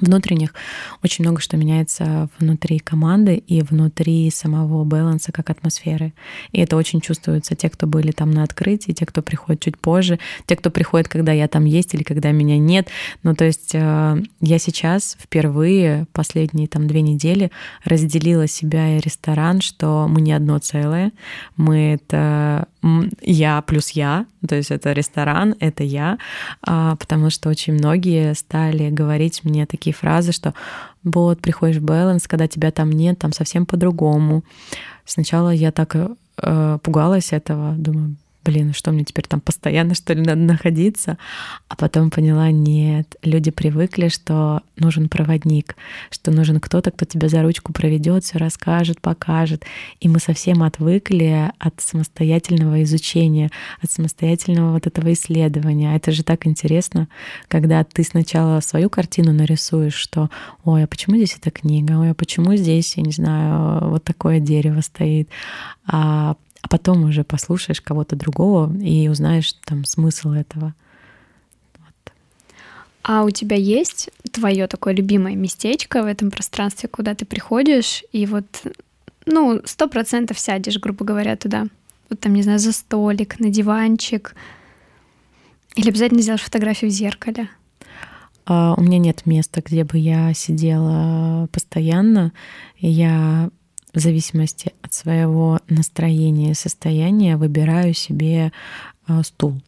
внутренних 0.00 0.54
очень 1.02 1.24
много 1.24 1.40
что 1.40 1.56
меняется 1.56 2.28
внутри 2.38 2.78
команды 2.78 3.36
и 3.36 3.62
внутри 3.62 4.30
самого 4.30 4.84
баланса 4.84 5.32
как 5.32 5.50
атмосферы. 5.50 6.14
И 6.52 6.60
это 6.60 6.76
очень 6.76 7.00
чувствуется. 7.00 7.54
Те, 7.54 7.68
кто 7.68 7.86
были 7.86 8.10
там 8.10 8.30
на 8.30 8.42
открытии, 8.42 8.92
те, 8.92 9.04
кто 9.04 9.22
приходит 9.22 9.60
чуть 9.60 9.78
позже, 9.78 10.18
те, 10.46 10.56
кто 10.56 10.70
приходит, 10.70 11.08
когда 11.08 11.32
я 11.32 11.48
там 11.48 11.64
есть 11.64 11.94
или 11.94 12.02
когда 12.02 12.32
меня 12.32 12.58
нет. 12.58 12.88
Ну, 13.22 13.34
то 13.34 13.44
есть 13.44 13.74
э, 13.74 14.22
я 14.40 14.58
сейчас 14.58 15.16
впервые 15.20 16.06
последние 16.12 16.68
там 16.68 16.86
две 16.86 17.02
недели 17.02 17.50
разделила 17.84 18.46
себя 18.46 18.96
и 18.96 19.00
ресторан, 19.00 19.60
что 19.60 20.06
мы 20.08 20.20
не 20.20 20.32
одно 20.32 20.58
целое. 20.58 21.12
Мы 21.56 21.94
это 21.94 22.66
я 23.20 23.62
плюс 23.62 23.90
я, 23.90 24.26
то 24.46 24.56
есть 24.56 24.70
это 24.70 24.92
ресторан, 24.92 25.54
это 25.60 25.84
я, 25.84 26.18
а, 26.62 26.96
потому 26.96 27.30
что 27.30 27.48
очень 27.48 27.74
многие 27.74 28.34
стали 28.34 28.90
говорить 28.90 29.44
мне 29.44 29.66
такие 29.66 29.94
фразы, 29.94 30.32
что 30.32 30.54
вот, 31.04 31.40
приходишь 31.40 31.76
в 31.76 31.84
баланс, 31.84 32.26
когда 32.26 32.48
тебя 32.48 32.70
там 32.70 32.90
нет, 32.90 33.18
там 33.18 33.32
совсем 33.32 33.66
по-другому. 33.66 34.44
Сначала 35.04 35.50
я 35.50 35.72
так 35.72 35.96
э, 35.96 36.78
пугалась 36.82 37.32
этого, 37.32 37.74
думаю, 37.76 38.16
блин, 38.44 38.72
что 38.74 38.92
мне 38.92 39.04
теперь 39.04 39.26
там 39.26 39.40
постоянно, 39.40 39.94
что 39.94 40.14
ли, 40.14 40.22
надо 40.22 40.40
находиться? 40.40 41.18
А 41.68 41.76
потом 41.76 42.10
поняла, 42.10 42.50
нет, 42.50 43.16
люди 43.22 43.50
привыкли, 43.50 44.08
что 44.08 44.62
нужен 44.76 45.08
проводник, 45.08 45.76
что 46.10 46.30
нужен 46.30 46.60
кто-то, 46.60 46.90
кто 46.90 47.04
тебя 47.04 47.28
за 47.28 47.42
ручку 47.42 47.72
проведет, 47.72 48.24
все 48.24 48.38
расскажет, 48.38 49.00
покажет. 49.00 49.64
И 50.00 50.08
мы 50.08 50.18
совсем 50.18 50.62
отвыкли 50.62 51.52
от 51.58 51.80
самостоятельного 51.80 52.82
изучения, 52.82 53.50
от 53.80 53.90
самостоятельного 53.90 54.72
вот 54.72 54.86
этого 54.86 55.12
исследования. 55.12 55.94
Это 55.94 56.12
же 56.12 56.24
так 56.24 56.46
интересно, 56.46 57.08
когда 57.48 57.84
ты 57.84 58.02
сначала 58.04 58.60
свою 58.60 58.90
картину 58.90 59.32
нарисуешь, 59.32 59.94
что, 59.94 60.30
ой, 60.64 60.84
а 60.84 60.86
почему 60.86 61.16
здесь 61.16 61.36
эта 61.36 61.50
книга, 61.50 61.92
ой, 61.92 62.10
а 62.10 62.14
почему 62.14 62.56
здесь, 62.56 62.96
я 62.96 63.02
не 63.02 63.12
знаю, 63.12 63.90
вот 63.90 64.04
такое 64.04 64.40
дерево 64.40 64.80
стоит, 64.80 65.28
а 65.86 66.36
а 66.62 66.68
потом 66.68 67.04
уже 67.04 67.24
послушаешь 67.24 67.80
кого-то 67.80 68.16
другого 68.16 68.72
и 68.78 69.08
узнаешь 69.08 69.52
там 69.64 69.84
смысл 69.84 70.30
этого. 70.30 70.74
Вот. 71.78 72.12
А 73.02 73.24
у 73.24 73.30
тебя 73.30 73.56
есть 73.56 74.10
твое 74.30 74.66
такое 74.68 74.94
любимое 74.94 75.34
местечко 75.34 76.02
в 76.02 76.06
этом 76.06 76.30
пространстве, 76.30 76.88
куда 76.88 77.14
ты 77.14 77.26
приходишь 77.26 78.04
и 78.12 78.26
вот, 78.26 78.46
ну, 79.26 79.60
сто 79.64 79.88
процентов 79.88 80.38
сядешь, 80.38 80.78
грубо 80.78 81.04
говоря, 81.04 81.36
туда? 81.36 81.66
Вот 82.08 82.20
там, 82.20 82.34
не 82.34 82.42
знаю, 82.42 82.60
за 82.60 82.72
столик, 82.72 83.40
на 83.40 83.50
диванчик. 83.50 84.34
Или 85.74 85.88
обязательно 85.88 86.22
сделаешь 86.22 86.42
фотографию 86.42 86.90
в 86.90 86.94
зеркале? 86.94 87.48
Uh, 88.44 88.74
у 88.76 88.82
меня 88.82 88.98
нет 88.98 89.24
места, 89.24 89.62
где 89.64 89.84
бы 89.84 89.98
я 89.98 90.34
сидела 90.34 91.46
постоянно. 91.52 92.32
Я 92.78 93.50
в 93.92 93.98
зависимости 93.98 94.72
от 94.82 94.92
своего 94.92 95.60
настроения 95.68 96.52
и 96.52 96.54
состояния 96.54 97.36
выбираю 97.36 97.94
себе 97.94 98.52
э, 99.08 99.22
стул. 99.22 99.60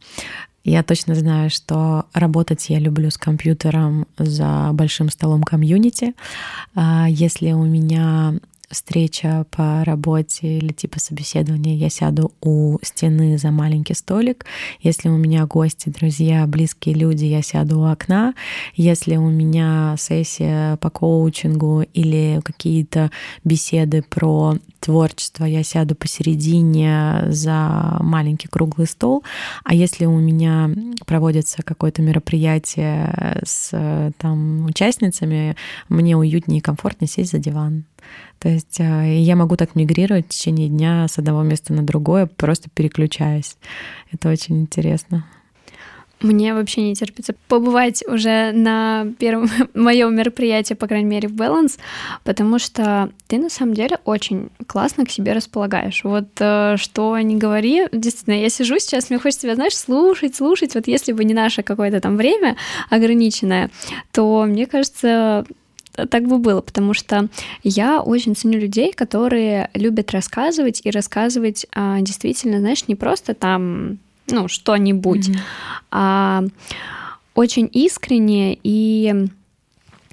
Я 0.63 0.81
точно 0.81 1.13
знаю, 1.13 1.51
что 1.51 2.05
работать 2.13 2.69
я 2.69 2.79
люблю 2.79 3.11
с 3.11 3.17
компьютером 3.17 4.07
за 4.17 4.71
большим 4.73 5.11
столом 5.11 5.43
комьюнити. 5.43 6.13
А 6.73 7.05
если 7.07 7.51
у 7.51 7.63
меня 7.65 8.33
встреча 8.69 9.45
по 9.51 9.83
работе 9.83 10.57
или 10.57 10.71
типа 10.71 10.99
собеседования, 10.99 11.75
я 11.75 11.89
сяду 11.89 12.31
у 12.41 12.77
стены 12.81 13.37
за 13.37 13.51
маленький 13.51 13.93
столик. 13.93 14.45
Если 14.81 15.09
у 15.09 15.17
меня 15.17 15.45
гости, 15.45 15.89
друзья, 15.89 16.45
близкие 16.47 16.95
люди, 16.95 17.25
я 17.25 17.41
сяду 17.41 17.81
у 17.81 17.85
окна. 17.85 18.33
Если 18.75 19.15
у 19.17 19.29
меня 19.29 19.95
сессия 19.97 20.77
по 20.77 20.89
коучингу 20.89 21.83
или 21.93 22.41
какие-то 22.43 23.11
беседы 23.43 24.01
про 24.01 24.55
творчество, 24.79 25.45
я 25.45 25.63
сяду 25.63 25.95
посередине 25.95 27.23
за 27.29 27.97
маленький 28.01 28.47
круглый 28.47 28.87
стол. 28.87 29.23
А 29.63 29.73
если 29.73 30.05
у 30.05 30.19
меня 30.19 30.69
проводится 31.05 31.63
какое-то 31.63 32.01
мероприятие 32.01 33.41
с 33.43 34.13
там 34.17 34.65
участницами, 34.65 35.55
мне 35.89 36.15
уютнее 36.15 36.59
и 36.59 36.61
комфортнее 36.61 37.09
сесть 37.09 37.31
за 37.31 37.39
диван. 37.39 37.85
То 38.39 38.49
есть 38.49 38.79
э, 38.79 39.17
я 39.19 39.35
могу 39.35 39.55
так 39.55 39.75
мигрировать 39.75 40.25
в 40.25 40.29
течение 40.29 40.67
дня 40.67 41.07
с 41.07 41.17
одного 41.17 41.43
места 41.43 41.73
на 41.73 41.83
другое, 41.83 42.27
просто 42.27 42.69
переключаясь. 42.69 43.57
Это 44.11 44.29
очень 44.29 44.61
интересно. 44.61 45.25
Мне 46.21 46.53
вообще 46.53 46.81
не 46.81 46.95
терпится 46.95 47.35
побывать 47.47 48.03
уже 48.07 48.51
на 48.53 49.05
первом 49.19 49.49
моем 49.73 50.15
мероприятии, 50.15 50.73
по 50.73 50.87
крайней 50.87 51.09
мере, 51.09 51.27
в 51.27 51.33
Balance, 51.33 51.77
потому 52.23 52.57
что 52.57 53.09
ты 53.27 53.37
на 53.37 53.49
самом 53.49 53.73
деле 53.73 53.99
очень 54.05 54.49
классно 54.65 55.05
к 55.05 55.11
себе 55.11 55.33
располагаешь. 55.33 56.03
Вот 56.03 56.27
э, 56.39 56.77
что 56.77 57.19
не 57.19 57.35
говори, 57.35 57.87
действительно, 57.91 58.35
я 58.35 58.49
сижу 58.49 58.79
сейчас, 58.79 59.09
мне 59.09 59.19
хочется 59.19 59.43
тебя, 59.43 59.55
знаешь, 59.55 59.77
слушать, 59.77 60.35
слушать. 60.35 60.73
Вот 60.75 60.87
если 60.87 61.11
бы 61.11 61.23
не 61.25 61.33
наше 61.33 61.63
какое-то 61.63 61.99
там 61.99 62.15
время 62.15 62.55
ограниченное, 62.89 63.69
то 64.11 64.45
мне 64.45 64.67
кажется, 64.67 65.45
так 65.95 66.27
бы 66.27 66.37
было, 66.37 66.61
потому 66.61 66.93
что 66.93 67.29
я 67.63 68.01
очень 68.01 68.35
ценю 68.35 68.59
людей, 68.59 68.91
которые 68.93 69.69
любят 69.73 70.11
рассказывать 70.11 70.81
и 70.83 70.91
рассказывать 70.91 71.65
а, 71.73 71.99
действительно, 72.01 72.59
знаешь, 72.59 72.87
не 72.87 72.95
просто 72.95 73.33
там, 73.33 73.99
ну, 74.27 74.47
что-нибудь, 74.47 75.29
mm-hmm. 75.29 75.39
а 75.91 76.43
очень 77.33 77.69
искренне 77.71 78.57
и 78.63 79.27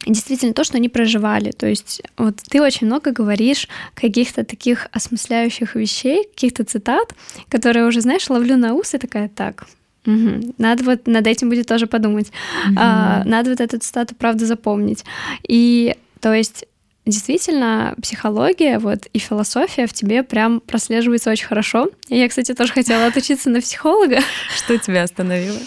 действительно 0.07 0.53
то, 0.53 0.65
что 0.65 0.77
они 0.77 0.89
проживали. 0.89 1.53
То 1.53 1.67
есть 1.67 2.03
вот 2.17 2.37
ты 2.49 2.61
очень 2.61 2.87
много 2.87 3.13
говоришь 3.13 3.69
каких-то 3.95 4.45
таких 4.45 4.89
осмысляющих 4.93 5.75
вещей, 5.75 6.25
каких-то 6.25 6.65
цитат, 6.65 7.15
которые 7.49 7.87
уже, 7.87 8.01
знаешь, 8.01 8.29
ловлю 8.29 8.57
на 8.57 8.75
ус 8.75 8.95
и 8.95 8.99
такая, 8.99 9.29
так, 9.29 9.67
Угу. 10.07 10.55
Надо 10.59 10.85
вот 10.85 11.07
над 11.07 11.27
этим 11.27 11.49
будет 11.49 11.67
тоже 11.67 11.87
подумать. 11.87 12.29
Угу. 12.69 12.77
А, 12.79 13.23
надо 13.25 13.51
вот 13.51 13.61
эту 13.61 13.79
цитату 13.79 14.15
правда 14.15 14.47
запомнить. 14.47 15.05
И 15.47 15.97
то 16.21 16.33
есть 16.33 16.67
действительно 17.05 17.95
психология 18.01 18.79
вот 18.79 19.07
и 19.13 19.19
философия 19.19 19.87
в 19.87 19.93
тебе 19.93 20.23
прям 20.23 20.61
прослеживается 20.61 21.31
очень 21.31 21.47
хорошо. 21.47 21.89
Я, 22.09 22.29
кстати, 22.29 22.55
тоже 22.55 22.73
хотела 22.73 23.07
отучиться 23.07 23.51
на 23.51 23.61
психолога. 23.61 24.21
Что 24.57 24.79
тебя 24.79 25.03
остановило? 25.03 25.59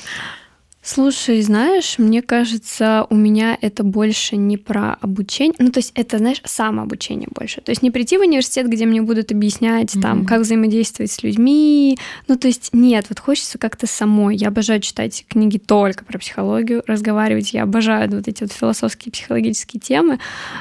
Слушай, 0.87 1.41
знаешь, 1.41 1.97
мне 1.97 2.21
кажется, 2.21 3.07
у 3.09 3.15
меня 3.15 3.57
это 3.59 3.83
больше 3.83 4.37
не 4.37 4.55
про 4.55 4.93
обучение, 5.01 5.55
ну 5.57 5.71
то 5.71 5.79
есть 5.79 5.91
это, 5.95 6.19
знаешь, 6.19 6.41
самообучение 6.45 7.27
больше. 7.33 7.61
То 7.61 7.71
есть 7.71 7.81
не 7.81 7.89
прийти 7.89 8.19
в 8.19 8.21
университет, 8.21 8.69
где 8.69 8.85
мне 8.85 9.01
будут 9.01 9.31
объяснять 9.31 9.95
mm-hmm. 9.95 10.01
там, 10.01 10.25
как 10.27 10.41
взаимодействовать 10.41 11.11
с 11.11 11.23
людьми. 11.23 11.97
Ну 12.27 12.37
то 12.37 12.45
есть 12.45 12.69
нет, 12.71 13.07
вот 13.09 13.19
хочется 13.19 13.57
как-то 13.57 13.87
самой. 13.87 14.35
Я 14.35 14.49
обожаю 14.49 14.79
читать 14.79 15.25
книги 15.27 15.57
только 15.57 16.05
про 16.05 16.19
психологию, 16.19 16.83
разговаривать. 16.85 17.51
Я 17.51 17.63
обожаю 17.63 18.07
вот 18.11 18.27
эти 18.27 18.43
вот 18.43 18.51
философские, 18.51 19.11
психологические 19.11 19.81
темы. 19.81 20.19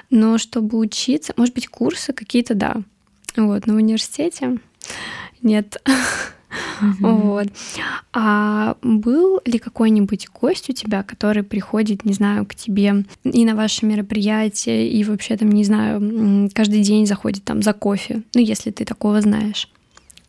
Но 0.09 0.39
чтобы 0.39 0.79
учиться, 0.79 1.35
может 1.37 1.55
быть, 1.55 1.68
курсы 1.68 2.14
какие-то, 2.14 2.55
да. 2.55 2.77
Вот, 3.37 3.66
но 3.66 3.75
в 3.75 3.77
университете 3.77 4.57
нет. 5.43 5.77
Mm-hmm. 6.80 7.20
Вот. 7.20 7.48
А 8.12 8.76
был 8.82 9.40
ли 9.44 9.59
какой-нибудь 9.59 10.28
гость 10.40 10.70
у 10.70 10.72
тебя, 10.72 11.02
который 11.02 11.42
приходит, 11.42 12.05
не 12.05 12.12
знаю, 12.12 12.46
к 12.46 12.55
тебе 12.55 13.05
и 13.24 13.44
на 13.44 13.55
ваши 13.55 13.86
мероприятия, 13.86 14.88
и 14.88 15.05
вообще 15.05 15.36
там, 15.36 15.50
не 15.50 15.64
знаю, 15.64 16.50
каждый 16.55 16.82
день 16.82 17.07
заходит 17.07 17.44
там 17.44 17.62
за 17.62 17.72
кофе, 17.72 18.22
ну, 18.34 18.40
если 18.40 18.70
ты 18.70 18.84
такого 18.84 19.20
знаешь? 19.20 19.68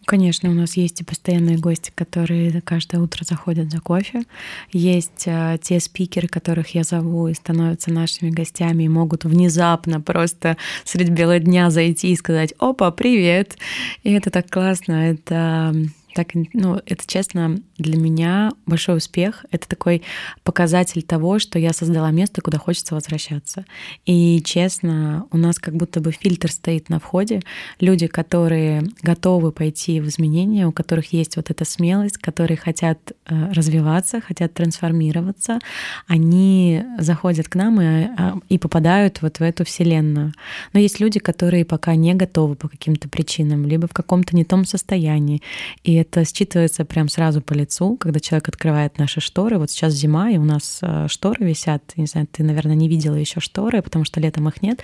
Конечно, 0.05 0.51
у 0.51 0.53
нас 0.53 0.77
есть 0.77 1.01
и 1.01 1.03
постоянные 1.03 1.57
гости, 1.57 1.91
которые 1.93 2.61
каждое 2.61 3.01
утро 3.01 3.23
заходят 3.23 3.71
за 3.71 3.79
кофе. 3.79 4.23
Есть 4.71 5.23
э, 5.25 5.57
те 5.61 5.79
спикеры, 5.79 6.27
которых 6.27 6.75
я 6.75 6.83
зову 6.83 7.27
и 7.27 7.33
становятся 7.33 7.91
нашими 7.91 8.29
гостями 8.29 8.83
и 8.83 8.89
могут 8.89 9.25
внезапно 9.25 9.99
просто 9.99 10.57
средь 10.83 11.09
бела 11.09 11.39
дня 11.39 11.71
зайти 11.71 12.11
и 12.11 12.15
сказать 12.15 12.53
«Опа, 12.59 12.91
привет!» 12.91 13.57
И 14.03 14.11
это 14.11 14.29
так 14.29 14.49
классно, 14.49 14.93
это 14.93 15.75
так, 16.15 16.29
ну, 16.53 16.81
это 16.85 17.05
честно 17.05 17.57
для 17.77 17.97
меня 17.97 18.53
большой 18.65 18.97
успех. 18.97 19.45
Это 19.51 19.67
такой 19.67 20.01
показатель 20.43 21.03
того, 21.03 21.39
что 21.39 21.59
я 21.59 21.73
создала 21.73 22.09
место, 22.11 22.39
куда 22.41 22.57
хочется 22.57 22.95
возвращаться. 22.95 23.65
И 24.05 24.41
честно, 24.45 25.27
у 25.31 25.37
нас 25.37 25.59
как 25.59 25.75
будто 25.75 25.99
бы 25.99 26.13
фильтр 26.13 26.49
стоит 26.49 26.87
на 26.87 27.01
входе. 27.01 27.41
Люди, 27.81 28.07
которые 28.07 28.83
готовы 29.01 29.51
пойти 29.51 29.99
в 29.99 30.07
изменения, 30.07 30.65
у 30.65 30.71
которых 30.71 31.11
есть 31.11 31.35
вот 31.35 31.51
эта 31.51 31.65
смелость, 31.65 32.17
которые 32.17 32.55
хотят 32.55 33.11
э, 33.25 33.51
развиваться, 33.51 34.21
хотят 34.21 34.53
трансформироваться, 34.53 35.59
они 36.07 36.85
заходят 36.97 37.49
к 37.49 37.55
нам 37.55 37.81
и, 37.81 38.07
а, 38.17 38.37
и 38.47 38.57
попадают 38.57 39.21
вот 39.21 39.39
в 39.39 39.41
эту 39.41 39.65
вселенную. 39.65 40.31
Но 40.71 40.79
есть 40.79 41.01
люди, 41.01 41.19
которые 41.19 41.65
пока 41.65 41.95
не 41.95 42.13
готовы 42.13 42.55
по 42.55 42.69
каким-то 42.69 43.09
причинам, 43.09 43.65
либо 43.65 43.89
в 43.89 43.93
каком-то 43.93 44.33
не 44.33 44.45
том 44.45 44.63
состоянии. 44.63 45.41
И 45.83 46.04
это 46.05 46.21
считывается 46.21 46.85
прям 46.85 47.09
сразу 47.09 47.41
по 47.41 47.53
лицу, 47.53 47.97
когда 47.97 48.19
человек 48.19 48.47
открывает 48.47 48.97
наши 48.97 49.19
шторы. 49.21 49.57
Вот 49.57 49.71
сейчас 49.71 49.93
зима, 49.93 50.29
и 50.29 50.37
у 50.37 50.43
нас 50.43 50.79
э, 50.81 51.07
шторы 51.09 51.45
висят. 51.45 51.81
Не 51.97 52.05
знаю, 52.05 52.27
ты, 52.31 52.43
наверное, 52.43 52.75
не 52.75 52.87
видела 52.87 53.15
еще 53.15 53.39
шторы, 53.39 53.81
потому 53.81 54.05
что 54.05 54.19
летом 54.19 54.47
их 54.47 54.61
нет. 54.61 54.81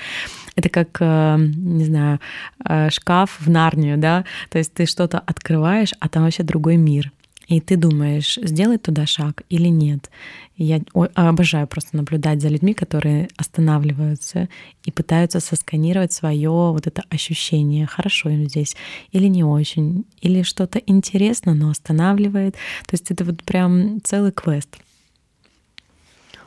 Это 0.56 0.70
как, 0.70 0.98
э, 1.00 1.36
не 1.40 1.86
знаю, 1.86 2.20
э, 2.66 2.90
шкаф 2.90 3.38
в 3.40 3.50
Нарнию, 3.50 3.98
да? 3.98 4.26
То 4.50 4.58
есть 4.58 4.74
ты 4.74 4.86
что-то 4.86 5.20
открываешь, 5.20 5.94
а 6.00 6.10
там 6.10 6.24
вообще 6.24 6.44
другой 6.44 6.78
мир 6.78 7.12
и 7.52 7.60
ты 7.60 7.76
думаешь, 7.76 8.38
сделать 8.42 8.82
туда 8.82 9.06
шаг 9.06 9.44
или 9.50 9.68
нет. 9.68 10.10
Я 10.56 10.82
обожаю 11.16 11.68
просто 11.68 11.98
наблюдать 11.98 12.42
за 12.42 12.48
людьми, 12.48 12.74
которые 12.74 13.28
останавливаются 13.36 14.48
и 14.86 14.92
пытаются 14.92 15.42
сосканировать 15.42 16.14
свое 16.14 16.50
вот 16.50 16.88
это 16.88 17.04
ощущение, 17.10 17.88
хорошо 17.88 18.30
им 18.30 18.48
здесь 18.48 18.78
или 19.12 19.28
не 19.28 19.44
очень, 19.44 20.06
или 20.22 20.44
что-то 20.44 20.80
интересно, 20.80 21.54
но 21.54 21.70
останавливает. 21.70 22.54
То 22.86 22.94
есть 22.94 23.12
это 23.12 23.26
вот 23.26 23.44
прям 23.44 24.00
целый 24.02 24.32
квест. 24.32 24.78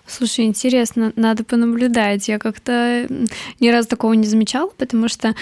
Слушай, 0.07 0.47
интересно, 0.47 1.13
надо 1.17 1.45
понаблюдать. 1.45 2.29
Я 2.29 2.39
как-то 2.39 3.07
ни 3.61 3.69
разу 3.69 3.89
такого 3.89 4.15
не 4.15 4.27
замечала, 4.27 4.71
потому 4.79 5.09
что 5.09 5.35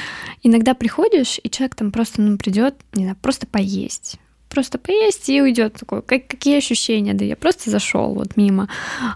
иногда 0.42 0.74
приходишь, 0.74 1.38
и 1.40 1.48
человек 1.50 1.76
там 1.76 1.92
просто 1.92 2.20
ну, 2.20 2.36
придет, 2.36 2.74
не 2.94 3.04
знаю, 3.04 3.16
просто 3.20 3.46
поесть 3.46 4.18
просто 4.52 4.78
поесть 4.78 5.28
и 5.28 5.42
уйдет 5.42 5.74
такой, 5.74 6.02
как, 6.02 6.26
какие 6.26 6.58
ощущения, 6.58 7.14
да 7.14 7.24
я 7.24 7.36
просто 7.36 7.70
зашел 7.70 8.14
вот 8.14 8.36
мимо. 8.36 8.68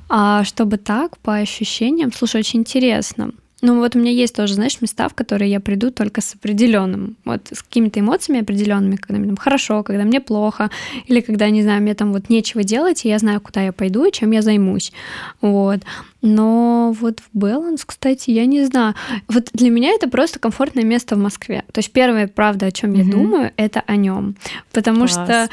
А 0.09 0.45
чтобы 0.45 0.76
так, 0.78 1.18
по 1.18 1.34
ощущениям, 1.34 2.12
слушай, 2.12 2.41
очень 2.41 2.61
интересно. 2.61 3.32
Ну 3.63 3.79
вот 3.79 3.97
у 3.97 3.99
меня 3.99 4.11
есть 4.11 4.35
тоже, 4.35 4.55
знаешь, 4.55 4.83
места, 4.83 5.09
в 5.09 5.15
которые 5.15 5.51
я 5.51 5.61
приду 5.61 5.91
только 5.91 6.21
с 6.21 6.35
определенным, 6.35 7.17
вот 7.25 7.49
с 7.51 7.63
какими-то 7.63 8.01
эмоциями 8.01 8.43
определенными, 8.43 8.97
когда 8.97 9.19
мне 9.19 9.29
там 9.29 9.39
хорошо, 9.39 9.83
когда 9.83 10.05
мне 10.05 10.21
плохо, 10.21 10.71
или 11.07 11.21
когда, 11.21 11.49
не 11.49 11.63
знаю, 11.63 11.81
мне 11.81 11.95
там 11.95 12.13
вот 12.13 12.29
нечего 12.29 12.65
делать, 12.65 13.07
и 13.07 13.09
я 13.09 13.19
знаю, 13.19 13.41
куда 13.41 13.63
я 13.63 13.73
пойду 13.73 14.05
и 14.05 14.13
чем 14.13 14.33
я 14.33 14.43
займусь. 14.43 14.93
Вот. 15.41 15.81
Но 16.21 16.95
вот 17.01 17.21
в 17.21 17.29
Баланс, 17.33 17.87
кстати, 17.87 18.31
я 18.31 18.45
не 18.45 18.63
знаю. 18.67 18.95
Вот 19.27 19.49
для 19.55 19.71
меня 19.71 19.93
это 19.93 20.07
просто 20.09 20.39
комфортное 20.39 20.85
место 20.85 21.17
в 21.17 21.19
Москве. 21.19 21.65
То 21.73 21.79
есть 21.79 21.93
первое, 21.93 22.29
правда, 22.29 22.67
о 22.67 22.73
чем 22.73 22.93
mm-hmm. 22.93 23.05
я 23.05 23.11
думаю, 23.11 23.53
это 23.57 23.83
о 23.87 23.97
нем. 23.97 24.37
Потому 24.71 25.07
Класс. 25.07 25.13
что, 25.13 25.49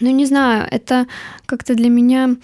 ну 0.00 0.08
не 0.10 0.24
знаю, 0.24 0.66
это 0.70 1.06
как-то 1.44 1.74
для 1.74 1.90
меня 1.90 2.36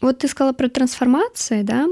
вот 0.00 0.18
ты 0.18 0.28
сказала 0.28 0.52
про 0.52 0.68
трансформации, 0.68 1.62
да, 1.62 1.86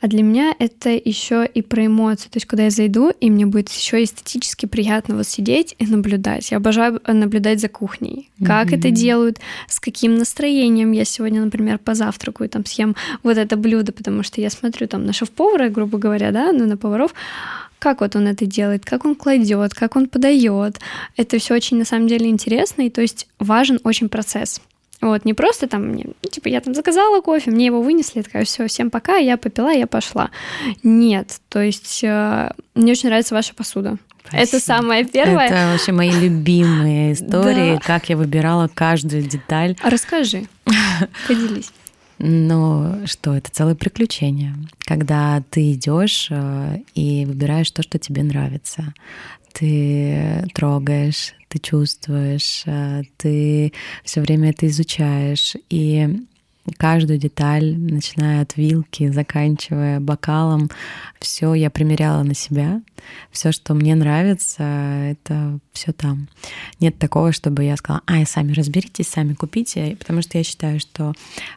а 0.00 0.06
для 0.06 0.22
меня 0.22 0.54
это 0.58 0.90
еще 0.90 1.46
и 1.46 1.62
про 1.62 1.86
эмоции. 1.86 2.28
То 2.28 2.36
есть, 2.36 2.46
когда 2.46 2.64
я 2.64 2.70
зайду, 2.70 3.10
и 3.10 3.30
мне 3.30 3.46
будет 3.46 3.68
еще 3.68 4.02
эстетически 4.02 4.66
приятно 4.66 5.16
вот 5.16 5.26
сидеть 5.26 5.74
и 5.78 5.86
наблюдать. 5.86 6.50
Я 6.50 6.56
обожаю 6.56 7.00
наблюдать 7.06 7.60
за 7.60 7.68
кухней. 7.68 8.30
Как 8.44 8.68
mm-hmm. 8.68 8.78
это 8.78 8.90
делают, 8.90 9.40
с 9.68 9.78
каким 9.80 10.14
настроением 10.14 10.92
я 10.92 11.04
сегодня, 11.04 11.44
например, 11.44 11.78
позавтракаю, 11.78 12.48
там 12.48 12.64
съем 12.64 12.96
вот 13.22 13.36
это 13.36 13.56
блюдо, 13.56 13.92
потому 13.92 14.22
что 14.22 14.40
я 14.40 14.50
смотрю 14.50 14.88
там 14.88 15.04
на 15.04 15.12
шеф-повара, 15.12 15.68
грубо 15.68 15.98
говоря, 15.98 16.30
да, 16.30 16.52
ну 16.52 16.66
на 16.66 16.76
поваров, 16.76 17.14
как 17.78 18.00
вот 18.00 18.14
он 18.16 18.26
это 18.26 18.46
делает, 18.46 18.84
как 18.84 19.04
он 19.04 19.14
кладет, 19.14 19.74
как 19.74 19.96
он 19.96 20.08
подает. 20.08 20.78
Это 21.16 21.38
все 21.38 21.54
очень 21.54 21.78
на 21.78 21.84
самом 21.84 22.08
деле 22.08 22.28
интересно, 22.28 22.82
и 22.82 22.90
то 22.90 23.00
есть 23.00 23.26
важен 23.38 23.80
очень 23.84 24.08
процесс. 24.08 24.60
Вот, 25.00 25.24
не 25.24 25.32
просто 25.32 25.66
там 25.66 25.86
мне, 25.86 26.06
типа, 26.30 26.48
я 26.48 26.60
там 26.60 26.74
заказала 26.74 27.20
кофе, 27.22 27.50
мне 27.50 27.66
его 27.66 27.80
вынесли, 27.80 28.20
такая, 28.20 28.44
все, 28.44 28.66
всем 28.66 28.90
пока, 28.90 29.16
я 29.16 29.36
попила, 29.38 29.72
я 29.72 29.86
пошла. 29.86 30.30
Нет, 30.82 31.40
то 31.48 31.62
есть 31.62 32.00
э, 32.04 32.50
мне 32.74 32.92
очень 32.92 33.08
нравится 33.08 33.34
ваша 33.34 33.54
посуда. 33.54 33.96
Спасибо. 34.28 34.42
Это 34.42 34.60
самое 34.60 35.04
первое. 35.04 35.46
Это 35.46 35.72
вообще 35.72 35.92
мои 35.92 36.10
любимые 36.10 37.12
истории, 37.14 37.74
да. 37.74 37.80
как 37.80 38.10
я 38.10 38.16
выбирала 38.16 38.68
каждую 38.68 39.22
деталь. 39.22 39.74
Расскажи, 39.82 40.44
поделись. 41.26 41.72
Ну 42.22 43.06
что, 43.06 43.34
это 43.34 43.50
целое 43.50 43.74
приключение, 43.74 44.54
когда 44.80 45.42
ты 45.48 45.72
идешь 45.72 46.28
э, 46.30 46.80
и 46.94 47.24
выбираешь 47.24 47.70
то, 47.70 47.82
что 47.82 47.98
тебе 47.98 48.22
нравится 48.22 48.92
ты 49.52 50.44
трогаешь, 50.54 51.34
ты 51.48 51.58
чувствуешь, 51.58 52.62
э, 52.66 53.02
ты 53.16 53.72
все 54.04 54.20
время 54.20 54.50
это 54.50 54.66
изучаешь. 54.66 55.56
И 55.68 56.08
каждую 56.76 57.18
деталь, 57.18 57.76
начиная 57.76 58.42
от 58.42 58.56
вилки, 58.56 59.08
заканчивая 59.10 60.00
бокалом, 60.00 60.70
все 61.18 61.54
я 61.54 61.70
примеряла 61.70 62.22
на 62.22 62.34
себя. 62.34 62.82
Все, 63.30 63.52
что 63.52 63.74
мне 63.74 63.94
нравится, 63.94 64.62
это 64.62 65.58
все 65.72 65.92
там. 65.92 66.28
Нет 66.80 66.98
такого, 66.98 67.32
чтобы 67.32 67.64
я 67.64 67.76
сказала, 67.76 68.02
ай, 68.08 68.26
сами 68.26 68.52
разберитесь, 68.52 69.08
сами 69.08 69.34
купите, 69.34 69.96
потому 69.98 70.22
что 70.22 70.38
я 70.38 70.44
считаю, 70.44 70.80
что 70.80 71.14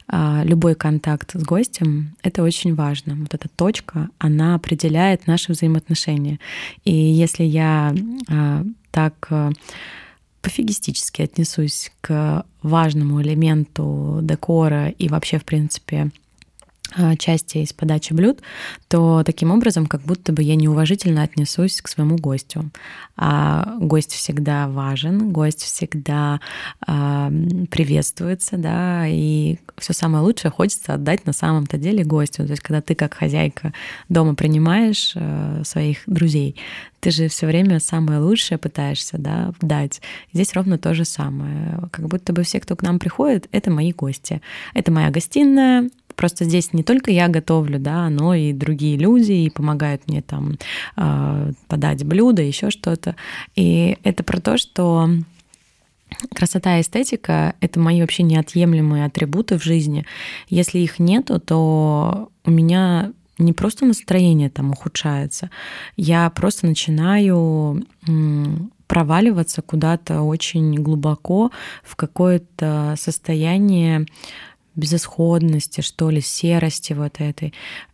а, 0.08 0.44
любой 0.46 0.76
контакт 0.76 1.32
с 1.34 1.44
гостем 1.44 2.16
это 2.24 2.44
очень 2.44 2.76
важно. 2.76 3.16
Вот 3.16 3.34
эта 3.34 3.50
точка, 3.50 4.10
она 4.20 4.56
определяет 4.56 5.28
наши 5.28 5.52
взаимоотношения. 5.52 6.40
И 6.86 6.94
если 6.94 7.44
я 7.44 7.94
а, 8.30 8.64
так 8.92 9.28
а, 9.30 9.52
пофигистически 10.44 11.24
отнесусь 11.24 11.92
к 12.02 12.46
важному 12.62 13.22
элементу 13.22 14.20
декора 14.22 14.90
и 14.90 15.08
вообще, 15.08 15.40
в 15.40 15.46
принципе, 15.46 16.12
части 17.18 17.60
из 17.60 17.74
подачи 17.74 18.14
блюд, 18.14 18.40
то 18.88 19.24
таким 19.26 19.52
образом 19.52 19.86
как 19.88 20.02
будто 20.02 20.32
бы 20.34 20.44
я 20.44 20.56
неуважительно 20.56 21.24
отнесусь 21.24 21.82
к 21.82 21.88
своему 21.88 22.18
гостю. 22.18 22.70
А 23.16 23.76
гость 23.80 24.12
всегда 24.12 24.68
важен, 24.68 25.32
гость 25.32 25.62
всегда 25.62 26.40
а, 26.86 27.32
приветствуется, 27.70 28.58
да, 28.58 29.06
и 29.08 29.58
все 29.78 29.94
самое 29.94 30.24
лучшее 30.24 30.52
хочется 30.52 30.94
отдать 30.96 31.26
на 31.26 31.34
самом-то 31.34 31.78
деле 31.78 32.04
гостю. 32.04 32.46
То 32.46 32.52
есть, 32.52 32.62
когда 32.62 32.82
ты 32.82 32.96
как 32.96 33.14
хозяйка 33.14 33.74
дома 34.10 34.36
принимаешь 34.36 35.14
а, 35.16 35.62
своих 35.64 36.00
друзей, 36.08 36.56
ты 37.04 37.12
же 37.12 37.28
все 37.28 37.48
время 37.48 37.80
самое 37.82 38.20
лучшее 38.20 38.58
пытаешься 38.58 39.18
да, 39.18 39.52
дать. 39.60 40.02
Здесь 40.32 40.54
ровно 40.54 40.78
то 40.78 40.94
же 40.94 41.04
самое. 41.04 41.80
Как 41.92 42.08
будто 42.08 42.32
бы 42.32 42.44
все, 42.44 42.62
кто 42.62 42.78
к 42.78 42.82
нам 42.82 42.98
приходит, 42.98 43.50
это 43.52 43.70
мои 43.70 43.92
гости. 43.92 44.42
Это 44.74 44.90
моя 44.90 45.10
гостиная, 45.10 45.90
Просто 46.16 46.46
здесь 46.46 46.74
не 46.74 46.84
только 46.84 47.12
я 47.12 47.28
готовлю, 47.28 47.80
да, 47.80 48.10
но 48.10 48.34
и 48.34 48.54
другие 48.54 48.98
люди 48.98 49.32
и 49.32 49.50
помогают 49.50 50.08
мне 50.08 50.22
там 50.22 50.58
э, 50.98 51.52
подать 51.68 52.04
блюдо, 52.04 52.42
еще 52.42 52.70
что-то. 52.70 53.16
И 53.56 53.98
это 54.04 54.24
про 54.24 54.40
то, 54.40 54.58
что 54.58 55.10
красота 56.34 56.78
и 56.78 56.82
эстетика— 56.82 57.56
это 57.60 57.80
мои 57.80 58.02
вообще 58.02 58.24
неотъемлемые 58.24 59.06
атрибуты 59.06 59.58
в 59.58 59.64
жизни. 59.64 60.06
Если 60.50 60.80
их 60.80 61.00
нету, 61.00 61.40
то 61.40 62.30
у 62.46 62.52
меня 62.52 63.12
не 63.38 63.54
просто 63.54 63.86
настроение 63.86 64.50
там 64.50 64.72
ухудшается, 64.72 65.50
я 65.98 66.30
просто 66.30 66.68
начинаю 66.68 67.84
проваливаться 68.88 69.62
куда-то 69.62 70.22
очень 70.22 70.76
глубоко 70.76 71.52
в 71.84 71.96
какое-то 71.96 72.94
состояние 72.98 74.06
безысходности, 74.76 75.82
что 75.82 76.10
ли, 76.10 76.22
серости 76.22 76.94
вот 76.94 77.20
этой. 77.20 77.54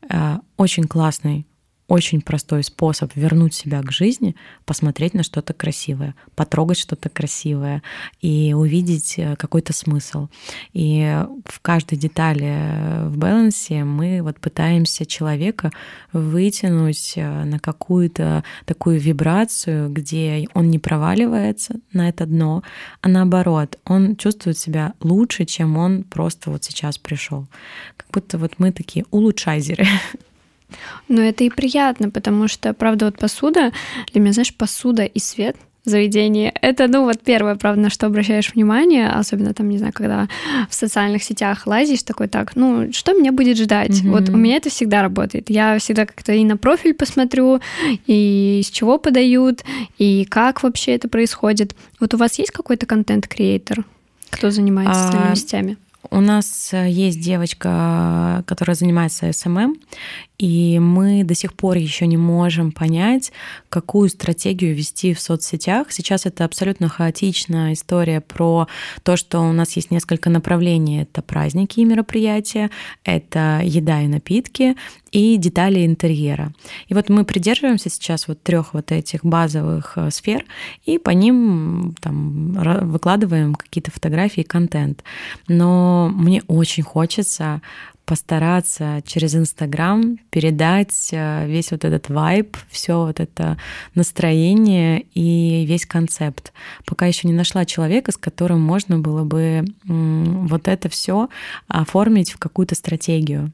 Э, 0.09 0.37
очень 0.57 0.83
классный 0.83 1.45
очень 1.89 2.21
простой 2.21 2.63
способ 2.63 3.11
вернуть 3.15 3.55
себя 3.55 3.81
к 3.81 3.91
жизни, 3.91 4.35
посмотреть 4.65 5.15
на 5.15 5.23
что-то 5.23 5.53
красивое, 5.53 6.15
потрогать 6.35 6.77
что-то 6.77 7.09
красивое 7.09 7.81
и 8.21 8.53
увидеть 8.55 9.15
э, 9.17 9.35
какой-то 9.35 9.73
смысл. 9.73 10.27
И 10.73 11.01
в 11.45 11.59
каждой 11.61 11.97
детали 11.97 12.45
э, 12.47 13.07
в 13.09 13.17
балансе 13.17 13.83
мы 13.83 14.21
вот 14.21 14.39
пытаемся 14.39 15.05
человека 15.07 15.71
вытянуть 16.13 17.13
э, 17.15 17.43
на 17.43 17.59
какую-то 17.59 18.43
такую 18.65 18.99
вибрацию, 18.99 19.89
где 19.89 20.47
он 20.53 20.69
не 20.69 20.77
проваливается 20.77 21.75
на 21.91 22.07
это 22.07 22.27
дно, 22.27 22.61
а 23.01 23.09
наоборот, 23.09 23.79
он 23.85 24.15
чувствует 24.15 24.59
себя 24.59 24.93
лучше, 25.01 25.45
чем 25.45 25.75
он 25.75 26.03
просто 26.03 26.51
вот 26.51 26.63
сейчас 26.63 26.99
пришел. 26.99 27.47
Как 27.97 28.07
будто 28.11 28.37
вот 28.37 28.53
мы 28.59 28.71
такие 28.71 29.05
улучшайзеры. 29.09 29.87
Но 31.07 31.21
это 31.21 31.43
и 31.43 31.49
приятно, 31.49 32.09
потому 32.09 32.47
что, 32.47 32.73
правда, 32.73 33.05
вот 33.05 33.17
посуда, 33.17 33.71
для 34.11 34.21
меня, 34.21 34.33
знаешь, 34.33 34.53
посуда 34.53 35.03
и 35.05 35.19
свет 35.19 35.55
заведение. 35.85 36.53
Это, 36.61 36.87
ну, 36.87 37.03
вот 37.03 37.21
первое, 37.21 37.55
правда, 37.55 37.81
на 37.81 37.89
что 37.89 38.07
обращаешь 38.07 38.53
внимание, 38.53 39.09
особенно 39.09 39.53
там, 39.53 39.69
не 39.69 39.77
знаю, 39.77 39.93
когда 39.93 40.27
в 40.69 40.73
социальных 40.73 41.23
сетях 41.23 41.65
лазишь, 41.67 42.03
такой, 42.03 42.27
так, 42.27 42.55
ну, 42.55 42.91
что 42.93 43.13
меня 43.13 43.31
будет 43.31 43.57
ждать? 43.57 43.91
Mm-hmm. 43.91 44.09
Вот 44.09 44.29
у 44.29 44.37
меня 44.37 44.57
это 44.57 44.69
всегда 44.69 45.01
работает. 45.01 45.49
Я 45.49 45.77
всегда 45.79 46.05
как-то 46.05 46.33
и 46.33 46.43
на 46.43 46.57
профиль 46.57 46.93
посмотрю, 46.93 47.59
и 48.07 48.59
из 48.61 48.69
чего 48.69 48.97
подают, 48.97 49.63
и 49.97 50.25
как 50.25 50.63
вообще 50.63 50.95
это 50.95 51.07
происходит. 51.07 51.75
Вот 51.99 52.13
у 52.13 52.17
вас 52.17 52.37
есть 52.39 52.51
какой-то 52.51 52.85
content 52.85 53.32
creator, 53.32 53.85
кто 54.29 54.51
занимается 54.51 55.07
а... 55.07 55.11
своими 55.11 55.35
сетями? 55.35 55.77
У 56.11 56.21
нас 56.21 56.69
э, 56.71 56.89
есть 56.89 57.19
девочка, 57.19 58.43
которая 58.47 58.73
занимается 58.73 59.31
SMM, 59.31 59.75
и 60.39 60.79
мы 60.79 61.25
до 61.25 61.35
сих 61.35 61.53
пор 61.53 61.75
еще 61.75 62.07
не 62.07 62.15
можем 62.15 62.71
понять, 62.71 63.33
какую 63.67 64.07
стратегию 64.07 64.73
вести 64.73 65.13
в 65.13 65.19
соцсетях. 65.19 65.91
Сейчас 65.91 66.25
это 66.25 66.45
абсолютно 66.45 66.87
хаотичная 66.87 67.73
история 67.73 68.21
про 68.21 68.67
то, 69.03 69.17
что 69.17 69.41
у 69.41 69.51
нас 69.51 69.75
есть 69.75 69.91
несколько 69.91 70.29
направлений. 70.29 71.01
Это 71.01 71.21
праздники 71.21 71.81
и 71.81 71.85
мероприятия, 71.85 72.71
это 73.03 73.59
еда 73.63 74.01
и 74.01 74.07
напитки, 74.07 74.77
и 75.11 75.35
детали 75.35 75.85
интерьера. 75.85 76.53
И 76.87 76.93
вот 76.93 77.09
мы 77.09 77.25
придерживаемся 77.25 77.89
сейчас 77.89 78.29
вот 78.29 78.41
трех 78.41 78.73
вот 78.73 78.93
этих 78.93 79.25
базовых 79.25 79.93
э, 79.97 80.09
сфер, 80.09 80.45
и 80.85 80.97
по 80.97 81.09
ним 81.09 81.95
там 81.99 82.53
выкладываем 82.89 83.55
какие-то 83.55 83.91
фотографии, 83.91 84.41
контент. 84.41 85.03
Но 85.49 86.09
мне 86.13 86.43
очень 86.47 86.83
хочется 86.83 87.61
постараться 88.09 89.03
через 89.05 89.35
Инстаграм 89.35 90.17
передать 90.31 91.09
э, 91.11 91.45
весь 91.45 91.69
вот 91.69 91.85
этот 91.85 92.09
вайб, 92.09 92.57
все 92.67 93.05
вот 93.05 93.19
это 93.19 93.59
настроение 93.93 95.05
и 95.13 95.63
весь 95.67 95.85
концепт. 95.85 96.51
Пока 96.85 97.05
еще 97.05 97.27
не 97.27 97.35
нашла 97.35 97.65
человека, 97.65 98.11
с 98.11 98.17
которым 98.17 98.61
можно 98.61 98.97
было 98.97 99.23
бы 99.25 99.63
вот 99.83 100.67
это 100.67 100.89
все 100.89 101.29
оформить 101.67 102.31
в 102.31 102.39
какую-то 102.39 102.73
стратегию. 102.73 103.51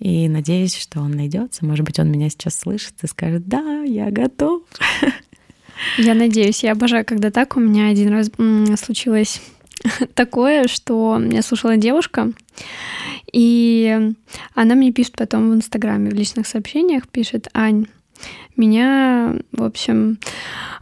И 0.00 0.28
надеюсь, 0.28 0.76
что 0.76 0.98
он 0.98 1.12
найдется. 1.12 1.64
Может 1.64 1.86
быть, 1.86 2.00
он 2.00 2.10
меня 2.10 2.28
сейчас 2.28 2.58
слышит 2.58 2.94
и 3.02 3.06
скажет: 3.06 3.46
Да, 3.46 3.82
я 3.82 4.10
готов. 4.10 4.62
Я 5.98 6.14
надеюсь, 6.14 6.62
я 6.62 6.72
обожаю, 6.72 7.04
когда 7.04 7.30
так. 7.32 7.56
У 7.56 7.60
меня 7.60 7.88
один 7.88 8.10
раз 8.10 8.30
случилось 8.80 9.40
такое, 10.14 10.68
что 10.68 11.16
меня 11.18 11.42
слушала 11.42 11.76
девушка, 11.76 12.32
и 13.30 14.12
она 14.54 14.74
мне 14.74 14.92
пишет 14.92 15.16
потом 15.16 15.50
в 15.50 15.54
Инстаграме, 15.54 16.10
в 16.10 16.14
личных 16.14 16.46
сообщениях, 16.46 17.08
пишет, 17.08 17.48
Ань, 17.54 17.86
меня, 18.56 19.36
в 19.52 19.62
общем, 19.62 20.18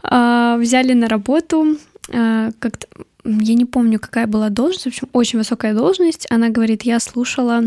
а, 0.02 0.56
взяли 0.56 0.92
на 0.92 1.08
работу, 1.08 1.76
а, 2.12 2.50
как-то, 2.58 2.86
я 3.24 3.54
не 3.54 3.64
помню, 3.64 4.00
какая 4.00 4.26
была 4.26 4.48
должность, 4.48 4.84
в 4.84 4.88
общем, 4.88 5.08
очень 5.12 5.38
высокая 5.38 5.74
должность. 5.74 6.26
Она 6.30 6.48
говорит, 6.48 6.82
я 6.82 6.98
слушала 7.00 7.64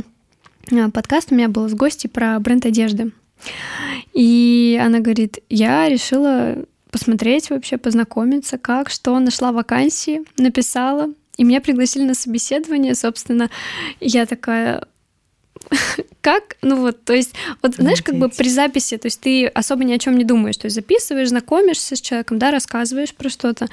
а, 0.72 0.90
подкаст, 0.90 1.32
у 1.32 1.36
меня 1.36 1.48
был 1.48 1.70
с 1.70 1.74
гостей 1.74 2.10
про 2.10 2.40
бренд 2.40 2.66
одежды. 2.66 3.12
И 4.14 4.80
она 4.84 5.00
говорит, 5.00 5.40
я 5.50 5.90
решила 5.90 6.58
посмотреть 6.92 7.50
вообще, 7.50 7.78
познакомиться, 7.78 8.58
как, 8.58 8.90
что, 8.90 9.20
нашла 9.20 9.52
вакансии, 9.52 10.22
написала, 10.38 11.10
и 11.38 11.44
меня 11.44 11.62
пригласили 11.62 12.04
на 12.04 12.14
собеседование, 12.14 12.96
собственно, 12.96 13.50
я 14.00 14.26
такая, 14.26 14.88
как, 16.22 16.58
ну 16.62 16.78
вот, 16.78 17.04
то 17.04 17.14
есть, 17.14 17.34
вот 17.62 17.76
знаешь, 17.76 18.02
как 18.04 18.16
бы 18.16 18.30
при 18.30 18.50
записи, 18.50 18.98
то 18.98 19.08
есть 19.08 19.20
ты 19.22 19.48
особо 19.48 19.84
ни 19.84 19.94
о 19.94 20.00
чем 20.00 20.18
не 20.18 20.24
думаешь, 20.24 20.58
то 20.58 20.66
есть 20.66 20.76
записываешь, 20.76 21.30
знакомишься 21.30 21.96
с 21.96 22.02
человеком, 22.02 22.38
да, 22.38 22.52
рассказываешь 22.52 23.14
про 23.14 23.30
что-то, 23.30 23.68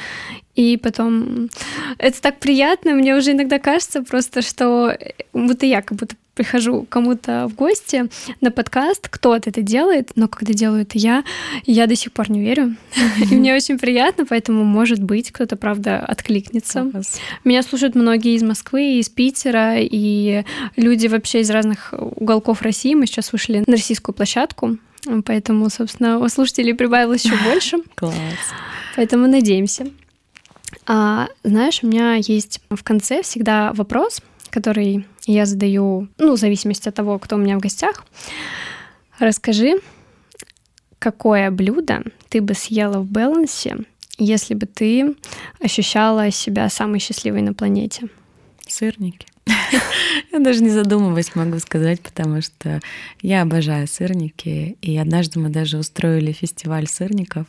и 0.55 0.77
потом 0.77 1.51
это 1.99 2.21
так 2.23 2.39
приятно, 2.39 2.93
мне 2.93 3.15
уже 3.15 3.33
иногда 3.33 3.59
кажется 3.59 4.03
просто, 4.03 4.43
что 4.43 4.97
будто 5.33 5.67
я 5.67 5.83
как 5.83 5.99
будто 5.99 6.17
прихожу 6.35 6.87
кому-то 6.89 7.49
в 7.49 7.55
гости 7.55 8.09
на 8.41 8.51
подкаст, 8.51 9.09
кто-то 9.09 9.51
это 9.51 9.63
делает, 9.63 10.13
но 10.17 10.29
когда 10.29 10.53
делаю 10.53 10.83
это 10.83 10.99
я, 10.99 11.25
я 11.67 11.87
до 11.87 11.97
сих 11.97 12.13
пор 12.13 12.31
не 12.31 12.41
верю. 12.41 12.77
И 13.31 13.35
мне 13.35 13.55
очень 13.55 13.79
приятно, 13.79 14.25
поэтому, 14.27 14.65
может 14.65 15.03
быть, 15.03 15.33
кто-то, 15.33 15.57
правда, 15.57 15.99
откликнется. 15.99 16.91
Меня 17.45 17.63
слушают 17.63 17.95
многие 17.95 18.35
из 18.35 18.43
Москвы, 18.43 18.99
из 18.99 19.09
Питера, 19.09 19.77
и 19.79 20.45
люди 20.77 21.07
вообще 21.09 21.41
из 21.41 21.51
разных 21.51 21.93
уголков 21.93 22.63
России. 22.63 22.95
Мы 22.95 23.07
сейчас 23.07 23.33
вышли 23.33 23.63
на 23.67 23.73
российскую 23.73 24.15
площадку, 24.15 24.79
поэтому, 25.25 25.69
собственно, 25.71 26.19
у 26.19 26.29
слушателей 26.29 26.75
прибавилось 26.75 27.25
еще 27.25 27.37
больше. 27.45 27.79
Класс. 27.95 28.15
Поэтому 28.97 29.27
надеемся. 29.27 29.87
А, 30.87 31.29
знаешь, 31.45 31.81
у 31.83 31.87
меня 31.87 32.15
есть 32.15 32.61
в 32.71 32.83
конце 32.83 33.23
всегда 33.23 33.73
вопрос, 33.73 34.23
который 34.51 35.07
я 35.27 35.47
задаю, 35.47 36.09
ну, 36.19 36.35
в 36.35 36.39
зависимости 36.39 36.89
от 36.89 36.95
того, 36.95 37.19
кто 37.19 37.37
у 37.37 37.39
меня 37.39 37.57
в 37.57 37.61
гостях. 37.61 38.05
Расскажи, 39.19 39.81
какое 40.99 41.51
блюдо 41.51 42.03
ты 42.29 42.41
бы 42.41 42.55
съела 42.55 43.01
в 43.01 43.07
балансе, 43.07 43.77
если 44.19 44.55
бы 44.55 44.67
ты 44.67 45.15
ощущала 45.61 46.31
себя 46.31 46.69
самой 46.69 47.01
счастливой 47.01 47.43
на 47.43 47.55
планете? 47.55 48.09
Сырники. 48.67 49.27
Я 50.33 50.39
даже 50.39 50.63
не 50.63 50.71
задумываясь 50.71 51.35
могу 51.35 51.59
сказать, 51.59 52.01
потому 52.01 52.41
что 52.41 52.81
я 53.21 53.43
обожаю 53.43 53.89
сырники. 53.89 54.77
И 54.81 54.97
однажды 54.97 55.41
мы 55.41 55.49
даже 55.49 55.79
устроили 55.79 56.33
фестиваль 56.33 56.87
сырников. 56.87 57.47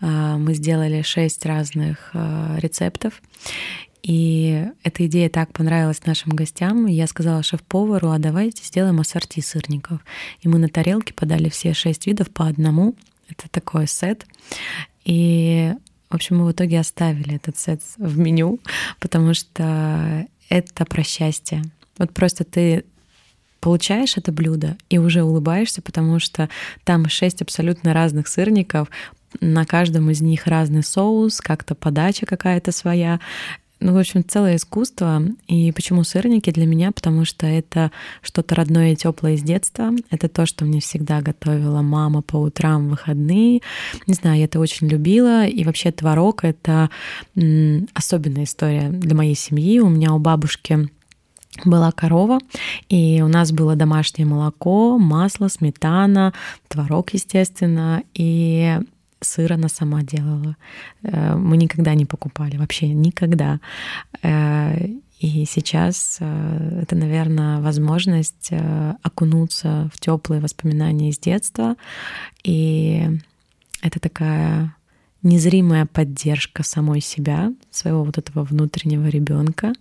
А, 0.00 0.38
мы 0.38 0.54
сделали 0.54 1.02
шесть 1.02 1.44
разных 1.44 2.10
а, 2.14 2.56
рецептов. 2.60 3.20
И 4.04 4.66
эта 4.82 5.06
идея 5.06 5.30
так 5.30 5.50
понравилась 5.54 6.04
нашим 6.04 6.32
гостям. 6.32 6.84
Я 6.84 7.06
сказала 7.06 7.42
шеф-повару, 7.42 8.10
а 8.10 8.18
давайте 8.18 8.62
сделаем 8.62 9.00
ассорти 9.00 9.40
сырников. 9.40 9.98
И 10.42 10.48
мы 10.48 10.58
на 10.58 10.68
тарелке 10.68 11.14
подали 11.14 11.48
все 11.48 11.72
шесть 11.72 12.06
видов 12.06 12.28
по 12.28 12.46
одному. 12.46 12.96
Это 13.30 13.48
такой 13.48 13.86
сет. 13.86 14.26
И, 15.06 15.72
в 16.10 16.14
общем, 16.14 16.36
мы 16.36 16.44
в 16.44 16.52
итоге 16.52 16.80
оставили 16.80 17.36
этот 17.36 17.56
сет 17.56 17.80
в 17.96 18.18
меню, 18.18 18.60
потому 19.00 19.32
что 19.32 20.26
это 20.50 20.84
про 20.84 21.02
счастье. 21.02 21.62
Вот 21.96 22.12
просто 22.12 22.44
ты 22.44 22.84
получаешь 23.60 24.18
это 24.18 24.32
блюдо 24.32 24.76
и 24.90 24.98
уже 24.98 25.22
улыбаешься, 25.22 25.80
потому 25.80 26.18
что 26.18 26.50
там 26.84 27.08
шесть 27.08 27.40
абсолютно 27.40 27.94
разных 27.94 28.28
сырников, 28.28 28.90
на 29.40 29.64
каждом 29.64 30.10
из 30.10 30.20
них 30.20 30.46
разный 30.46 30.82
соус, 30.82 31.40
как-то 31.40 31.74
подача 31.74 32.26
какая-то 32.26 32.70
своя. 32.70 33.20
Ну, 33.80 33.92
в 33.92 33.98
общем, 33.98 34.24
целое 34.26 34.56
искусство. 34.56 35.22
И 35.46 35.70
почему 35.72 36.04
сырники 36.04 36.50
для 36.50 36.64
меня? 36.64 36.92
Потому 36.92 37.24
что 37.24 37.46
это 37.46 37.90
что-то 38.22 38.54
родное 38.54 38.92
и 38.92 38.96
теплое 38.96 39.34
из 39.34 39.42
детства. 39.42 39.90
Это 40.10 40.28
то, 40.28 40.46
что 40.46 40.64
мне 40.64 40.80
всегда 40.80 41.20
готовила 41.20 41.82
мама 41.82 42.22
по 42.22 42.36
утрам 42.36 42.86
в 42.86 42.90
выходные. 42.90 43.60
Не 44.06 44.14
знаю, 44.14 44.38
я 44.38 44.44
это 44.44 44.58
очень 44.58 44.88
любила. 44.88 45.46
И 45.46 45.64
вообще 45.64 45.90
творог— 45.90 46.40
это 46.44 46.88
особенная 47.94 48.44
история 48.44 48.88
для 48.88 49.14
моей 49.14 49.34
семьи. 49.34 49.80
У 49.80 49.88
меня 49.88 50.14
у 50.14 50.18
бабушки 50.18 50.88
была 51.64 51.92
корова, 51.92 52.40
и 52.88 53.22
у 53.22 53.28
нас 53.28 53.52
было 53.52 53.76
домашнее 53.76 54.26
молоко, 54.26 54.98
масло, 54.98 55.48
сметана, 55.48 56.32
творог, 56.68 57.10
естественно, 57.12 58.02
и 58.14 58.80
сыр 59.24 59.52
она 59.52 59.68
сама 59.68 60.02
делала. 60.02 60.56
Э, 61.02 61.34
мы 61.34 61.56
никогда 61.56 61.94
не 61.94 62.06
покупали, 62.06 62.56
вообще 62.56 62.88
никогда. 62.88 63.60
Э, 64.22 64.86
и 65.18 65.44
сейчас 65.46 66.18
э, 66.20 66.80
это, 66.82 66.96
наверное, 66.96 67.60
возможность 67.60 68.50
окунуться 69.02 69.90
в 69.92 70.00
теплые 70.00 70.40
воспоминания 70.40 71.10
из 71.10 71.18
детства. 71.18 71.76
И 72.42 73.08
это 73.82 74.00
такая 74.00 74.74
незримая 75.22 75.86
поддержка 75.86 76.62
самой 76.62 77.00
себя, 77.00 77.52
своего 77.70 78.04
вот 78.04 78.18
этого 78.18 78.44
внутреннего 78.44 79.06
ребенка. 79.08 79.72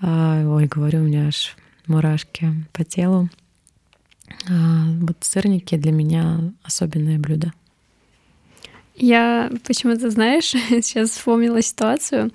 Ой, 0.00 0.66
говорю, 0.66 1.00
у 1.00 1.04
меня 1.04 1.28
аж 1.28 1.56
мурашки 1.86 2.66
по 2.72 2.84
телу. 2.84 3.28
Вот 4.48 5.16
сырники 5.20 5.76
для 5.76 5.92
меня 5.92 6.52
особенное 6.62 7.18
блюдо. 7.18 7.52
Я 8.94 9.50
почему-то, 9.66 10.10
знаешь, 10.10 10.46
сейчас 10.68 11.10
вспомнила 11.10 11.62
ситуацию. 11.62 12.30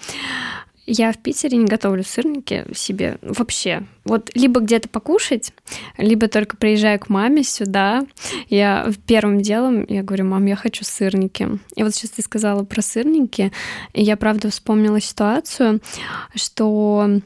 Я 0.92 1.12
в 1.12 1.20
Питере 1.20 1.56
не 1.56 1.68
готовлю 1.68 2.04
сырники 2.04 2.66
себе 2.74 3.20
вообще. 3.22 3.84
Вот 4.06 4.32
либо 4.34 4.60
где-то 4.60 4.90
покушать, 4.90 5.54
либо 6.00 6.28
только 6.28 6.58
приезжаю 6.58 7.00
к 7.00 7.10
маме 7.10 7.44
сюда. 7.44 8.08
Я 8.50 8.92
первым 9.06 9.40
делом, 9.42 9.86
я 9.88 10.02
говорю, 10.02 10.26
мам, 10.26 10.48
я 10.48 10.56
хочу 10.56 10.84
сырники. 10.84 11.48
И 11.76 11.84
вот 11.84 11.94
сейчас 11.94 12.10
ты 12.12 12.24
сказала 12.24 12.64
про 12.64 12.82
сырники, 12.82 13.52
и 13.94 14.02
я 14.02 14.18
правда 14.18 14.50
вспомнила 14.50 15.00
ситуацию, 15.00 15.80
что 16.34 17.22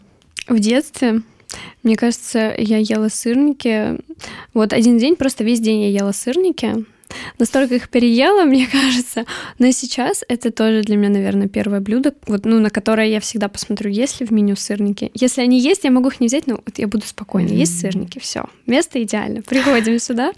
в 0.50 0.60
детстве 0.60 1.22
мне 1.84 1.96
кажется, 1.96 2.54
я 2.58 2.80
ела 2.80 3.08
сырники. 3.10 3.98
Вот 4.54 4.74
один 4.74 4.98
день, 4.98 5.16
просто 5.16 5.46
весь 5.46 5.62
день 5.62 5.84
я 5.84 5.90
ела 5.90 6.12
сырники 6.12 6.86
настолько 7.40 7.76
их 7.76 7.90
переела, 7.90 8.44
мне 8.46 8.68
кажется. 8.68 9.26
Но 9.60 9.72
сейчас 9.72 10.24
это 10.28 10.52
тоже 10.52 10.82
для 10.82 10.98
меня, 10.98 11.10
наверное, 11.10 11.48
первое 11.48 11.80
блюдо, 11.80 12.14
вот, 12.28 12.46
ну, 12.46 12.60
на 12.60 12.70
которое 12.70 13.08
я 13.08 13.20
всегда 13.20 13.48
посмотрю, 13.48 13.90
есть 13.90 14.20
ли 14.20 14.26
в 14.26 14.32
меню 14.32 14.56
сырники. 14.56 15.12
Если 15.14 15.42
они 15.42 15.60
есть, 15.60 15.84
я 15.84 15.92
могу 15.92 16.10
их 16.10 16.20
не 16.20 16.28
взять, 16.28 16.48
но 16.48 16.56
вот 16.66 16.78
я 16.78 16.88
буду 16.88 17.06
спокойна. 17.06 17.50
Mm-hmm. 17.50 17.56
Есть 17.56 17.80
сырники, 17.80 18.20
все. 18.20 18.46
Место 18.66 19.02
идеально. 19.02 19.42
Приходим 19.48 20.00
сюда. 20.00 20.34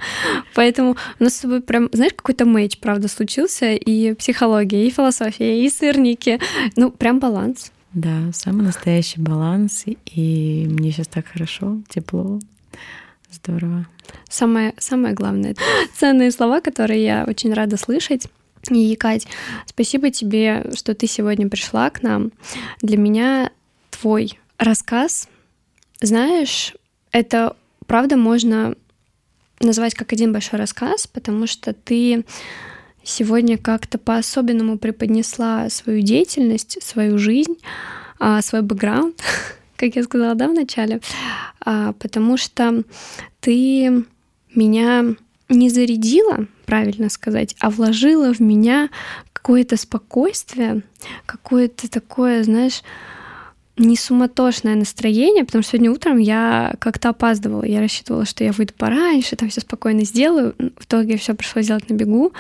Поэтому 0.54 0.96
у 1.20 1.24
нас 1.24 1.36
с 1.36 1.40
тобой 1.40 1.62
прям, 1.62 1.90
знаешь, 1.92 2.14
какой-то 2.14 2.46
мэйч, 2.46 2.80
правда, 2.80 3.08
случился. 3.08 3.74
И 3.74 4.14
психология, 4.14 4.88
и 4.88 4.90
философия, 4.90 5.64
и 5.64 5.70
сырники. 5.70 6.40
Ну, 6.76 6.92
прям 6.92 7.20
баланс. 7.20 7.72
Да, 7.94 8.32
самый 8.34 8.64
настоящий 8.64 9.22
баланс. 9.22 9.86
И 10.14 10.68
мне 10.70 10.92
сейчас 10.92 11.08
так 11.08 11.28
хорошо, 11.28 11.80
тепло. 11.88 12.40
Здорово. 13.36 13.88
Самое, 14.30 14.74
самое 14.78 15.14
главное, 15.14 15.56
ценные 15.96 16.32
слова, 16.32 16.62
которые 16.62 17.04
я 17.04 17.26
очень 17.28 17.54
рада 17.54 17.78
слышать. 17.78 18.28
И, 18.70 18.96
Кать, 18.96 19.28
спасибо 19.66 20.10
тебе, 20.10 20.72
что 20.76 20.96
ты 20.96 21.06
сегодня 21.08 21.50
пришла 21.50 21.90
к 21.90 22.02
нам. 22.02 22.32
Для 22.82 22.98
меня 22.98 23.52
твой 23.92 24.40
рассказ, 24.58 25.28
знаешь, 26.02 26.74
это 27.12 27.56
правда 27.86 28.18
можно 28.18 28.76
назвать 29.60 29.94
как 29.94 30.14
один 30.14 30.34
большой 30.34 30.60
рассказ, 30.60 31.08
потому 31.08 31.46
что 31.46 31.74
ты 31.74 32.26
сегодня 33.04 33.58
как-то 33.58 33.98
по-особенному 33.98 34.78
преподнесла 34.78 35.70
свою 35.70 36.02
деятельность, 36.02 36.82
свою 36.82 37.18
жизнь, 37.18 37.58
а, 38.20 38.42
свой 38.42 38.62
бэкграунд, 38.62 39.22
как 39.76 39.96
я 39.96 40.04
сказала, 40.04 40.36
да, 40.36 40.48
в 40.48 40.54
начале, 40.54 41.02
а, 41.62 41.94
потому 41.94 42.38
что 42.38 42.84
ты 43.40 44.06
меня 44.54 45.16
не 45.50 45.70
зарядила, 45.70 46.48
правильно 46.66 47.10
сказать, 47.10 47.56
а 47.60 47.70
вложила 47.70 48.34
в 48.34 48.40
меня 48.40 48.90
какое-то 49.34 49.78
спокойствие, 49.78 50.82
какое-то 51.26 51.90
такое, 51.90 52.44
знаешь, 52.44 52.82
не 53.78 53.98
суматошное 53.98 54.76
настроение, 54.76 55.44
потому 55.44 55.62
что 55.62 55.72
сегодня 55.74 55.92
утром 55.92 56.18
я 56.18 56.76
как-то 56.80 57.10
опаздывала. 57.10 57.66
Я 57.66 57.82
рассчитывала, 57.82 58.26
что 58.26 58.44
я 58.44 58.54
выйду 58.54 58.74
пораньше, 58.74 59.36
там 59.36 59.50
все 59.50 59.62
спокойно 59.62 60.06
сделаю. 60.06 60.56
В 60.58 60.86
итоге 60.86 61.18
все 61.18 61.34
пришлось 61.34 61.66
сделать 61.66 61.90
на 61.90 61.94
бегу. 61.94 62.32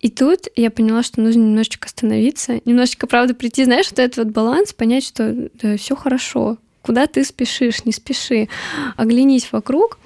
И 0.00 0.10
тут 0.10 0.48
я 0.56 0.70
поняла, 0.70 1.04
что 1.04 1.20
нужно 1.20 1.40
немножечко 1.40 1.86
остановиться, 1.86 2.60
немножечко, 2.64 3.06
правда, 3.06 3.34
прийти, 3.34 3.64
знаешь, 3.64 3.90
вот 3.90 4.00
этот 4.00 4.16
вот 4.24 4.34
баланс, 4.34 4.72
понять, 4.72 5.04
что 5.04 5.48
да, 5.62 5.76
все 5.76 5.94
хорошо. 5.94 6.58
Куда 6.82 7.06
ты 7.06 7.24
спешишь, 7.24 7.84
не 7.84 7.92
спеши. 7.92 8.48
Оглянись 8.96 9.52
вокруг, 9.52 9.98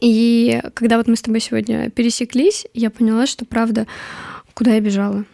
и 0.00 0.60
когда 0.74 0.96
вот 0.96 1.06
мы 1.06 1.16
с 1.16 1.22
тобой 1.22 1.40
сегодня 1.40 1.90
пересеклись, 1.90 2.66
я 2.74 2.90
поняла, 2.90 3.26
что 3.26 3.44
правда, 3.44 3.86
куда 4.54 4.74
я 4.74 4.80
бежала. 4.80 5.24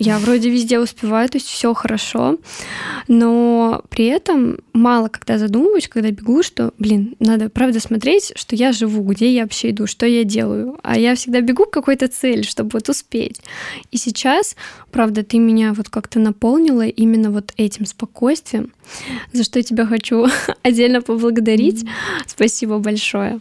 Я 0.00 0.18
вроде 0.20 0.48
везде 0.48 0.78
успеваю, 0.78 1.28
то 1.28 1.38
есть 1.38 1.48
все 1.48 1.74
хорошо, 1.74 2.38
но 3.08 3.82
при 3.90 4.06
этом 4.06 4.58
мало 4.72 5.08
когда 5.08 5.38
задумываюсь, 5.38 5.88
когда 5.88 6.12
бегу, 6.12 6.44
что, 6.44 6.72
блин, 6.78 7.16
надо 7.18 7.48
правда 7.50 7.80
смотреть, 7.80 8.32
что 8.36 8.54
я 8.54 8.70
живу, 8.70 9.02
где 9.02 9.32
я 9.32 9.42
вообще 9.42 9.70
иду, 9.70 9.88
что 9.88 10.06
я 10.06 10.22
делаю. 10.22 10.78
А 10.84 10.96
я 10.96 11.16
всегда 11.16 11.40
бегу 11.40 11.64
к 11.64 11.72
какой-то 11.72 12.06
цели, 12.06 12.42
чтобы 12.42 12.70
вот 12.74 12.88
успеть. 12.88 13.40
И 13.90 13.96
сейчас, 13.96 14.54
правда, 14.92 15.24
ты 15.24 15.38
меня 15.38 15.72
вот 15.72 15.88
как-то 15.88 16.20
наполнила 16.20 16.86
именно 16.86 17.32
вот 17.32 17.52
этим 17.56 17.84
спокойствием, 17.84 18.72
за 19.32 19.42
что 19.42 19.58
я 19.58 19.64
тебя 19.64 19.84
хочу 19.84 20.28
отдельно 20.62 21.02
поблагодарить. 21.02 21.82
Mm-hmm. 21.82 22.22
Спасибо 22.26 22.78
большое. 22.78 23.40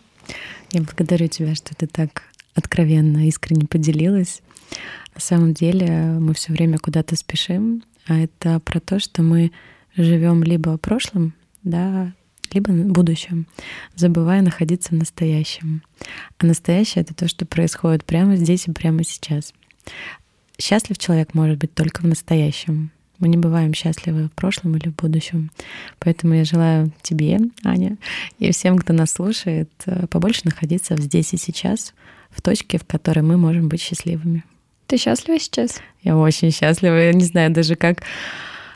Я 0.71 0.81
благодарю 0.81 1.27
тебя, 1.27 1.53
что 1.53 1.75
ты 1.75 1.85
так 1.85 2.23
откровенно, 2.55 3.27
искренне 3.27 3.67
поделилась. 3.67 4.41
На 5.17 5.21
самом 5.21 5.55
деле 5.55 5.89
мы 6.19 6.35
все 6.35 6.53
время 6.53 6.77
куда-то 6.77 7.15
спешим, 7.15 7.83
а 8.05 8.19
это 8.19 8.59
про 8.59 8.79
то, 8.79 8.99
что 8.99 9.23
мы 9.23 9.51
живем 9.95 10.43
либо 10.43 10.77
прошлым, 10.77 11.33
да, 11.63 12.13
либо 12.53 12.69
в 12.69 12.91
будущем, 12.91 13.47
забывая 13.95 14.43
находиться 14.43 14.89
в 14.89 14.97
настоящем. 14.97 15.81
А 16.37 16.45
настоящее— 16.45 17.01
это 17.03 17.15
то, 17.15 17.27
что 17.27 17.47
происходит 17.47 18.05
прямо 18.05 18.35
здесь 18.35 18.67
и 18.67 18.71
прямо 18.71 19.03
сейчас. 19.03 19.55
Счастлив 20.61 20.99
человек 20.99 21.33
может 21.33 21.57
быть 21.57 21.73
только 21.73 22.01
в 22.01 22.05
настоящем. 22.05 22.91
Мы 23.17 23.29
не 23.29 23.37
бываем 23.37 23.73
счастливы 23.73 24.27
в 24.27 24.33
прошлом 24.33 24.77
или 24.77 24.89
в 24.89 24.95
будущем. 24.95 25.49
Поэтому 25.97 26.35
я 26.35 26.45
желаю 26.45 26.91
тебе, 27.01 27.39
Аня, 27.63 27.97
и 28.37 28.51
всем, 28.51 28.77
кто 28.77 28.93
нас 28.93 29.13
слушает, 29.13 29.71
э, 29.87 30.05
побольше 30.05 30.41
находиться 30.43 30.95
здесь 30.95 31.33
и 31.33 31.37
сейчас, 31.37 31.95
в 32.29 32.43
точке, 32.43 32.77
в 32.77 32.85
которой 32.85 33.21
мы 33.21 33.37
можем 33.37 33.67
быть 33.67 33.81
счастливыми. 33.81 34.43
Ты 34.87 34.97
счастлива 34.97 35.37
сейчас? 35.37 35.81
Я 36.01 36.17
очень 36.17 36.51
счастлива. 36.51 36.95
Я 36.95 37.13
не 37.13 37.25
знаю 37.25 37.51
даже, 37.51 37.75
как 37.75 38.03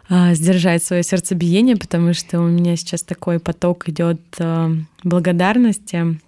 а, 0.09 0.33
сдержать 0.33 0.83
свое 0.83 1.03
сердцебиение, 1.03 1.77
потому 1.77 2.13
что 2.13 2.41
у 2.41 2.47
меня 2.47 2.75
сейчас 2.75 3.01
такой 3.01 3.39
поток 3.39 3.87
идет 3.87 4.19
а, 4.39 4.71
благодарности 5.05 6.19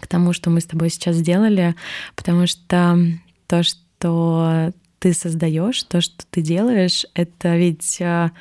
к 0.00 0.08
тому, 0.08 0.32
что 0.32 0.50
мы 0.50 0.60
с 0.60 0.66
тобой 0.66 0.90
сейчас 0.90 1.16
сделали, 1.16 1.76
потому 2.16 2.48
что 2.48 2.98
то, 3.46 3.62
что 3.62 4.72
ты 4.98 5.12
создаешь, 5.12 5.82
то, 5.84 6.00
что 6.00 6.24
ты 6.30 6.40
делаешь, 6.40 7.06
это 7.14 7.56
ведь 7.56 7.98
а, 8.00 8.32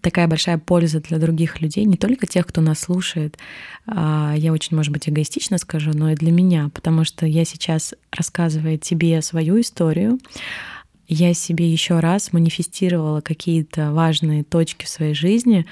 такая 0.00 0.26
большая 0.26 0.58
польза 0.58 1.00
для 1.00 1.18
других 1.18 1.60
людей, 1.60 1.84
не 1.84 1.96
только 1.96 2.26
тех, 2.26 2.46
кто 2.46 2.60
нас 2.60 2.80
слушает. 2.80 3.38
А, 3.86 4.34
я 4.36 4.52
очень, 4.52 4.76
может 4.76 4.92
быть, 4.92 5.08
эгоистично 5.08 5.58
скажу, 5.58 5.90
но 5.94 6.10
и 6.10 6.14
для 6.14 6.32
меня, 6.32 6.70
потому 6.74 7.04
что 7.04 7.26
я 7.26 7.44
сейчас 7.44 7.94
рассказываю 8.10 8.78
тебе 8.78 9.20
свою 9.22 9.60
историю, 9.60 10.18
я 11.06 11.34
себе 11.34 11.70
еще 11.70 12.00
раз 12.00 12.32
манифестировала 12.32 13.20
какие-то 13.20 13.92
важные 13.92 14.42
точки 14.42 14.86
в 14.86 14.88
своей 14.88 15.14
жизни. 15.14 15.66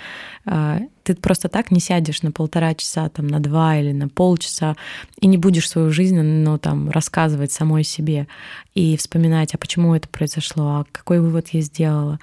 А, 0.45 0.81
ты 1.05 1.15
просто 1.15 1.49
так 1.49 1.71
не 1.71 1.81
сядешь 1.81 2.23
на 2.23 2.33
полтора 2.33 2.75
часа, 2.75 3.09
там, 3.09 3.29
на 3.29 3.41
два 3.41 3.79
или 3.79 3.93
на 3.93 4.09
полчаса 4.09 4.77
и 5.21 5.27
не 5.27 5.39
будешь 5.39 5.69
свою 5.69 5.91
жизнь, 5.91 6.21
ну, 6.21 6.59
там, 6.59 6.91
рассказывать 6.91 7.51
самой 7.51 7.83
себе 7.83 8.29
и 8.75 8.97
вспоминать, 8.97 9.55
а 9.55 9.59
почему 9.59 9.95
это 9.95 10.09
произошло, 10.09 10.65
а 10.65 10.87
какой 10.91 11.21
вывод 11.21 11.49
я 11.49 11.61
сделала. 11.61 12.19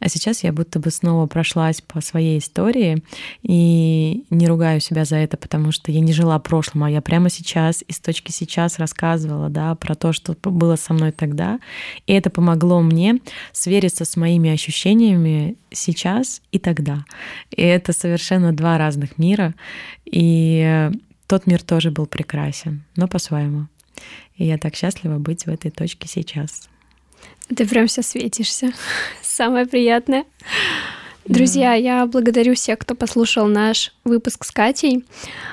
А 0.00 0.08
сейчас 0.08 0.42
я 0.42 0.52
будто 0.52 0.80
бы 0.80 0.90
снова 0.90 1.26
прошлась 1.26 1.80
по 1.80 2.00
своей 2.00 2.38
истории 2.38 3.02
и 3.42 4.24
не 4.30 4.46
ругаю 4.48 4.80
себя 4.80 5.04
за 5.04 5.16
это, 5.16 5.36
потому 5.36 5.70
что 5.70 5.92
я 5.92 6.00
не 6.00 6.12
жила 6.12 6.38
прошлым, 6.38 6.84
а 6.84 6.90
я 6.90 7.00
прямо 7.00 7.30
сейчас 7.30 7.84
из 7.86 8.00
точки 8.00 8.32
сейчас 8.32 8.78
рассказывала, 8.78 9.48
да, 9.48 9.74
про 9.76 9.94
то, 9.94 10.12
что 10.12 10.34
было 10.42 10.76
со 10.76 10.92
мной 10.92 11.12
тогда. 11.12 11.60
И 12.06 12.12
это 12.12 12.30
помогло 12.30 12.80
мне 12.80 13.20
свериться 13.52 14.04
с 14.04 14.16
моими 14.16 14.50
ощущениями 14.50 15.56
сейчас 15.70 16.42
и 16.50 16.58
тогда. 16.58 17.04
И 17.50 17.62
это 17.62 17.92
совершенно 17.92 18.52
два 18.52 18.76
разных 18.76 19.18
мира. 19.18 19.54
И 20.04 20.90
тот 21.28 21.46
мир 21.46 21.62
тоже 21.62 21.90
был 21.90 22.06
прекрасен, 22.06 22.82
но 22.96 23.06
по-своему. 23.06 23.68
И 24.36 24.44
я 24.44 24.58
так 24.58 24.74
счастлива 24.74 25.18
быть 25.18 25.46
в 25.46 25.48
этой 25.48 25.70
точке 25.70 26.08
сейчас. 26.08 26.68
Ты 27.54 27.66
прям 27.66 27.86
все 27.86 28.02
светишься. 28.02 28.72
Самое 29.22 29.66
приятное. 29.66 30.24
Друзья, 31.24 31.74
я 31.74 32.06
благодарю 32.06 32.54
всех, 32.54 32.80
кто 32.80 32.94
послушал 32.94 33.46
наш 33.46 33.94
выпуск 34.04 34.44
с 34.44 34.50
Катей. 34.50 35.04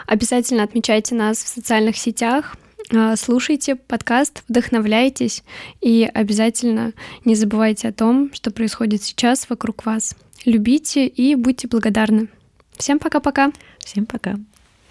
Обязательно 0.08 0.64
отмечайте 0.64 1.14
нас 1.14 1.38
в 1.38 1.48
социальных 1.48 1.96
сетях, 1.98 2.56
а, 2.92 3.16
слушайте 3.16 3.76
подкаст, 3.76 4.44
вдохновляйтесь 4.48 5.44
и 5.80 6.10
обязательно 6.12 6.94
не 7.24 7.36
забывайте 7.36 7.88
о 7.88 7.94
том, 7.94 8.34
что 8.34 8.50
происходит 8.50 9.04
сейчас 9.04 9.48
вокруг 9.48 9.86
вас. 9.86 10.16
Любите 10.44 11.06
и 11.06 11.36
будьте 11.36 11.68
благодарны. 11.68 12.30
Всем 12.78 12.98
пока-пока. 12.98 13.52
Всем 13.80 14.08
пока. 14.08 14.38